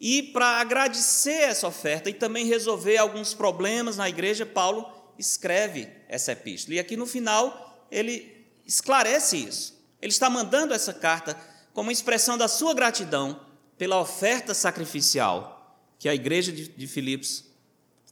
E 0.00 0.22
para 0.22 0.60
agradecer 0.60 1.42
essa 1.42 1.66
oferta 1.66 2.10
e 2.10 2.14
também 2.14 2.46
resolver 2.46 2.98
alguns 2.98 3.32
problemas 3.32 3.96
na 3.96 4.08
igreja, 4.08 4.44
Paulo 4.44 4.90
escreve 5.18 5.88
essa 6.08 6.32
epístola. 6.32 6.76
E 6.76 6.78
aqui 6.78 6.96
no 6.96 7.06
final 7.06 7.86
ele 7.90 8.46
esclarece 8.66 9.36
isso. 9.36 9.76
Ele 10.00 10.12
está 10.12 10.28
mandando 10.28 10.74
essa 10.74 10.92
carta 10.92 11.36
como 11.72 11.90
expressão 11.90 12.36
da 12.36 12.48
sua 12.48 12.74
gratidão 12.74 13.40
pela 13.78 14.00
oferta 14.00 14.54
sacrificial 14.54 15.78
que 15.98 16.08
a 16.08 16.14
igreja 16.14 16.52
de 16.52 16.86
Filipos 16.86 17.44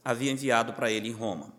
havia 0.03 0.31
enviado 0.31 0.73
para 0.73 0.91
ele 0.91 1.09
em 1.09 1.13
Roma. 1.13 1.53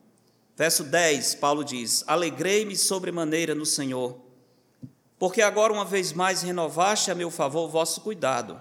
Verso 0.57 0.85
10, 0.85 1.35
Paulo 1.37 1.64
diz: 1.64 2.03
Alegrei-me 2.07 2.77
sobremaneira 2.77 3.55
no 3.55 3.66
Senhor, 3.66 4.18
porque 5.18 5.43
agora 5.43 5.72
uma 5.72 5.85
vez 5.85 6.12
mais 6.12 6.43
renovaste 6.43 7.11
a 7.11 7.14
meu 7.14 7.31
favor 7.31 7.66
o 7.66 7.70
vosso 7.70 8.01
cuidado, 8.01 8.61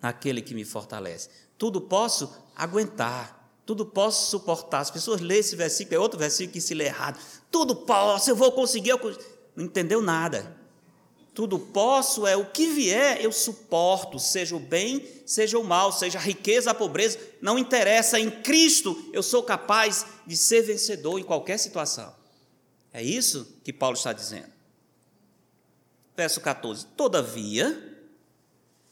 naquele 0.00 0.40
que 0.40 0.54
me 0.54 0.64
fortalece. 0.64 1.28
Tudo 1.56 1.80
posso 1.80 2.32
aguentar. 2.54 3.36
Tudo 3.66 3.84
posso 3.84 4.30
suportar. 4.30 4.80
As 4.80 4.90
pessoas 4.90 5.20
lêem 5.20 5.40
esse 5.40 5.54
versículo, 5.54 5.96
é 5.96 5.98
outro 5.98 6.18
versículo 6.18 6.54
que 6.54 6.60
se 6.60 6.74
lê 6.74 6.86
errado. 6.86 7.18
Tudo 7.50 7.76
posso, 7.76 8.30
eu 8.30 8.36
vou 8.36 8.52
conseguir. 8.52 8.90
Eu... 8.90 9.18
Não 9.54 9.64
entendeu 9.64 10.00
nada. 10.00 10.56
Tudo 11.34 11.58
posso 11.58 12.26
é 12.26 12.36
o 12.36 12.46
que 12.46 12.66
vier, 12.66 13.22
eu 13.22 13.30
suporto, 13.30 14.18
seja 14.18 14.56
o 14.56 14.58
bem, 14.58 15.06
seja 15.24 15.56
o 15.56 15.62
mal, 15.62 15.92
seja 15.92 16.18
a 16.18 16.20
riqueza, 16.20 16.72
a 16.72 16.74
pobreza, 16.74 17.16
não 17.40 17.56
interessa, 17.56 18.18
em 18.18 18.28
Cristo 18.28 19.08
eu 19.12 19.22
sou 19.22 19.44
capaz 19.44 20.04
de 20.26 20.36
ser 20.36 20.62
vencedor 20.62 21.16
em 21.16 21.22
qualquer 21.22 21.56
situação. 21.58 22.12
É 22.92 23.00
isso 23.00 23.60
que 23.62 23.72
Paulo 23.72 23.96
está 23.96 24.12
dizendo. 24.12 24.48
Verso 26.16 26.40
14: 26.40 26.86
Todavia, 26.96 27.97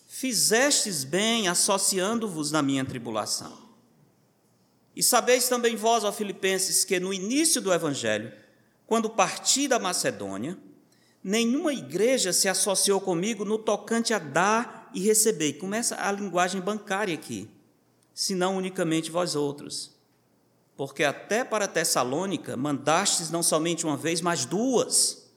fizestes 0.07 1.05
bem 1.05 1.49
associando-vos 1.49 2.51
na 2.51 2.63
minha 2.63 2.85
tribulação. 2.85 3.67
E 4.95 5.03
sabeis 5.03 5.49
também 5.49 5.77
vós, 5.77 6.05
ó 6.05 6.13
Filipenses, 6.13 6.85
que 6.85 6.99
no 6.99 7.13
início 7.13 7.61
do 7.61 7.73
Evangelho, 7.73 8.33
quando 8.87 9.11
parti 9.11 9.69
da 9.69 9.79
Macedônia, 9.79 10.57
Nenhuma 11.29 11.75
igreja 11.75 12.33
se 12.33 12.49
associou 12.49 13.01
comigo 13.01 13.45
no 13.45 13.59
tocante 13.59 14.15
a 14.15 14.19
dar 14.21 14.89
e 14.95 15.01
receber. 15.01 15.55
Começa 15.55 16.01
a 16.01 16.13
linguagem 16.13 16.61
bancária 16.61 17.13
aqui, 17.13 17.51
senão 18.15 18.57
unicamente 18.57 19.11
vós 19.11 19.35
outros. 19.35 19.91
Porque 20.77 21.03
até 21.03 21.43
para 21.43 21.67
Tessalônica 21.67 22.57
mandastes 22.57 23.29
não 23.29 23.43
somente 23.43 23.85
uma 23.85 23.97
vez, 23.97 24.21
mas 24.21 24.45
duas, 24.45 25.29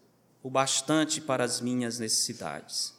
o 0.44 0.50
bastante 0.52 1.20
para 1.20 1.44
as 1.44 1.60
minhas 1.60 1.98
necessidades. 1.98 2.94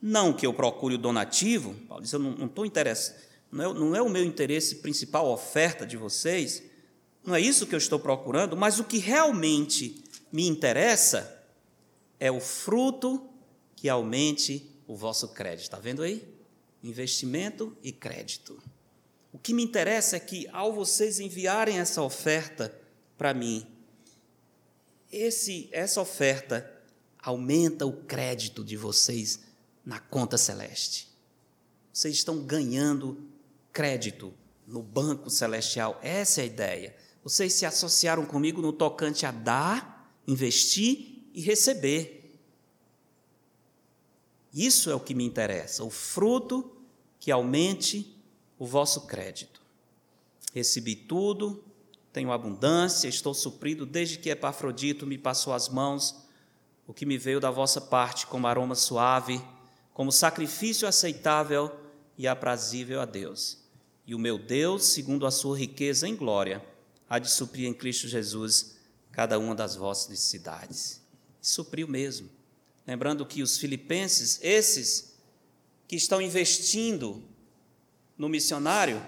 Não 0.00 0.32
que 0.32 0.46
eu 0.46 0.54
procure 0.54 0.94
o 0.94 0.98
donativo, 0.98 1.74
Paulo 1.86 2.02
diz, 2.02 2.12
eu 2.12 2.18
não 2.18 2.46
estou 2.46 2.64
interessado, 2.64 3.20
não 3.52 3.64
é, 3.64 3.74
não 3.74 3.96
é 3.96 4.02
o 4.02 4.08
meu 4.08 4.24
interesse 4.24 4.76
principal 4.76 5.26
a 5.26 5.34
oferta 5.34 5.86
de 5.86 5.96
vocês, 5.96 6.62
não 7.24 7.34
é 7.34 7.40
isso 7.40 7.66
que 7.66 7.74
eu 7.74 7.78
estou 7.78 7.98
procurando, 7.98 8.56
mas 8.56 8.78
o 8.78 8.84
que 8.84 8.98
realmente 8.98 10.02
me 10.32 10.46
interessa 10.46 11.44
é 12.18 12.30
o 12.30 12.40
fruto 12.40 13.28
que 13.76 13.88
aumente 13.88 14.70
o 14.86 14.96
vosso 14.96 15.28
crédito. 15.28 15.64
Está 15.64 15.78
vendo 15.78 16.02
aí? 16.02 16.26
Investimento 16.82 17.76
e 17.82 17.92
crédito. 17.92 18.62
O 19.32 19.38
que 19.38 19.52
me 19.52 19.62
interessa 19.62 20.16
é 20.16 20.20
que, 20.20 20.48
ao 20.52 20.72
vocês 20.72 21.20
enviarem 21.20 21.78
essa 21.78 22.02
oferta 22.02 22.74
para 23.16 23.34
mim, 23.34 23.66
esse, 25.12 25.68
essa 25.72 26.00
oferta 26.00 26.68
aumenta 27.18 27.84
o 27.84 27.92
crédito 27.92 28.64
de 28.64 28.76
vocês 28.76 29.40
na 29.84 29.98
conta 29.98 30.36
celeste. 30.38 31.08
Vocês 31.92 32.16
estão 32.16 32.42
ganhando 32.44 33.28
crédito 33.72 34.32
no 34.66 34.82
banco 34.82 35.28
celestial. 35.28 35.98
Essa 36.02 36.40
é 36.40 36.44
a 36.44 36.46
ideia. 36.46 36.96
Vocês 37.22 37.52
se 37.52 37.66
associaram 37.66 38.24
comigo 38.24 38.62
no 38.62 38.72
tocante 38.72 39.26
a 39.26 39.30
dar, 39.30 40.14
investir 40.26 41.24
e 41.34 41.40
receber. 41.40 42.38
Isso 44.52 44.90
é 44.90 44.94
o 44.94 45.00
que 45.00 45.14
me 45.14 45.24
interessa, 45.24 45.84
o 45.84 45.90
fruto 45.90 46.72
que 47.18 47.30
aumente 47.30 48.16
o 48.58 48.66
vosso 48.66 49.06
crédito. 49.06 49.60
Recebi 50.52 50.96
tudo, 50.96 51.62
tenho 52.12 52.32
abundância, 52.32 53.08
estou 53.08 53.32
suprido 53.32 53.86
desde 53.86 54.18
que 54.18 54.30
Epafrodito 54.30 55.06
me 55.06 55.16
passou 55.16 55.52
as 55.52 55.68
mãos, 55.68 56.16
o 56.86 56.92
que 56.92 57.06
me 57.06 57.16
veio 57.16 57.38
da 57.38 57.50
vossa 57.50 57.80
parte 57.80 58.26
como 58.26 58.48
aroma 58.48 58.74
suave, 58.74 59.40
como 60.00 60.10
sacrifício 60.10 60.88
aceitável 60.88 61.70
e 62.16 62.26
aprazível 62.26 63.02
a 63.02 63.04
Deus. 63.04 63.58
E 64.06 64.14
o 64.14 64.18
meu 64.18 64.38
Deus, 64.38 64.86
segundo 64.86 65.26
a 65.26 65.30
sua 65.30 65.58
riqueza 65.58 66.08
em 66.08 66.16
glória, 66.16 66.64
há 67.06 67.18
de 67.18 67.30
suprir 67.30 67.68
em 67.68 67.74
Cristo 67.74 68.08
Jesus 68.08 68.76
cada 69.12 69.38
uma 69.38 69.54
das 69.54 69.76
vossas 69.76 70.08
necessidades 70.08 71.02
supriu 71.38 71.86
mesmo. 71.86 72.30
Lembrando 72.86 73.26
que 73.26 73.42
os 73.42 73.58
filipenses, 73.58 74.40
esses 74.42 75.18
que 75.86 75.96
estão 75.96 76.22
investindo 76.22 77.22
no 78.16 78.26
missionário, 78.26 79.04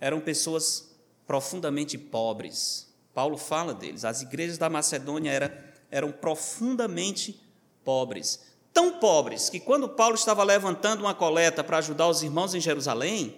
eram 0.00 0.20
pessoas 0.20 0.90
profundamente 1.24 1.96
pobres. 1.96 2.92
Paulo 3.14 3.38
fala 3.38 3.72
deles. 3.72 4.04
As 4.04 4.22
igrejas 4.22 4.58
da 4.58 4.68
Macedônia 4.68 5.30
era, 5.30 5.72
eram 5.88 6.10
profundamente 6.10 7.40
pobres. 7.84 8.51
Tão 8.72 8.92
pobres 8.92 9.50
que, 9.50 9.60
quando 9.60 9.88
Paulo 9.88 10.14
estava 10.14 10.42
levantando 10.42 11.00
uma 11.00 11.14
coleta 11.14 11.62
para 11.62 11.78
ajudar 11.78 12.08
os 12.08 12.22
irmãos 12.22 12.54
em 12.54 12.60
Jerusalém, 12.60 13.36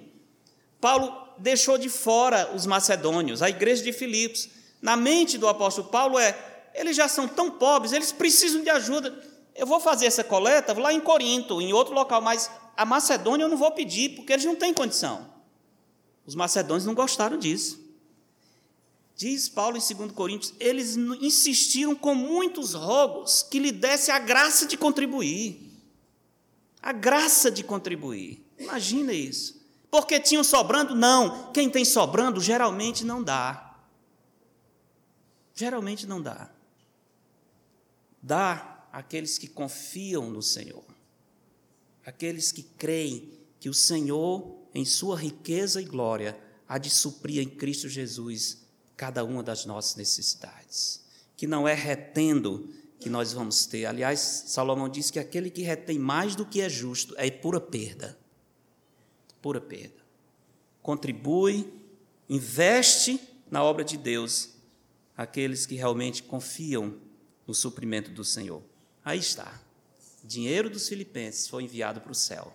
Paulo 0.80 1.12
deixou 1.39 1.76
de 1.76 1.89
fora 1.89 2.53
os 2.55 2.66
macedônios, 2.66 3.43
a 3.43 3.51
igreja 3.51 3.82
de 3.82 3.93
Filipos. 3.93 4.49
Na 4.80 4.97
mente 4.97 5.37
do 5.37 5.49
apóstolo 5.49 5.89
Paulo 5.89 6.18
é: 6.18 6.37
eles 6.74 6.97
já 6.97 7.09
são 7.09 7.26
tão 7.26 7.51
pobres, 7.51 7.93
eles 7.93 8.12
precisam 8.12 8.62
de 8.62 8.70
ajuda. 8.70 9.12
Eu 9.55 9.66
vou 9.66 9.80
fazer 9.80 10.07
essa 10.07 10.24
coleta 10.24 10.78
lá 10.78 10.93
em 10.93 11.01
Corinto, 11.01 11.61
em 11.61 11.72
outro 11.72 11.95
local, 11.95 12.20
mas 12.20 12.51
a 12.76 12.85
Macedônia 12.85 13.45
eu 13.45 13.49
não 13.49 13.57
vou 13.57 13.70
pedir, 13.70 14.11
porque 14.11 14.32
eles 14.32 14.45
não 14.45 14.57
têm 14.57 14.74
condição. 14.74 15.32
Os 16.26 16.35
macedônios 16.35 16.87
não 16.87 16.95
gostaram 16.95 17.39
disso. 17.39 17.84
Diz 19.16 19.48
Paulo 19.48 19.76
em 19.76 19.94
2 19.94 20.12
Coríntios, 20.12 20.52
eles 20.58 20.96
insistiram 20.96 21.94
com 21.94 22.14
muitos 22.14 22.74
rogos 22.74 23.42
que 23.42 23.60
lhe 23.60 23.70
desse 23.70 24.10
a 24.10 24.18
graça 24.18 24.66
de 24.66 24.76
contribuir. 24.76 25.70
A 26.82 26.92
graça 26.92 27.50
de 27.50 27.62
contribuir. 27.62 28.44
Imagina 28.58 29.12
isso. 29.12 29.62
Porque 29.88 30.18
tinham 30.18 30.42
sobrando? 30.42 30.94
Não. 30.94 31.52
Quem 31.52 31.70
tem 31.70 31.84
sobrando 31.84 32.40
geralmente 32.40 33.04
não 33.04 33.22
dá. 33.22 33.78
Geralmente 35.54 36.06
não 36.06 36.20
dá. 36.20 36.50
Dá 38.20 38.84
àqueles 38.90 39.38
que 39.38 39.46
confiam 39.46 40.28
no 40.28 40.42
Senhor. 40.42 40.84
Aqueles 42.04 42.50
que 42.50 42.64
creem 42.64 43.32
que 43.60 43.68
o 43.68 43.74
Senhor, 43.74 44.58
em 44.74 44.84
sua 44.84 45.16
riqueza 45.16 45.80
e 45.80 45.84
glória, 45.84 46.38
há 46.68 46.76
de 46.78 46.90
suprir 46.90 47.40
em 47.40 47.48
Cristo 47.48 47.88
Jesus 47.88 48.63
cada 48.97 49.24
uma 49.24 49.42
das 49.42 49.64
nossas 49.64 49.97
necessidades. 49.97 51.05
Que 51.36 51.47
não 51.47 51.66
é 51.66 51.74
retendo 51.74 52.68
que 53.01 53.11
nós 53.11 53.32
vamos 53.32 53.66
ter. 53.66 53.86
Aliás, 53.86 54.45
Salomão 54.47 54.88
diz 54.88 55.11
que 55.11 55.18
aquele 55.18 55.51
que 55.51 55.62
retém 55.62 55.99
mais 55.99 56.34
do 56.34 56.47
que 56.47 56.61
é 56.61 56.68
justo 56.68 57.14
é 57.18 57.30
pura 57.30 57.61
perda. 57.61 58.18
Pura 59.42 59.61
perda. 59.61 60.03
Contribui, 60.80 61.72
investe 62.28 63.20
na 63.51 63.62
obra 63.62 63.84
de 63.84 63.97
Deus 63.97 64.51
aqueles 65.16 65.66
que 65.66 65.74
realmente 65.74 66.22
confiam 66.22 66.97
no 67.47 67.55
suprimento 67.55 68.11
do 68.11 68.24
Senhor. 68.24 68.62
Aí 69.05 69.18
está. 69.18 69.61
Dinheiro 70.22 70.70
dos 70.70 70.88
filipenses 70.88 71.47
foi 71.47 71.64
enviado 71.64 72.01
para 72.01 72.12
o 72.12 72.14
céu. 72.14 72.53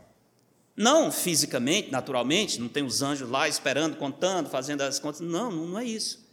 Não 0.76 1.12
fisicamente, 1.12 1.92
naturalmente, 1.92 2.60
não 2.60 2.70
tem 2.70 2.84
os 2.84 3.02
anjos 3.02 3.30
lá 3.30 3.48
esperando, 3.48 3.98
contando, 3.98 4.50
fazendo 4.50 4.82
as 4.82 4.98
contas. 4.98 5.20
Não, 5.20 5.52
não 5.52 5.78
é 5.78 5.84
isso. 5.84 6.28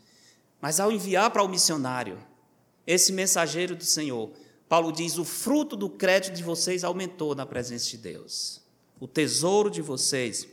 Mas 0.60 0.80
ao 0.80 0.90
enviar 0.90 1.30
para 1.30 1.42
o 1.42 1.48
missionário, 1.48 2.18
esse 2.86 3.12
mensageiro 3.12 3.74
do 3.76 3.84
Senhor, 3.84 4.30
Paulo 4.68 4.92
diz: 4.92 5.18
o 5.18 5.24
fruto 5.24 5.76
do 5.76 5.88
crédito 5.88 6.34
de 6.34 6.42
vocês 6.42 6.84
aumentou 6.84 7.34
na 7.34 7.46
presença 7.46 7.88
de 7.90 7.98
Deus. 7.98 8.62
O 8.98 9.06
tesouro 9.06 9.70
de 9.70 9.82
vocês 9.82 10.48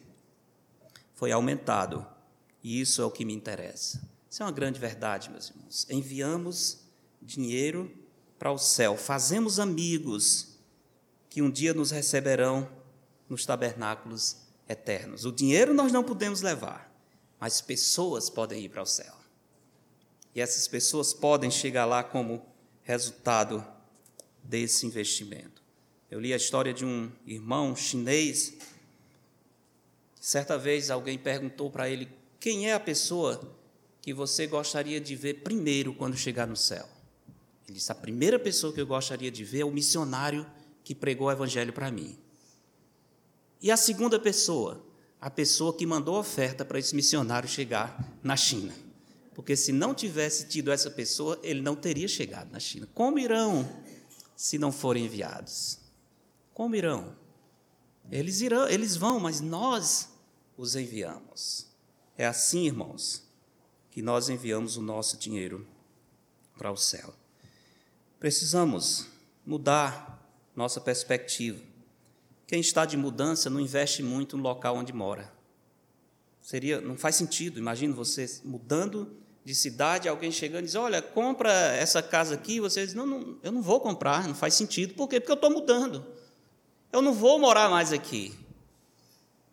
foi 1.13 1.31
aumentado. 1.31 2.05
E 2.63 2.79
isso 2.79 3.01
é 3.01 3.05
o 3.05 3.11
que 3.11 3.25
me 3.25 3.33
interessa. 3.33 4.01
Isso 4.29 4.41
é 4.41 4.45
uma 4.45 4.51
grande 4.51 4.79
verdade, 4.79 5.29
meus 5.29 5.49
irmãos. 5.49 5.85
Enviamos 5.89 6.79
dinheiro 7.21 7.91
para 8.39 8.51
o 8.51 8.57
céu, 8.57 8.97
fazemos 8.97 9.59
amigos 9.59 10.57
que 11.29 11.41
um 11.41 11.49
dia 11.49 11.73
nos 11.73 11.91
receberão 11.91 12.69
nos 13.29 13.45
tabernáculos 13.45 14.37
eternos. 14.67 15.25
O 15.25 15.31
dinheiro 15.31 15.73
nós 15.73 15.91
não 15.91 16.03
podemos 16.03 16.41
levar, 16.41 16.91
mas 17.39 17.61
pessoas 17.61 18.29
podem 18.29 18.63
ir 18.63 18.69
para 18.69 18.81
o 18.81 18.85
céu. 18.85 19.22
E 20.35 20.41
essas 20.41 20.67
pessoas 20.67 21.13
podem 21.13 21.51
chegar 21.51 21.85
lá 21.85 22.03
como 22.03 22.45
resultado 22.81 23.65
desse 24.43 24.85
investimento. 24.85 25.61
Eu 26.09 26.19
li 26.19 26.33
a 26.33 26.37
história 26.37 26.73
de 26.73 26.85
um 26.85 27.11
irmão 27.25 27.75
chinês. 27.75 28.53
Certa 30.19 30.57
vez 30.57 30.91
alguém 30.91 31.17
perguntou 31.17 31.71
para 31.71 31.89
ele: 31.89 32.09
quem 32.39 32.69
é 32.69 32.73
a 32.73 32.79
pessoa 32.79 33.41
que 34.01 34.13
você 34.13 34.45
gostaria 34.45 34.99
de 34.99 35.15
ver 35.15 35.41
primeiro 35.43 35.93
quando 35.93 36.17
chegar 36.17 36.45
no 36.45 36.55
céu? 36.55 36.87
Ele 37.65 37.77
disse: 37.77 37.91
a 37.91 37.95
primeira 37.95 38.37
pessoa 38.37 38.73
que 38.73 38.81
eu 38.81 38.87
gostaria 38.87 39.31
de 39.31 39.43
ver 39.43 39.61
é 39.61 39.65
o 39.65 39.71
missionário 39.71 40.45
que 40.83 40.93
pregou 40.93 41.27
o 41.27 41.31
evangelho 41.31 41.71
para 41.71 41.89
mim. 41.89 42.17
E 43.61 43.71
a 43.71 43.77
segunda 43.77 44.19
pessoa? 44.19 44.85
A 45.21 45.29
pessoa 45.29 45.73
que 45.73 45.85
mandou 45.85 46.19
oferta 46.19 46.65
para 46.65 46.77
esse 46.77 46.93
missionário 46.93 47.47
chegar 47.47 48.13
na 48.21 48.35
China. 48.35 48.82
Porque 49.33 49.55
se 49.55 49.71
não 49.71 49.93
tivesse 49.93 50.47
tido 50.47 50.71
essa 50.71 50.91
pessoa, 50.91 51.39
ele 51.41 51.61
não 51.61 51.75
teria 51.75 52.07
chegado 52.07 52.51
na 52.51 52.59
China. 52.59 52.87
Como 52.93 53.17
irão 53.17 53.67
se 54.35 54.57
não 54.57 54.71
forem 54.71 55.05
enviados? 55.05 55.79
Como 56.53 56.75
irão? 56.75 57.15
Eles 58.11 58.41
irão, 58.41 58.67
eles 58.67 58.95
vão, 58.95 59.19
mas 59.19 59.41
nós 59.41 60.09
os 60.57 60.75
enviamos. 60.75 61.67
É 62.17 62.27
assim, 62.27 62.65
irmãos, 62.67 63.23
que 63.89 64.01
nós 64.01 64.29
enviamos 64.29 64.77
o 64.77 64.81
nosso 64.81 65.17
dinheiro 65.17 65.67
para 66.57 66.71
o 66.71 66.77
céu. 66.77 67.13
Precisamos 68.19 69.07
mudar 69.45 70.23
nossa 70.55 70.79
perspectiva. 70.79 71.61
Quem 72.45 72.59
está 72.59 72.85
de 72.85 72.95
mudança 72.95 73.49
não 73.49 73.59
investe 73.59 74.03
muito 74.03 74.37
no 74.37 74.43
local 74.43 74.75
onde 74.75 74.93
mora. 74.93 75.33
Seria, 76.41 76.79
não 76.81 76.97
faz 76.97 77.15
sentido. 77.15 77.57
Imagina 77.57 77.93
você 77.95 78.41
mudando 78.43 79.22
de 79.45 79.53
cidade, 79.53 80.07
alguém 80.07 80.31
chegando 80.31 80.63
e 80.63 80.65
diz: 80.67 80.75
Olha, 80.75 81.01
compra 81.01 81.51
essa 81.51 82.01
casa 82.01 82.35
aqui. 82.35 82.59
Você 82.59 82.85
diz: 82.85 82.93
Não, 82.95 83.05
não 83.05 83.37
eu 83.43 83.51
não 83.51 83.61
vou 83.61 83.79
comprar, 83.79 84.27
não 84.27 84.35
faz 84.35 84.53
sentido. 84.53 84.93
Por 84.93 85.07
quê? 85.07 85.19
Porque 85.19 85.31
eu 85.31 85.35
estou 85.35 85.49
mudando. 85.49 86.05
Eu 86.91 87.01
não 87.01 87.13
vou 87.13 87.39
morar 87.39 87.69
mais 87.69 87.91
aqui. 87.91 88.37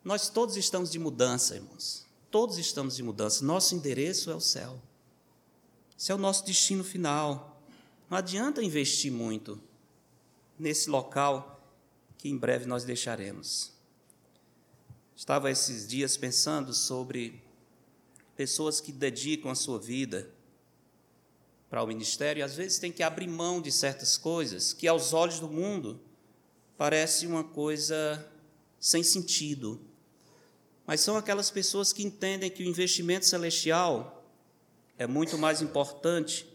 Nós 0.05 0.29
todos 0.29 0.57
estamos 0.57 0.91
de 0.91 0.99
mudança, 0.99 1.57
irmãos. 1.57 2.07
Todos 2.31 2.59
estamos 2.59 2.97
de 2.97 3.03
mudança. 3.03 3.45
Nosso 3.45 3.75
endereço 3.75 4.31
é 4.31 4.35
o 4.35 4.41
céu. 4.41 4.81
Esse 5.99 6.13
é 6.13 6.15
o 6.15 6.19
nosso 6.19 6.45
destino 6.45 6.85
final. 6.85 7.61
Não 8.09 8.17
adianta 8.17 8.63
investir 8.63 9.11
muito 9.11 9.61
nesse 10.59 10.89
local 10.89 11.61
que 12.17 12.29
em 12.29 12.37
breve 12.37 12.67
nós 12.67 12.85
deixaremos. 12.85 13.73
Estava 15.17 15.51
esses 15.51 15.87
dias 15.87 16.17
pensando 16.17 16.73
sobre 16.73 17.43
pessoas 18.41 18.81
que 18.81 18.91
dedicam 18.91 19.51
a 19.51 19.55
sua 19.55 19.79
vida 19.79 20.31
para 21.69 21.83
o 21.83 21.87
ministério, 21.87 22.43
às 22.43 22.57
vezes 22.57 22.79
tem 22.79 22.91
que 22.91 23.03
abrir 23.03 23.27
mão 23.27 23.61
de 23.61 23.71
certas 23.71 24.17
coisas 24.17 24.73
que, 24.73 24.89
aos 24.89 25.13
olhos 25.13 25.39
do 25.39 25.47
mundo, 25.47 26.01
parece 26.79 27.27
uma 27.27 27.45
coisa 27.45 28.27
sem 28.79 29.03
sentido. 29.03 29.79
Mas 30.87 31.03
são 31.03 31.19
aquelas 31.19 31.51
pessoas 31.51 31.93
que 31.93 32.03
entendem 32.03 32.51
que 32.51 32.63
o 32.63 32.67
investimento 32.67 33.27
celestial 33.27 34.25
é 34.97 35.07
muito 35.07 35.37
mais 35.37 35.61
importante 35.61 36.47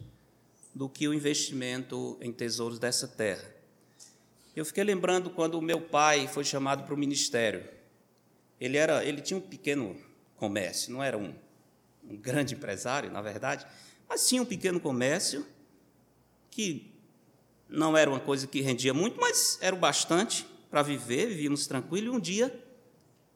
do 0.74 0.90
que 0.90 1.08
o 1.08 1.14
investimento 1.14 2.18
em 2.20 2.34
tesouros 2.34 2.80
dessa 2.80 3.08
terra. 3.08 3.48
Eu 4.56 4.66
fiquei 4.66 4.84
lembrando 4.84 5.30
quando 5.30 5.60
o 5.60 5.62
meu 5.62 5.82
pai 5.82 6.28
foi 6.28 6.44
chamado 6.44 6.84
para 6.84 6.96
o 6.96 6.98
ministério. 6.98 7.64
Ele 8.60 8.76
era, 8.76 9.06
ele 9.06 9.22
tinha 9.22 9.38
um 9.38 9.42
pequeno 9.42 9.96
comércio, 10.36 10.92
não 10.92 11.04
era 11.04 11.16
um 11.16 11.45
um 12.10 12.18
grande 12.18 12.56
empresário, 12.56 13.12
na 13.12 13.22
verdade, 13.22 13.66
mas 14.08 14.28
tinha 14.28 14.42
um 14.42 14.46
pequeno 14.46 14.80
comércio 14.80 15.46
que 16.52 16.94
não 17.68 17.98
era 17.98 18.10
uma 18.10 18.20
coisa 18.20 18.48
que 18.48 18.62
rendia 18.62 18.94
muito, 18.94 19.20
mas 19.20 19.58
era 19.62 19.76
o 19.76 19.80
bastante 19.80 20.46
para 20.70 20.82
viver, 20.82 21.28
vivíamos 21.28 21.68
tranquilo. 21.68 22.14
E 22.14 22.18
um 22.18 22.20
dia 22.20 22.64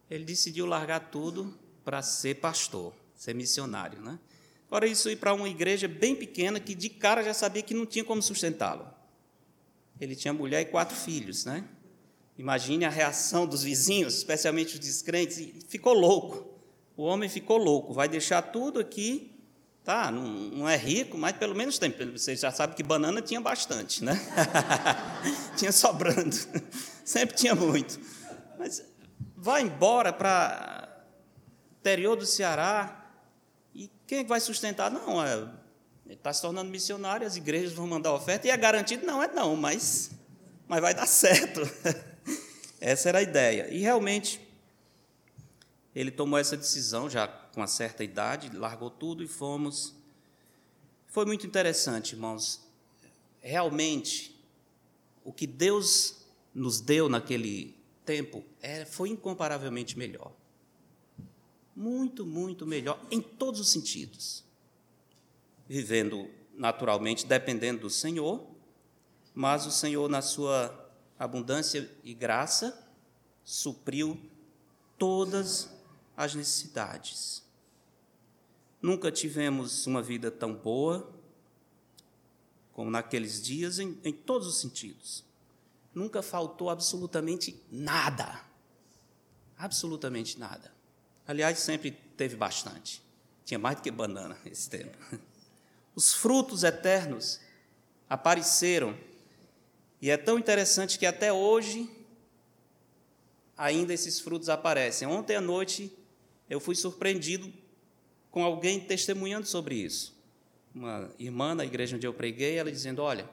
ele 0.09 0.23
decidiu 0.23 0.65
largar 0.65 1.09
tudo 1.11 1.57
para 1.83 2.01
ser 2.01 2.35
pastor, 2.35 2.93
ser 3.15 3.33
missionário, 3.33 3.99
né? 4.01 4.19
Agora 4.67 4.85
isso 4.85 5.09
ir 5.09 5.15
para 5.15 5.33
uma 5.33 5.49
igreja 5.49 5.87
bem 5.87 6.15
pequena 6.15 6.59
que 6.59 6.75
de 6.75 6.89
cara 6.89 7.23
já 7.23 7.33
sabia 7.33 7.63
que 7.63 7.73
não 7.73 7.85
tinha 7.85 8.05
como 8.05 8.21
sustentá-lo. 8.21 8.87
Ele 9.99 10.15
tinha 10.15 10.31
mulher 10.31 10.61
e 10.61 10.65
quatro 10.65 10.95
filhos, 10.95 11.43
né? 11.45 11.67
Imagine 12.37 12.85
a 12.85 12.89
reação 12.89 13.45
dos 13.45 13.63
vizinhos, 13.63 14.15
especialmente 14.15 14.75
os 14.75 14.79
descrentes, 14.79 15.39
e 15.39 15.55
ficou 15.67 15.93
louco 15.93 16.48
o 16.99 17.03
homem 17.03 17.29
ficou 17.29 17.55
louco, 17.55 17.93
vai 17.93 18.09
deixar 18.09 18.41
tudo 18.41 18.77
aqui, 18.77 19.33
tá? 19.85 20.11
Não, 20.11 20.21
não 20.21 20.67
é 20.67 20.75
rico, 20.75 21.17
mas 21.17 21.31
pelo 21.37 21.55
menos 21.55 21.79
tem. 21.79 21.89
Você 22.11 22.35
já 22.35 22.51
sabe 22.51 22.75
que 22.75 22.83
banana 22.83 23.21
tinha 23.21 23.39
bastante, 23.39 24.03
né? 24.03 24.19
tinha 25.55 25.71
sobrando, 25.71 26.35
sempre 27.05 27.37
tinha 27.37 27.55
muito. 27.55 27.97
Mas 28.57 28.83
vai 29.33 29.61
embora 29.61 30.11
para 30.11 30.89
interior 31.79 32.17
do 32.17 32.25
Ceará 32.25 33.09
e 33.73 33.89
quem 34.05 34.25
vai 34.25 34.41
sustentar? 34.41 34.91
Não, 34.91 35.23
é, 35.23 35.47
está 36.09 36.33
se 36.33 36.41
tornando 36.41 36.69
missionário, 36.69 37.25
as 37.25 37.37
igrejas 37.37 37.71
vão 37.71 37.87
mandar 37.87 38.11
oferta 38.11 38.45
e 38.45 38.49
é 38.49 38.57
garantido? 38.57 39.05
Não, 39.05 39.23
é 39.23 39.27
não, 39.29 39.55
mas, 39.55 40.11
mas 40.67 40.81
vai 40.81 40.93
dar 40.93 41.07
certo. 41.07 41.61
Essa 42.81 43.07
era 43.07 43.19
a 43.19 43.21
ideia. 43.21 43.69
E 43.71 43.79
realmente 43.79 44.48
ele 45.95 46.11
tomou 46.11 46.37
essa 46.37 46.55
decisão 46.55 47.09
já 47.09 47.27
com 47.27 47.61
uma 47.61 47.67
certa 47.67 48.03
idade, 48.03 48.55
largou 48.55 48.89
tudo 48.89 49.23
e 49.23 49.27
fomos. 49.27 49.95
Foi 51.07 51.25
muito 51.25 51.47
interessante, 51.47 52.13
irmãos. 52.13 52.61
Realmente, 53.41 54.39
o 55.23 55.33
que 55.33 55.47
Deus 55.47 56.25
nos 56.53 56.79
deu 56.79 57.09
naquele 57.09 57.75
tempo 58.05 58.43
é, 58.61 58.85
foi 58.85 59.09
incomparavelmente 59.09 59.97
melhor. 59.97 60.31
Muito, 61.75 62.25
muito 62.25 62.65
melhor 62.65 62.99
em 63.09 63.21
todos 63.21 63.59
os 63.59 63.69
sentidos. 63.69 64.43
Vivendo 65.67 66.29
naturalmente 66.55 67.25
dependendo 67.25 67.81
do 67.81 67.89
Senhor, 67.89 68.45
mas 69.33 69.65
o 69.65 69.71
Senhor, 69.71 70.09
na 70.09 70.21
sua 70.21 70.91
abundância 71.17 71.89
e 72.03 72.13
graça, 72.13 72.85
supriu 73.43 74.19
todas 74.97 75.78
as 76.19 76.35
necessidades. 76.35 77.41
Nunca 78.81 79.09
tivemos 79.09 79.87
uma 79.87 80.01
vida 80.01 80.29
tão 80.29 80.53
boa 80.53 81.09
como 82.73 82.91
naqueles 82.91 83.41
dias, 83.41 83.79
em, 83.79 83.97
em 84.03 84.11
todos 84.11 84.45
os 84.45 84.59
sentidos. 84.59 85.23
Nunca 85.95 86.21
faltou 86.21 86.69
absolutamente 86.69 87.63
nada. 87.71 88.41
Absolutamente 89.57 90.37
nada. 90.37 90.73
Aliás, 91.25 91.57
sempre 91.59 91.91
teve 91.91 92.35
bastante. 92.35 93.01
Tinha 93.45 93.57
mais 93.57 93.77
do 93.77 93.81
que 93.81 93.89
banana 93.89 94.37
esse 94.45 94.69
tempo. 94.69 94.97
Os 95.95 96.13
frutos 96.13 96.65
eternos 96.65 97.39
apareceram. 98.09 98.97
E 100.01 100.09
é 100.09 100.17
tão 100.17 100.37
interessante 100.37 100.99
que 100.99 101.05
até 101.05 101.31
hoje 101.31 101.89
ainda 103.57 103.93
esses 103.93 104.19
frutos 104.19 104.49
aparecem. 104.49 105.07
Ontem 105.07 105.37
à 105.37 105.41
noite 105.41 105.97
eu 106.49 106.59
fui 106.59 106.75
surpreendido 106.75 107.51
com 108.31 108.43
alguém 108.43 108.79
testemunhando 108.79 109.45
sobre 109.45 109.75
isso. 109.75 110.17
Uma 110.73 111.09
irmã 111.19 111.53
na 111.53 111.65
igreja 111.65 111.95
onde 111.95 112.07
eu 112.07 112.13
preguei, 112.13 112.57
ela 112.57 112.71
dizendo: 112.71 113.01
Olha, 113.01 113.29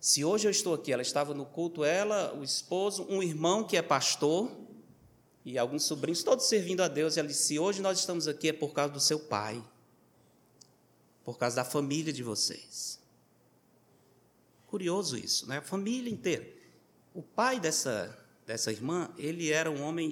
se 0.00 0.24
hoje 0.24 0.46
eu 0.46 0.50
estou 0.50 0.74
aqui, 0.74 0.92
ela 0.92 1.02
estava 1.02 1.34
no 1.34 1.44
culto, 1.44 1.84
ela, 1.84 2.34
o 2.34 2.42
esposo, 2.42 3.06
um 3.08 3.22
irmão 3.22 3.64
que 3.64 3.76
é 3.76 3.82
pastor 3.82 4.50
e 5.44 5.58
alguns 5.58 5.84
sobrinhos, 5.84 6.22
todos 6.22 6.46
servindo 6.46 6.82
a 6.82 6.88
Deus. 6.88 7.16
E 7.16 7.20
ela 7.20 7.28
disse: 7.28 7.44
Se 7.44 7.58
hoje 7.58 7.80
nós 7.80 7.98
estamos 7.98 8.26
aqui 8.28 8.48
é 8.48 8.52
por 8.52 8.72
causa 8.72 8.92
do 8.92 9.00
seu 9.00 9.18
pai, 9.18 9.62
por 11.24 11.38
causa 11.38 11.56
da 11.56 11.64
família 11.64 12.12
de 12.12 12.22
vocês. 12.22 13.00
Curioso 14.66 15.18
isso, 15.18 15.46
né? 15.48 15.58
A 15.58 15.62
família 15.62 16.10
inteira. 16.10 16.48
O 17.14 17.22
pai 17.22 17.60
dessa, 17.60 18.18
dessa 18.46 18.72
irmã, 18.72 19.10
ele 19.18 19.50
era 19.50 19.70
um 19.70 19.82
homem 19.82 20.10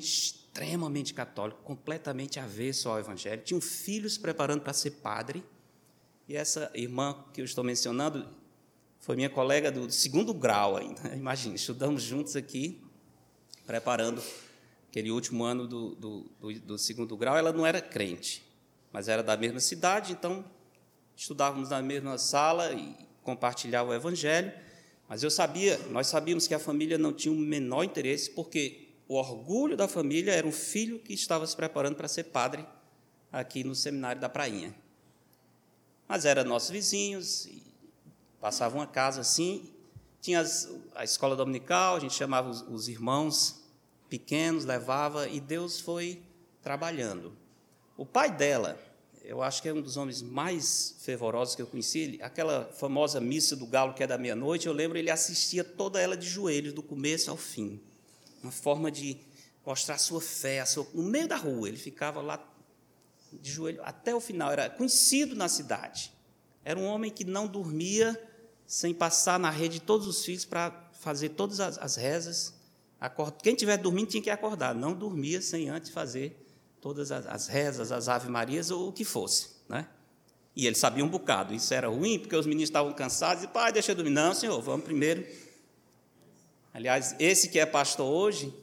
extremamente 0.53 1.14
católico, 1.14 1.62
completamente 1.62 2.40
avesso 2.40 2.88
ao 2.88 2.98
Evangelho, 2.98 3.40
tinha 3.42 3.57
um 3.57 3.61
filho 3.61 4.11
se 4.11 4.18
preparando 4.18 4.62
para 4.62 4.72
ser 4.72 4.90
padre, 4.90 5.44
e 6.28 6.36
essa 6.36 6.70
irmã 6.74 7.24
que 7.32 7.40
eu 7.40 7.44
estou 7.44 7.62
mencionando 7.62 8.28
foi 8.98 9.16
minha 9.16 9.30
colega 9.30 9.70
do 9.70 9.90
segundo 9.90 10.34
grau 10.34 10.76
ainda. 10.76 11.01
Imagina, 11.16 11.55
estudamos 11.55 12.03
juntos 12.03 12.36
aqui, 12.36 12.80
preparando 13.64 14.22
aquele 14.88 15.11
último 15.11 15.44
ano 15.44 15.66
do, 15.66 15.94
do, 15.94 16.26
do, 16.40 16.61
do 16.61 16.78
segundo 16.78 17.16
grau. 17.16 17.36
Ela 17.36 17.53
não 17.53 17.64
era 17.64 17.80
crente, 17.80 18.44
mas 18.92 19.09
era 19.09 19.22
da 19.22 19.36
mesma 19.36 19.61
cidade, 19.61 20.12
então 20.12 20.44
estudávamos 21.16 21.70
na 21.70 21.80
mesma 21.80 22.18
sala 22.18 22.72
e 22.72 22.94
compartilhava 23.22 23.90
o 23.90 23.94
Evangelho. 23.94 24.53
Mas 25.09 25.22
eu 25.22 25.30
sabia, 25.30 25.78
nós 25.90 26.07
sabíamos 26.09 26.46
que 26.46 26.55
a 26.55 26.59
família 26.59 26.98
não 26.98 27.12
tinha 27.12 27.32
o 27.32 27.36
menor 27.36 27.84
interesse, 27.84 28.30
porque 28.30 28.89
o 29.11 29.16
orgulho 29.16 29.76
da 29.76 29.88
família 29.88 30.30
era 30.30 30.46
um 30.46 30.52
filho 30.52 31.00
que 31.00 31.12
estava 31.12 31.44
se 31.44 31.56
preparando 31.56 31.96
para 31.96 32.06
ser 32.06 32.22
padre 32.26 32.64
aqui 33.32 33.64
no 33.64 33.74
seminário 33.74 34.20
da 34.20 34.28
Prainha. 34.28 34.72
Mas 36.06 36.24
eram 36.24 36.44
nossos 36.44 36.70
vizinhos, 36.70 37.48
passavam 38.40 38.80
a 38.80 38.86
casa 38.86 39.22
assim. 39.22 39.68
Tinha 40.20 40.38
as, 40.38 40.72
a 40.94 41.02
escola 41.02 41.34
dominical, 41.34 41.96
a 41.96 41.98
gente 41.98 42.14
chamava 42.14 42.48
os, 42.48 42.62
os 42.62 42.86
irmãos 42.86 43.61
pequenos, 44.08 44.64
levava, 44.64 45.28
e 45.28 45.40
Deus 45.40 45.80
foi 45.80 46.22
trabalhando. 46.62 47.32
O 47.96 48.06
pai 48.06 48.30
dela, 48.30 48.80
eu 49.24 49.42
acho 49.42 49.61
que 49.61 49.68
é 49.68 49.74
um 49.74 49.82
dos 49.82 49.96
homens 49.96 50.22
mais 50.22 50.94
fervorosos 51.00 51.56
que 51.56 51.62
eu 51.62 51.66
conheci. 51.66 52.16
Aquela 52.22 52.70
famosa 52.74 53.20
missa 53.20 53.56
do 53.56 53.66
galo 53.66 53.92
que 53.92 54.04
é 54.04 54.06
da 54.06 54.16
meia-noite, 54.16 54.68
eu 54.68 54.72
lembro, 54.72 54.96
ele 54.96 55.11
assistia 55.11 55.64
toda 55.64 56.00
ela 56.00 56.16
de 56.16 56.28
joelhos, 56.28 56.72
do 56.72 56.82
começo 56.82 57.28
ao 57.28 57.36
fim 57.36 57.80
uma 58.43 58.53
forma 58.53 58.91
de 58.91 59.18
mostrar 59.64 59.95
a 59.95 59.99
sua 59.99 60.20
fé, 60.20 60.61
a 60.61 60.66
sua, 60.66 60.86
no 60.95 61.03
meio 61.03 61.28
da 61.28 61.36
rua. 61.36 61.68
Ele 61.68 61.76
ficava 61.76 62.20
lá 62.20 62.43
de 63.32 63.51
joelho 63.51 63.80
até 63.84 64.14
o 64.14 64.20
final, 64.20 64.51
era 64.51 64.68
conhecido 64.68 65.36
na 65.36 65.49
cidade. 65.49 66.12
Era 66.64 66.78
um 66.78 66.84
homem 66.84 67.11
que 67.11 67.24
não 67.24 67.47
dormia 67.47 68.20
sem 68.66 68.93
passar 68.93 69.38
na 69.38 69.51
rede 69.51 69.80
todos 69.80 70.07
os 70.07 70.24
filhos 70.24 70.45
para 70.45 70.91
fazer 71.01 71.30
todas 71.30 71.61
as, 71.61 71.78
as 71.78 71.97
rezas. 71.97 72.55
Quem 73.43 73.55
estiver 73.55 73.78
dormindo 73.78 74.09
tinha 74.09 74.22
que 74.22 74.30
acordar, 74.30 74.74
não 74.74 74.93
dormia 74.93 75.41
sem 75.41 75.68
antes 75.68 75.91
fazer 75.91 76.36
todas 76.80 77.11
as, 77.11 77.26
as 77.26 77.47
rezas, 77.47 77.93
as 77.93 78.09
ave-marias 78.09 78.70
ou 78.70 78.88
o 78.88 78.93
que 78.93 79.05
fosse. 79.05 79.51
Né? 79.68 79.86
E 80.55 80.66
ele 80.66 80.76
sabia 80.76 81.05
um 81.05 81.09
bocado. 81.09 81.55
Isso 81.55 81.72
era 81.72 81.88
ruim, 81.88 82.18
porque 82.18 82.36
os 82.36 82.47
meninos 82.47 82.68
estavam 82.68 82.93
cansados 82.93 83.45
e, 83.45 83.49
pai, 83.49 83.72
deixa 83.72 83.93
eu 83.93 83.97
dormir. 83.97 84.11
Não, 84.11 84.34
senhor, 84.34 84.61
vamos 84.61 84.84
primeiro 84.84 85.24
Aliás, 86.73 87.14
esse 87.18 87.49
que 87.49 87.59
é 87.59 87.66
pastor 87.66 88.07
hoje 88.07 88.55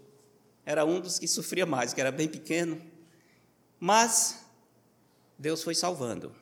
era 0.66 0.86
um 0.86 1.00
dos 1.00 1.20
que 1.20 1.28
sofria 1.28 1.66
mais, 1.66 1.94
que 1.94 2.02
era 2.02 2.12
bem 2.12 2.28
pequeno. 2.28 2.82
Mas 3.80 4.46
Deus 5.38 5.64
foi 5.64 5.76
salvando 5.76 6.36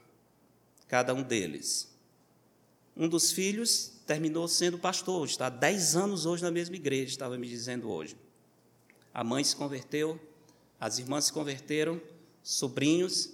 cada 0.87 1.13
um 1.13 1.21
deles. 1.21 1.93
Um 2.95 3.07
dos 3.07 3.31
filhos 3.31 3.91
terminou 4.05 4.47
sendo 4.47 4.77
pastor, 4.77 5.27
está 5.27 5.47
há 5.47 5.49
10 5.49 5.95
anos 5.95 6.25
hoje 6.25 6.43
na 6.43 6.51
mesma 6.51 6.75
igreja, 6.75 7.09
estava 7.09 7.37
me 7.37 7.47
dizendo 7.47 7.89
hoje. 7.89 8.15
A 9.13 9.23
mãe 9.23 9.43
se 9.43 9.55
converteu, 9.55 10.19
as 10.79 10.99
irmãs 10.99 11.25
se 11.25 11.33
converteram, 11.33 12.01
sobrinhos, 12.43 13.31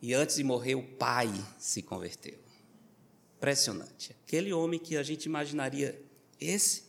e 0.00 0.14
antes 0.14 0.36
de 0.36 0.44
morrer, 0.44 0.74
o 0.74 0.82
pai 0.82 1.32
se 1.58 1.82
converteu. 1.82 2.38
Impressionante. 3.36 4.14
Aquele 4.24 4.52
homem 4.52 4.78
que 4.78 4.96
a 4.96 5.02
gente 5.02 5.24
imaginaria, 5.24 6.00
esse 6.40 6.84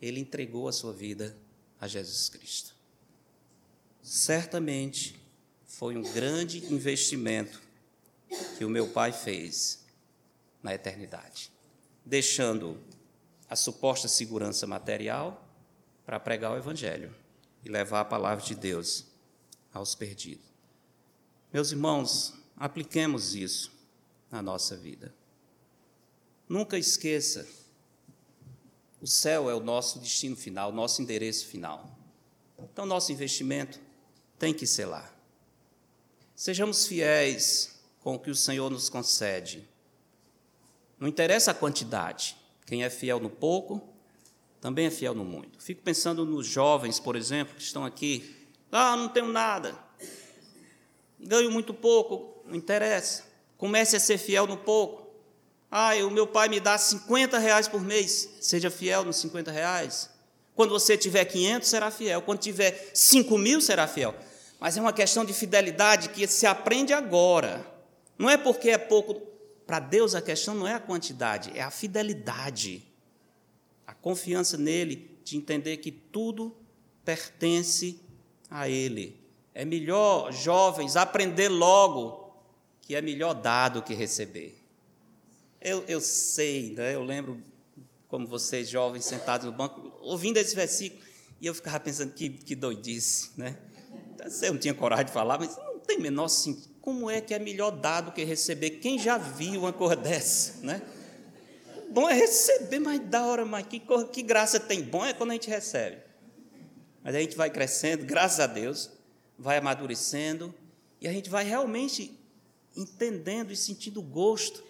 ele 0.00 0.20
entregou 0.20 0.68
a 0.68 0.72
sua 0.72 0.92
vida 0.92 1.36
a 1.80 1.86
Jesus 1.86 2.28
Cristo. 2.28 2.74
Certamente 4.02 5.18
foi 5.66 5.96
um 5.96 6.02
grande 6.02 6.72
investimento 6.72 7.60
que 8.56 8.64
o 8.64 8.70
meu 8.70 8.88
pai 8.88 9.12
fez 9.12 9.84
na 10.62 10.74
eternidade, 10.74 11.50
deixando 12.04 12.78
a 13.48 13.56
suposta 13.56 14.08
segurança 14.08 14.66
material 14.66 15.46
para 16.04 16.20
pregar 16.20 16.52
o 16.52 16.56
Evangelho 16.56 17.14
e 17.64 17.68
levar 17.68 18.00
a 18.00 18.04
palavra 18.04 18.44
de 18.44 18.54
Deus 18.54 19.04
aos 19.72 19.94
perdidos. 19.94 20.46
Meus 21.52 21.70
irmãos, 21.70 22.34
apliquemos 22.56 23.34
isso 23.34 23.72
na 24.30 24.42
nossa 24.42 24.76
vida. 24.76 25.14
Nunca 26.48 26.78
esqueça 26.78 27.46
o 29.00 29.06
céu 29.06 29.48
é 29.48 29.54
o 29.54 29.60
nosso 29.60 29.98
destino 29.98 30.36
final, 30.36 30.72
nosso 30.72 31.00
endereço 31.00 31.46
final. 31.46 31.96
Então, 32.58 32.84
nosso 32.84 33.12
investimento 33.12 33.80
tem 34.38 34.52
que 34.52 34.66
ser 34.66 34.86
lá. 34.86 35.12
Sejamos 36.34 36.86
fiéis 36.86 37.80
com 38.00 38.14
o 38.14 38.18
que 38.18 38.30
o 38.30 38.34
Senhor 38.34 38.70
nos 38.70 38.88
concede. 38.88 39.68
Não 40.98 41.08
interessa 41.08 41.52
a 41.52 41.54
quantidade. 41.54 42.36
Quem 42.66 42.84
é 42.84 42.90
fiel 42.90 43.20
no 43.20 43.30
pouco, 43.30 43.82
também 44.60 44.86
é 44.86 44.90
fiel 44.90 45.14
no 45.14 45.24
muito. 45.24 45.62
Fico 45.62 45.82
pensando 45.82 46.24
nos 46.24 46.46
jovens, 46.46 46.98
por 46.98 47.16
exemplo, 47.16 47.54
que 47.54 47.62
estão 47.62 47.84
aqui. 47.84 48.36
Ah, 48.70 48.96
não 48.96 49.08
tenho 49.08 49.28
nada. 49.28 49.78
Ganho 51.18 51.50
muito 51.50 51.72
pouco, 51.72 52.42
não 52.46 52.54
interessa. 52.54 53.24
Comece 53.56 53.96
a 53.96 54.00
ser 54.00 54.18
fiel 54.18 54.46
no 54.46 54.56
pouco. 54.56 55.07
Ah, 55.70 55.94
o 55.96 56.10
meu 56.10 56.26
pai 56.26 56.48
me 56.48 56.60
dá 56.60 56.78
50 56.78 57.38
reais 57.38 57.68
por 57.68 57.80
mês. 57.80 58.28
Seja 58.40 58.70
fiel 58.70 59.04
nos 59.04 59.16
50 59.16 59.50
reais. 59.50 60.10
Quando 60.54 60.70
você 60.70 60.96
tiver 60.96 61.24
500, 61.24 61.68
será 61.68 61.90
fiel. 61.90 62.22
Quando 62.22 62.40
tiver 62.40 62.90
5 62.94 63.38
mil, 63.38 63.60
será 63.60 63.86
fiel. 63.86 64.14
Mas 64.58 64.76
é 64.76 64.80
uma 64.80 64.92
questão 64.92 65.24
de 65.24 65.32
fidelidade 65.32 66.08
que 66.08 66.26
se 66.26 66.46
aprende 66.46 66.92
agora. 66.92 67.64
Não 68.18 68.28
é 68.28 68.36
porque 68.36 68.70
é 68.70 68.78
pouco. 68.78 69.22
Para 69.66 69.78
Deus, 69.78 70.14
a 70.14 70.22
questão 70.22 70.54
não 70.54 70.66
é 70.66 70.74
a 70.74 70.80
quantidade, 70.80 71.52
é 71.54 71.62
a 71.62 71.70
fidelidade. 71.70 72.82
A 73.86 73.92
confiança 73.92 74.56
nele, 74.56 75.20
de 75.22 75.36
entender 75.36 75.76
que 75.76 75.92
tudo 75.92 76.56
pertence 77.04 78.00
a 78.50 78.68
Ele. 78.68 79.20
É 79.54 79.64
melhor, 79.64 80.32
jovens, 80.32 80.96
aprender 80.96 81.48
logo 81.48 82.34
que 82.80 82.94
é 82.94 83.02
melhor 83.02 83.34
dar 83.34 83.68
do 83.68 83.82
que 83.82 83.92
receber. 83.92 84.57
Eu, 85.60 85.84
eu 85.88 86.00
sei, 86.00 86.72
né? 86.74 86.94
eu 86.94 87.02
lembro 87.02 87.42
como 88.06 88.26
vocês 88.26 88.68
jovens 88.68 89.04
sentados 89.04 89.46
no 89.46 89.52
banco, 89.52 89.92
ouvindo 90.00 90.36
esse 90.38 90.54
versículo, 90.54 91.02
e 91.40 91.46
eu 91.46 91.54
ficava 91.54 91.80
pensando 91.80 92.12
que, 92.12 92.30
que 92.30 92.54
doidice, 92.54 93.30
né? 93.36 93.58
Eu 94.42 94.52
não 94.52 94.60
tinha 94.60 94.74
coragem 94.74 95.06
de 95.06 95.12
falar, 95.12 95.38
mas 95.38 95.56
não 95.56 95.78
tem 95.80 95.98
menor 95.98 96.28
sentido. 96.28 96.68
Como 96.80 97.10
é 97.10 97.20
que 97.20 97.34
é 97.34 97.38
melhor 97.38 97.70
dar 97.70 98.00
do 98.00 98.12
que 98.12 98.24
receber? 98.24 98.70
Quem 98.70 98.98
já 98.98 99.18
viu 99.18 99.60
uma 99.60 99.72
coisa 99.72 99.94
dessa, 100.00 100.64
né? 100.64 100.82
Bom 101.90 102.08
é 102.08 102.14
receber, 102.14 102.78
mas 102.78 103.00
da 103.00 103.24
hora, 103.26 103.44
mas 103.44 103.66
que, 103.66 103.80
que 104.12 104.22
graça 104.22 104.58
tem? 104.58 104.82
Bom 104.82 105.04
é 105.04 105.12
quando 105.12 105.30
a 105.30 105.34
gente 105.34 105.48
recebe. 105.48 105.98
Mas 107.02 107.14
a 107.14 107.20
gente 107.20 107.36
vai 107.36 107.50
crescendo, 107.50 108.04
graças 108.04 108.40
a 108.40 108.46
Deus, 108.46 108.90
vai 109.38 109.58
amadurecendo, 109.58 110.54
e 111.00 111.08
a 111.08 111.12
gente 111.12 111.30
vai 111.30 111.44
realmente 111.44 112.18
entendendo 112.76 113.52
e 113.52 113.56
sentindo 113.56 114.02
gosto 114.02 114.67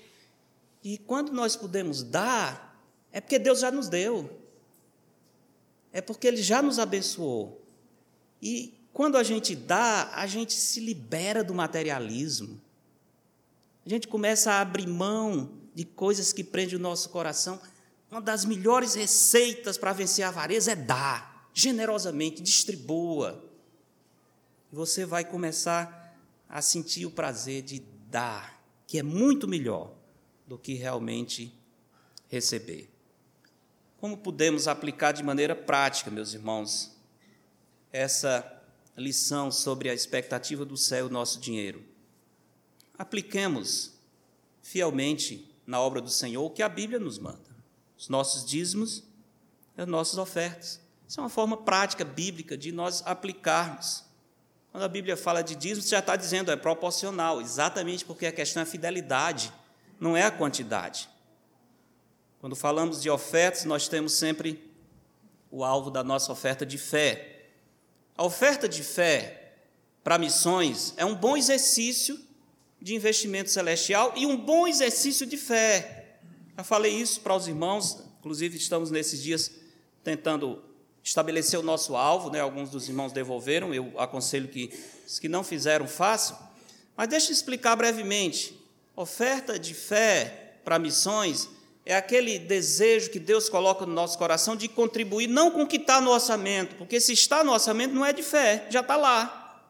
e 0.90 0.96
quando 0.96 1.30
nós 1.32 1.54
podemos 1.54 2.02
dar, 2.02 2.82
é 3.12 3.20
porque 3.20 3.38
Deus 3.38 3.60
já 3.60 3.70
nos 3.70 3.90
deu. 3.90 4.40
É 5.92 6.00
porque 6.00 6.26
Ele 6.26 6.40
já 6.40 6.62
nos 6.62 6.78
abençoou. 6.78 7.62
E 8.40 8.72
quando 8.90 9.18
a 9.18 9.22
gente 9.22 9.54
dá, 9.54 10.10
a 10.14 10.26
gente 10.26 10.54
se 10.54 10.80
libera 10.80 11.44
do 11.44 11.52
materialismo. 11.52 12.58
A 13.84 13.88
gente 13.90 14.08
começa 14.08 14.50
a 14.50 14.62
abrir 14.62 14.86
mão 14.86 15.58
de 15.74 15.84
coisas 15.84 16.32
que 16.32 16.42
prendem 16.42 16.76
o 16.76 16.80
nosso 16.80 17.10
coração. 17.10 17.60
Uma 18.10 18.22
das 18.22 18.46
melhores 18.46 18.94
receitas 18.94 19.76
para 19.76 19.92
vencer 19.92 20.24
a 20.24 20.28
avareza 20.28 20.72
é 20.72 20.76
dar, 20.76 21.50
generosamente, 21.52 22.40
distribua. 22.40 23.44
E 24.72 24.74
você 24.74 25.04
vai 25.04 25.22
começar 25.22 26.18
a 26.48 26.62
sentir 26.62 27.04
o 27.04 27.10
prazer 27.10 27.60
de 27.60 27.80
dar, 28.08 28.58
que 28.86 28.98
é 28.98 29.02
muito 29.02 29.46
melhor 29.46 29.97
do 30.48 30.58
que 30.58 30.74
realmente 30.74 31.54
receber. 32.28 32.90
Como 34.00 34.16
podemos 34.16 34.66
aplicar 34.66 35.12
de 35.12 35.22
maneira 35.22 35.54
prática, 35.54 36.10
meus 36.10 36.32
irmãos, 36.32 36.96
essa 37.92 38.62
lição 38.96 39.52
sobre 39.52 39.90
a 39.90 39.94
expectativa 39.94 40.64
do 40.64 40.76
céu, 40.76 41.08
nosso 41.08 41.38
dinheiro? 41.38 41.84
Apliquemos 42.96 43.92
fielmente 44.62 45.48
na 45.66 45.80
obra 45.80 46.00
do 46.00 46.10
Senhor 46.10 46.44
o 46.44 46.50
que 46.50 46.62
a 46.62 46.68
Bíblia 46.68 46.98
nos 46.98 47.18
manda. 47.18 47.48
Os 47.96 48.08
nossos 48.08 48.44
dízimos 48.44 49.04
e 49.76 49.82
as 49.82 49.86
nossas 49.86 50.18
ofertas. 50.18 50.80
Isso 51.06 51.20
é 51.20 51.22
uma 51.22 51.28
forma 51.28 51.56
prática, 51.56 52.04
bíblica, 52.04 52.56
de 52.56 52.72
nós 52.72 53.02
aplicarmos. 53.04 54.04
Quando 54.70 54.84
a 54.84 54.88
Bíblia 54.88 55.16
fala 55.16 55.42
de 55.42 55.54
dízimo, 55.54 55.86
já 55.86 55.98
está 55.98 56.16
dizendo 56.16 56.50
é 56.50 56.56
proporcional, 56.56 57.40
exatamente 57.40 58.04
porque 58.04 58.26
a 58.26 58.32
questão 58.32 58.60
é 58.60 58.64
a 58.64 58.66
fidelidade, 58.66 59.52
não 60.00 60.16
é 60.16 60.22
a 60.22 60.30
quantidade. 60.30 61.08
Quando 62.40 62.54
falamos 62.54 63.02
de 63.02 63.10
ofertas, 63.10 63.64
nós 63.64 63.88
temos 63.88 64.12
sempre 64.12 64.70
o 65.50 65.64
alvo 65.64 65.90
da 65.90 66.04
nossa 66.04 66.30
oferta 66.30 66.64
de 66.64 66.78
fé. 66.78 67.46
A 68.16 68.24
oferta 68.24 68.68
de 68.68 68.82
fé 68.82 69.54
para 70.04 70.18
missões 70.18 70.94
é 70.96 71.04
um 71.04 71.14
bom 71.14 71.36
exercício 71.36 72.18
de 72.80 72.94
investimento 72.94 73.50
celestial 73.50 74.12
e 74.16 74.24
um 74.24 74.36
bom 74.36 74.66
exercício 74.66 75.26
de 75.26 75.36
fé. 75.36 76.18
Já 76.56 76.64
falei 76.64 76.94
isso 76.94 77.20
para 77.20 77.34
os 77.34 77.48
irmãos, 77.48 78.04
inclusive 78.18 78.56
estamos 78.56 78.90
nesses 78.90 79.22
dias 79.22 79.50
tentando 80.04 80.62
estabelecer 81.02 81.58
o 81.58 81.62
nosso 81.62 81.96
alvo, 81.96 82.30
né? 82.30 82.40
alguns 82.40 82.70
dos 82.70 82.88
irmãos 82.88 83.12
devolveram, 83.12 83.72
eu 83.72 83.98
aconselho 83.98 84.48
que 84.48 84.70
os 85.06 85.18
que 85.18 85.28
não 85.28 85.42
fizeram, 85.42 85.86
façam. 85.88 86.38
Mas 86.96 87.08
deixa 87.08 87.30
eu 87.30 87.32
explicar 87.32 87.76
brevemente. 87.76 88.57
Oferta 88.98 89.56
de 89.56 89.74
fé 89.74 90.58
para 90.64 90.76
missões 90.76 91.48
é 91.86 91.94
aquele 91.94 92.36
desejo 92.36 93.10
que 93.10 93.20
Deus 93.20 93.48
coloca 93.48 93.86
no 93.86 93.92
nosso 93.92 94.18
coração 94.18 94.56
de 94.56 94.66
contribuir, 94.66 95.28
não 95.28 95.52
com 95.52 95.62
o 95.62 95.66
que 95.68 95.76
está 95.76 96.00
no 96.00 96.10
orçamento, 96.10 96.74
porque 96.74 96.98
se 96.98 97.12
está 97.12 97.44
no 97.44 97.52
orçamento 97.52 97.94
não 97.94 98.04
é 98.04 98.12
de 98.12 98.24
fé, 98.24 98.66
já 98.68 98.80
está 98.80 98.96
lá. 98.96 99.62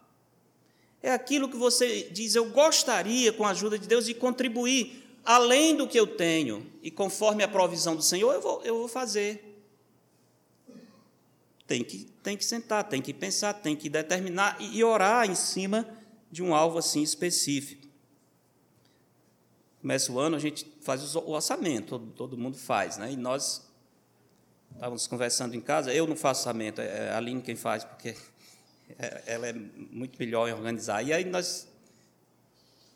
É 1.02 1.12
aquilo 1.12 1.46
que 1.46 1.58
você 1.58 2.08
diz, 2.10 2.36
eu 2.36 2.46
gostaria, 2.46 3.30
com 3.30 3.44
a 3.44 3.50
ajuda 3.50 3.78
de 3.78 3.86
Deus, 3.86 4.06
de 4.06 4.14
contribuir 4.14 5.04
além 5.22 5.76
do 5.76 5.86
que 5.86 6.00
eu 6.00 6.06
tenho, 6.06 6.66
e 6.82 6.90
conforme 6.90 7.44
a 7.44 7.48
provisão 7.48 7.94
do 7.94 8.00
Senhor, 8.00 8.32
eu 8.32 8.40
vou, 8.40 8.62
eu 8.64 8.78
vou 8.78 8.88
fazer. 8.88 9.60
Tem 11.66 11.84
que, 11.84 12.06
tem 12.22 12.34
que 12.34 12.46
sentar, 12.46 12.82
tem 12.84 13.02
que 13.02 13.12
pensar, 13.12 13.52
tem 13.52 13.76
que 13.76 13.90
determinar 13.90 14.56
e 14.58 14.82
orar 14.82 15.30
em 15.30 15.34
cima 15.34 15.86
de 16.32 16.42
um 16.42 16.54
alvo 16.54 16.78
assim 16.78 17.02
específico. 17.02 17.87
Começa 19.80 20.10
o 20.10 20.18
ano, 20.18 20.36
a 20.36 20.40
gente 20.40 20.66
faz 20.80 21.14
o 21.14 21.30
orçamento, 21.30 21.86
todo, 21.98 22.06
todo 22.12 22.36
mundo 22.36 22.56
faz, 22.56 22.96
né? 22.96 23.12
E 23.12 23.16
nós 23.16 23.68
estávamos 24.74 25.06
conversando 25.06 25.54
em 25.54 25.60
casa, 25.60 25.92
eu 25.92 26.06
não 26.06 26.16
faço 26.16 26.40
orçamento, 26.40 26.80
é 26.80 27.10
a 27.10 27.16
Aline 27.16 27.40
quem 27.40 27.54
faz, 27.54 27.84
porque 27.84 28.16
é, 28.98 29.22
ela 29.26 29.46
é 29.46 29.52
muito 29.52 30.18
melhor 30.18 30.48
em 30.48 30.52
organizar. 30.52 31.02
E 31.02 31.12
aí 31.12 31.24
nós 31.24 31.68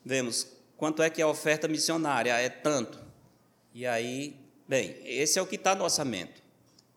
vemos 0.04 0.48
quanto 0.76 1.02
é 1.02 1.08
que 1.08 1.20
é 1.20 1.24
a 1.24 1.28
oferta 1.28 1.68
missionária, 1.68 2.32
é 2.32 2.48
tanto. 2.48 2.98
E 3.72 3.86
aí, 3.86 4.36
bem, 4.66 4.96
esse 5.04 5.38
é 5.38 5.42
o 5.42 5.46
que 5.46 5.54
está 5.56 5.74
no 5.74 5.84
orçamento. 5.84 6.42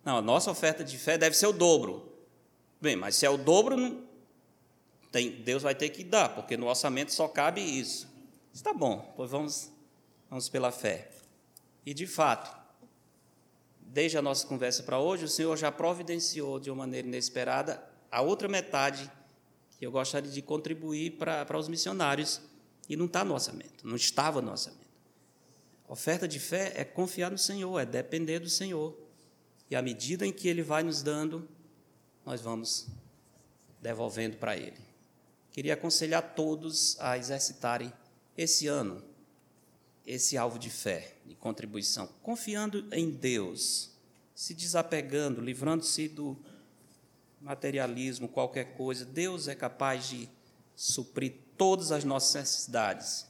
Não, 0.04 0.18
a 0.18 0.22
nossa 0.22 0.50
oferta 0.50 0.84
de 0.84 0.98
fé 0.98 1.18
deve 1.18 1.36
ser 1.36 1.48
o 1.48 1.54
dobro. 1.54 2.12
Bem, 2.82 2.96
mas 2.96 3.16
se 3.16 3.26
é 3.26 3.30
o 3.30 3.38
dobro, 3.38 4.04
tem, 5.12 5.32
Deus 5.32 5.64
vai 5.64 5.74
ter 5.74 5.90
que 5.90 6.04
dar, 6.04 6.30
porque 6.30 6.58
no 6.58 6.68
orçamento 6.68 7.14
só 7.14 7.28
cabe 7.28 7.62
isso. 7.62 8.08
Está 8.54 8.74
bom, 8.74 9.14
pois 9.16 9.32
vamos 9.32 9.72
Vamos 10.30 10.50
pela 10.50 10.72
fé. 10.72 11.10
E 11.86 11.94
de 11.94 12.08
fato, 12.08 12.56
desde 13.80 14.18
a 14.18 14.22
nossa 14.22 14.46
conversa 14.48 14.84
para 14.84 15.00
hoje, 15.00 15.26
o 15.26 15.30
Senhor 15.30 15.56
já 15.56 15.72
providenciou 15.72 16.60
de 16.60 16.70
uma 16.70 16.86
maneira 16.86 17.08
inesperada 17.08 17.84
a 18.12 18.22
outra 18.22 18.48
metade 18.48 19.10
que 19.78 19.86
eu 19.86 19.92
gostaria 19.92 20.32
de 20.32 20.42
contribuir 20.42 21.12
para, 21.12 21.46
para 21.46 21.58
os 21.58 21.68
missionários 21.68 22.42
e 22.90 22.96
não 22.96 23.06
está 23.06 23.24
no 23.24 23.34
orçamento, 23.34 23.86
não 23.86 23.96
estava 23.96 24.42
no 24.42 24.52
orçamento. 24.52 24.88
oferta 25.88 26.28
de 26.28 26.40
fé 26.40 26.74
é 26.76 26.84
confiar 26.84 27.32
no 27.32 27.38
Senhor, 27.38 27.80
é 27.80 27.86
depender 27.86 28.40
do 28.40 28.50
Senhor. 28.50 28.98
E 29.70 29.76
à 29.76 29.82
medida 29.82 30.26
em 30.26 30.32
que 30.32 30.48
Ele 30.48 30.62
vai 30.62 30.84
nos 30.84 31.02
dando, 31.02 31.48
nós 32.26 32.42
vamos 32.42 32.88
devolvendo 33.82 34.38
para 34.38 34.56
Ele. 34.56 34.78
Queria 35.52 35.74
aconselhar 35.74 36.36
todos 36.36 37.00
a 37.00 37.18
exercitarem 37.18 37.92
esse 38.38 38.68
ano 38.68 39.04
esse 40.06 40.38
alvo 40.38 40.60
de 40.60 40.70
fé, 40.70 41.14
de 41.26 41.36
contribuição, 41.36 42.08
confiando 42.22 42.86
em 42.92 43.10
Deus, 43.10 43.92
se 44.36 44.54
desapegando, 44.54 45.42
livrando-se 45.42 46.08
do 46.08 46.38
materialismo, 47.42 48.28
qualquer 48.28 48.76
coisa. 48.76 49.06
Deus 49.06 49.48
é 49.48 49.56
capaz 49.56 50.10
de 50.10 50.30
suprir 50.76 51.34
todas 51.58 51.92
as 51.92 52.04
nossas 52.04 52.36
necessidades. 52.36 53.26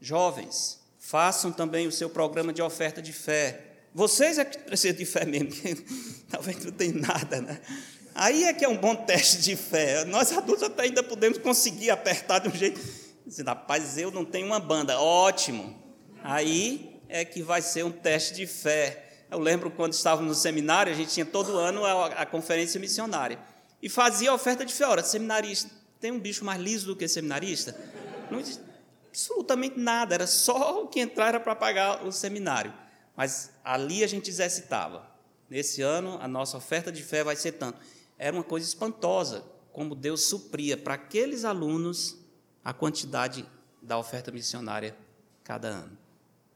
Jovens, 0.00 0.80
façam 0.98 1.52
também 1.52 1.86
o 1.86 1.92
seu 1.92 2.10
programa 2.10 2.52
de 2.52 2.62
oferta 2.62 3.00
de 3.00 3.12
fé. 3.12 3.64
Vocês 3.94 4.38
é 4.38 4.44
que 4.44 4.58
precisam 4.58 4.96
de 4.96 5.04
fé 5.04 5.24
mesmo, 5.24 5.50
talvez 6.28 6.64
não 6.64 6.72
tem 6.72 6.92
nada, 6.92 7.40
né? 7.40 7.60
Aí 8.14 8.44
é 8.44 8.52
que 8.52 8.64
é 8.64 8.68
um 8.68 8.76
bom 8.76 8.96
teste 8.96 9.42
de 9.42 9.54
fé. 9.54 10.04
Nós 10.04 10.32
adultos 10.32 10.64
até 10.64 10.82
ainda 10.82 11.02
podemos 11.04 11.38
conseguir 11.38 11.90
apertar 11.90 12.40
de 12.40 12.48
um 12.48 12.52
jeito. 12.52 12.80
Rapaz, 13.46 13.96
eu 13.96 14.10
não 14.10 14.24
tenho 14.24 14.46
uma 14.46 14.58
banda. 14.58 14.98
Ótimo. 14.98 15.87
Aí 16.28 17.00
é 17.08 17.24
que 17.24 17.42
vai 17.42 17.62
ser 17.62 17.86
um 17.86 17.90
teste 17.90 18.34
de 18.34 18.46
fé. 18.46 19.24
Eu 19.30 19.38
lembro 19.38 19.70
quando 19.70 19.94
estávamos 19.94 20.28
no 20.28 20.34
seminário, 20.34 20.92
a 20.92 20.94
gente 20.94 21.10
tinha 21.10 21.24
todo 21.24 21.56
ano 21.56 21.86
a, 21.86 22.08
a 22.08 22.26
conferência 22.26 22.78
missionária. 22.78 23.38
E 23.80 23.88
fazia 23.88 24.34
oferta 24.34 24.62
de 24.62 24.74
fé. 24.74 24.86
Ora, 24.86 25.02
seminarista, 25.02 25.70
tem 25.98 26.12
um 26.12 26.20
bicho 26.20 26.44
mais 26.44 26.60
liso 26.60 26.86
do 26.86 26.94
que 26.94 27.08
seminarista? 27.08 27.74
Não 28.30 28.42
absolutamente 29.08 29.80
nada, 29.80 30.14
era 30.14 30.26
só 30.26 30.82
o 30.82 30.88
que 30.88 31.00
entrar 31.00 31.28
era 31.28 31.40
para 31.40 31.56
pagar 31.56 32.04
o 32.04 32.12
seminário. 32.12 32.74
Mas 33.16 33.50
ali 33.64 34.04
a 34.04 34.06
gente 34.06 34.28
exercitava. 34.28 35.10
Nesse 35.48 35.80
ano, 35.80 36.18
a 36.20 36.28
nossa 36.28 36.58
oferta 36.58 36.92
de 36.92 37.02
fé 37.02 37.24
vai 37.24 37.36
ser 37.36 37.52
tanto. 37.52 37.80
Era 38.18 38.36
uma 38.36 38.44
coisa 38.44 38.66
espantosa, 38.66 39.46
como 39.72 39.94
Deus 39.94 40.28
supria 40.28 40.76
para 40.76 40.92
aqueles 40.92 41.46
alunos 41.46 42.18
a 42.62 42.74
quantidade 42.74 43.46
da 43.80 43.96
oferta 43.96 44.30
missionária 44.30 44.94
cada 45.42 45.68
ano 45.68 46.07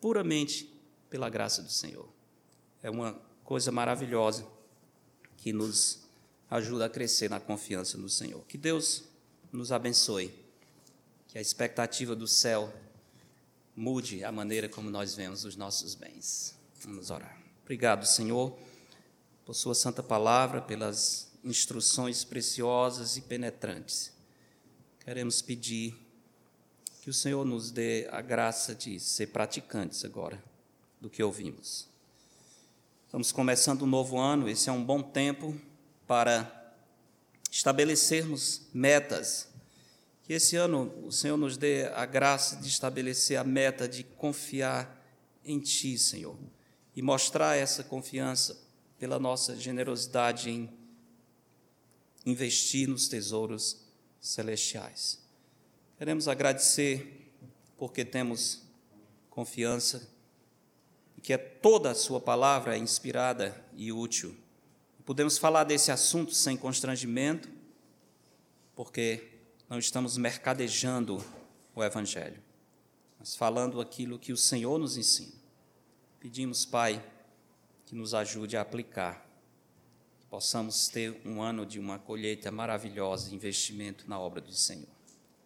puramente 0.03 0.69
pela 1.09 1.31
graça 1.31 1.63
do 1.63 1.71
Senhor. 1.71 2.09
É 2.83 2.91
uma 2.91 3.15
coisa 3.45 3.71
maravilhosa 3.71 4.45
que 5.37 5.53
nos 5.53 6.01
ajuda 6.51 6.87
a 6.87 6.91
crescer 6.91 7.31
na 7.31 7.39
confiança 7.39 7.97
no 7.97 8.09
Senhor. 8.09 8.45
Que 8.47 8.59
Deus 8.59 9.05
nos 9.53 9.71
abençoe, 9.71 10.35
que 11.29 11.39
a 11.39 11.41
expectativa 11.41 12.17
do 12.17 12.27
céu 12.27 12.73
mude 13.77 14.25
a 14.25 14.33
maneira 14.33 14.69
como 14.69 14.91
nós 14.91 15.15
vemos 15.15 15.45
os 15.45 15.55
nossos 15.55 15.95
bens. 15.95 16.59
Vamos 16.81 17.11
orar. 17.11 17.41
Obrigado, 17.63 18.05
Senhor, 18.05 18.59
por 19.47 19.55
Sua 19.55 19.75
santa 19.75 20.03
palavra, 20.03 20.61
pelas 20.61 21.31
instruções 21.45 22.25
preciosas 22.25 23.17
e 23.17 23.21
penetrantes. 23.21 24.13
Queremos 25.05 25.41
pedir 25.41 25.97
que 27.03 27.11
o 27.11 27.13
Senhor 27.13 27.45
nos 27.45 27.73
dê 27.73 28.07
a 28.13 28.21
graça 28.21 28.77
de 28.77 29.01
ser 29.01 29.27
praticantes 29.27 30.05
agora 30.05 30.41
do 31.01 31.11
que 31.11 31.21
ouvimos. 31.21 31.89
Estamos 33.07 33.33
começando 33.33 33.83
um 33.83 33.89
novo 33.89 34.19
ano, 34.19 34.49
esse 34.49 34.69
é 34.69 34.73
um 34.73 34.85
bom 34.85 35.03
tempo 35.03 35.61
para 36.07 36.77
estabelecermos 37.51 38.69
metas. 38.73 39.49
Que 40.23 40.35
esse 40.35 40.55
ano 40.55 40.95
o 41.05 41.11
Senhor 41.11 41.37
nos 41.37 41.57
dê 41.57 41.87
a 41.87 42.07
graça 42.07 42.55
de 42.55 42.69
estabelecer 42.69 43.37
a 43.37 43.43
meta 43.43 43.89
de 43.89 44.05
confiar 44.05 45.05
em 45.45 45.59
Ti, 45.59 45.99
Senhor, 45.99 46.39
e 46.95 47.03
mostrar 47.03 47.57
essa 47.57 47.83
confiança 47.83 48.57
pela 48.97 49.19
nossa 49.19 49.57
generosidade 49.57 50.51
em 50.51 50.71
investir 52.25 52.89
nos 52.89 53.09
tesouros 53.09 53.79
celestiais. 54.21 55.22
Queremos 56.03 56.27
agradecer 56.27 57.31
porque 57.79 58.05
temos 58.05 58.65
confiança 59.31 60.11
que 61.23 61.33
é 61.33 61.39
toda 61.39 61.93
a 61.93 61.95
Sua 61.95 62.21
palavra 62.21 62.75
é 62.75 62.79
inspirada 62.81 63.55
e 63.77 63.93
útil. 63.93 64.37
Podemos 65.05 65.39
falar 65.39 65.63
desse 65.63 65.93
assunto 65.93 66.35
sem 66.35 66.57
constrangimento, 66.57 67.49
porque 68.75 69.29
não 69.69 69.79
estamos 69.79 70.17
mercadejando 70.17 71.25
o 71.73 71.85
Evangelho. 71.85 72.43
mas 73.17 73.37
falando 73.37 73.81
aquilo 73.81 74.19
que 74.19 74.33
o 74.33 74.37
Senhor 74.37 74.81
nos 74.81 74.97
ensina. 74.97 75.37
Pedimos, 76.19 76.67
Pai, 76.67 77.01
que 77.87 77.95
nos 77.95 78.13
ajude 78.13 78.57
a 78.57 78.63
aplicar, 78.63 79.25
que 80.19 80.27
possamos 80.27 80.89
ter 80.89 81.23
um 81.25 81.41
ano 81.41 81.65
de 81.65 81.79
uma 81.79 82.01
colheita 82.01 82.51
maravilhosa, 82.51 83.33
investimento 83.33 84.11
na 84.11 84.19
obra 84.19 84.41
do 84.41 84.53
Senhor. 84.53 84.92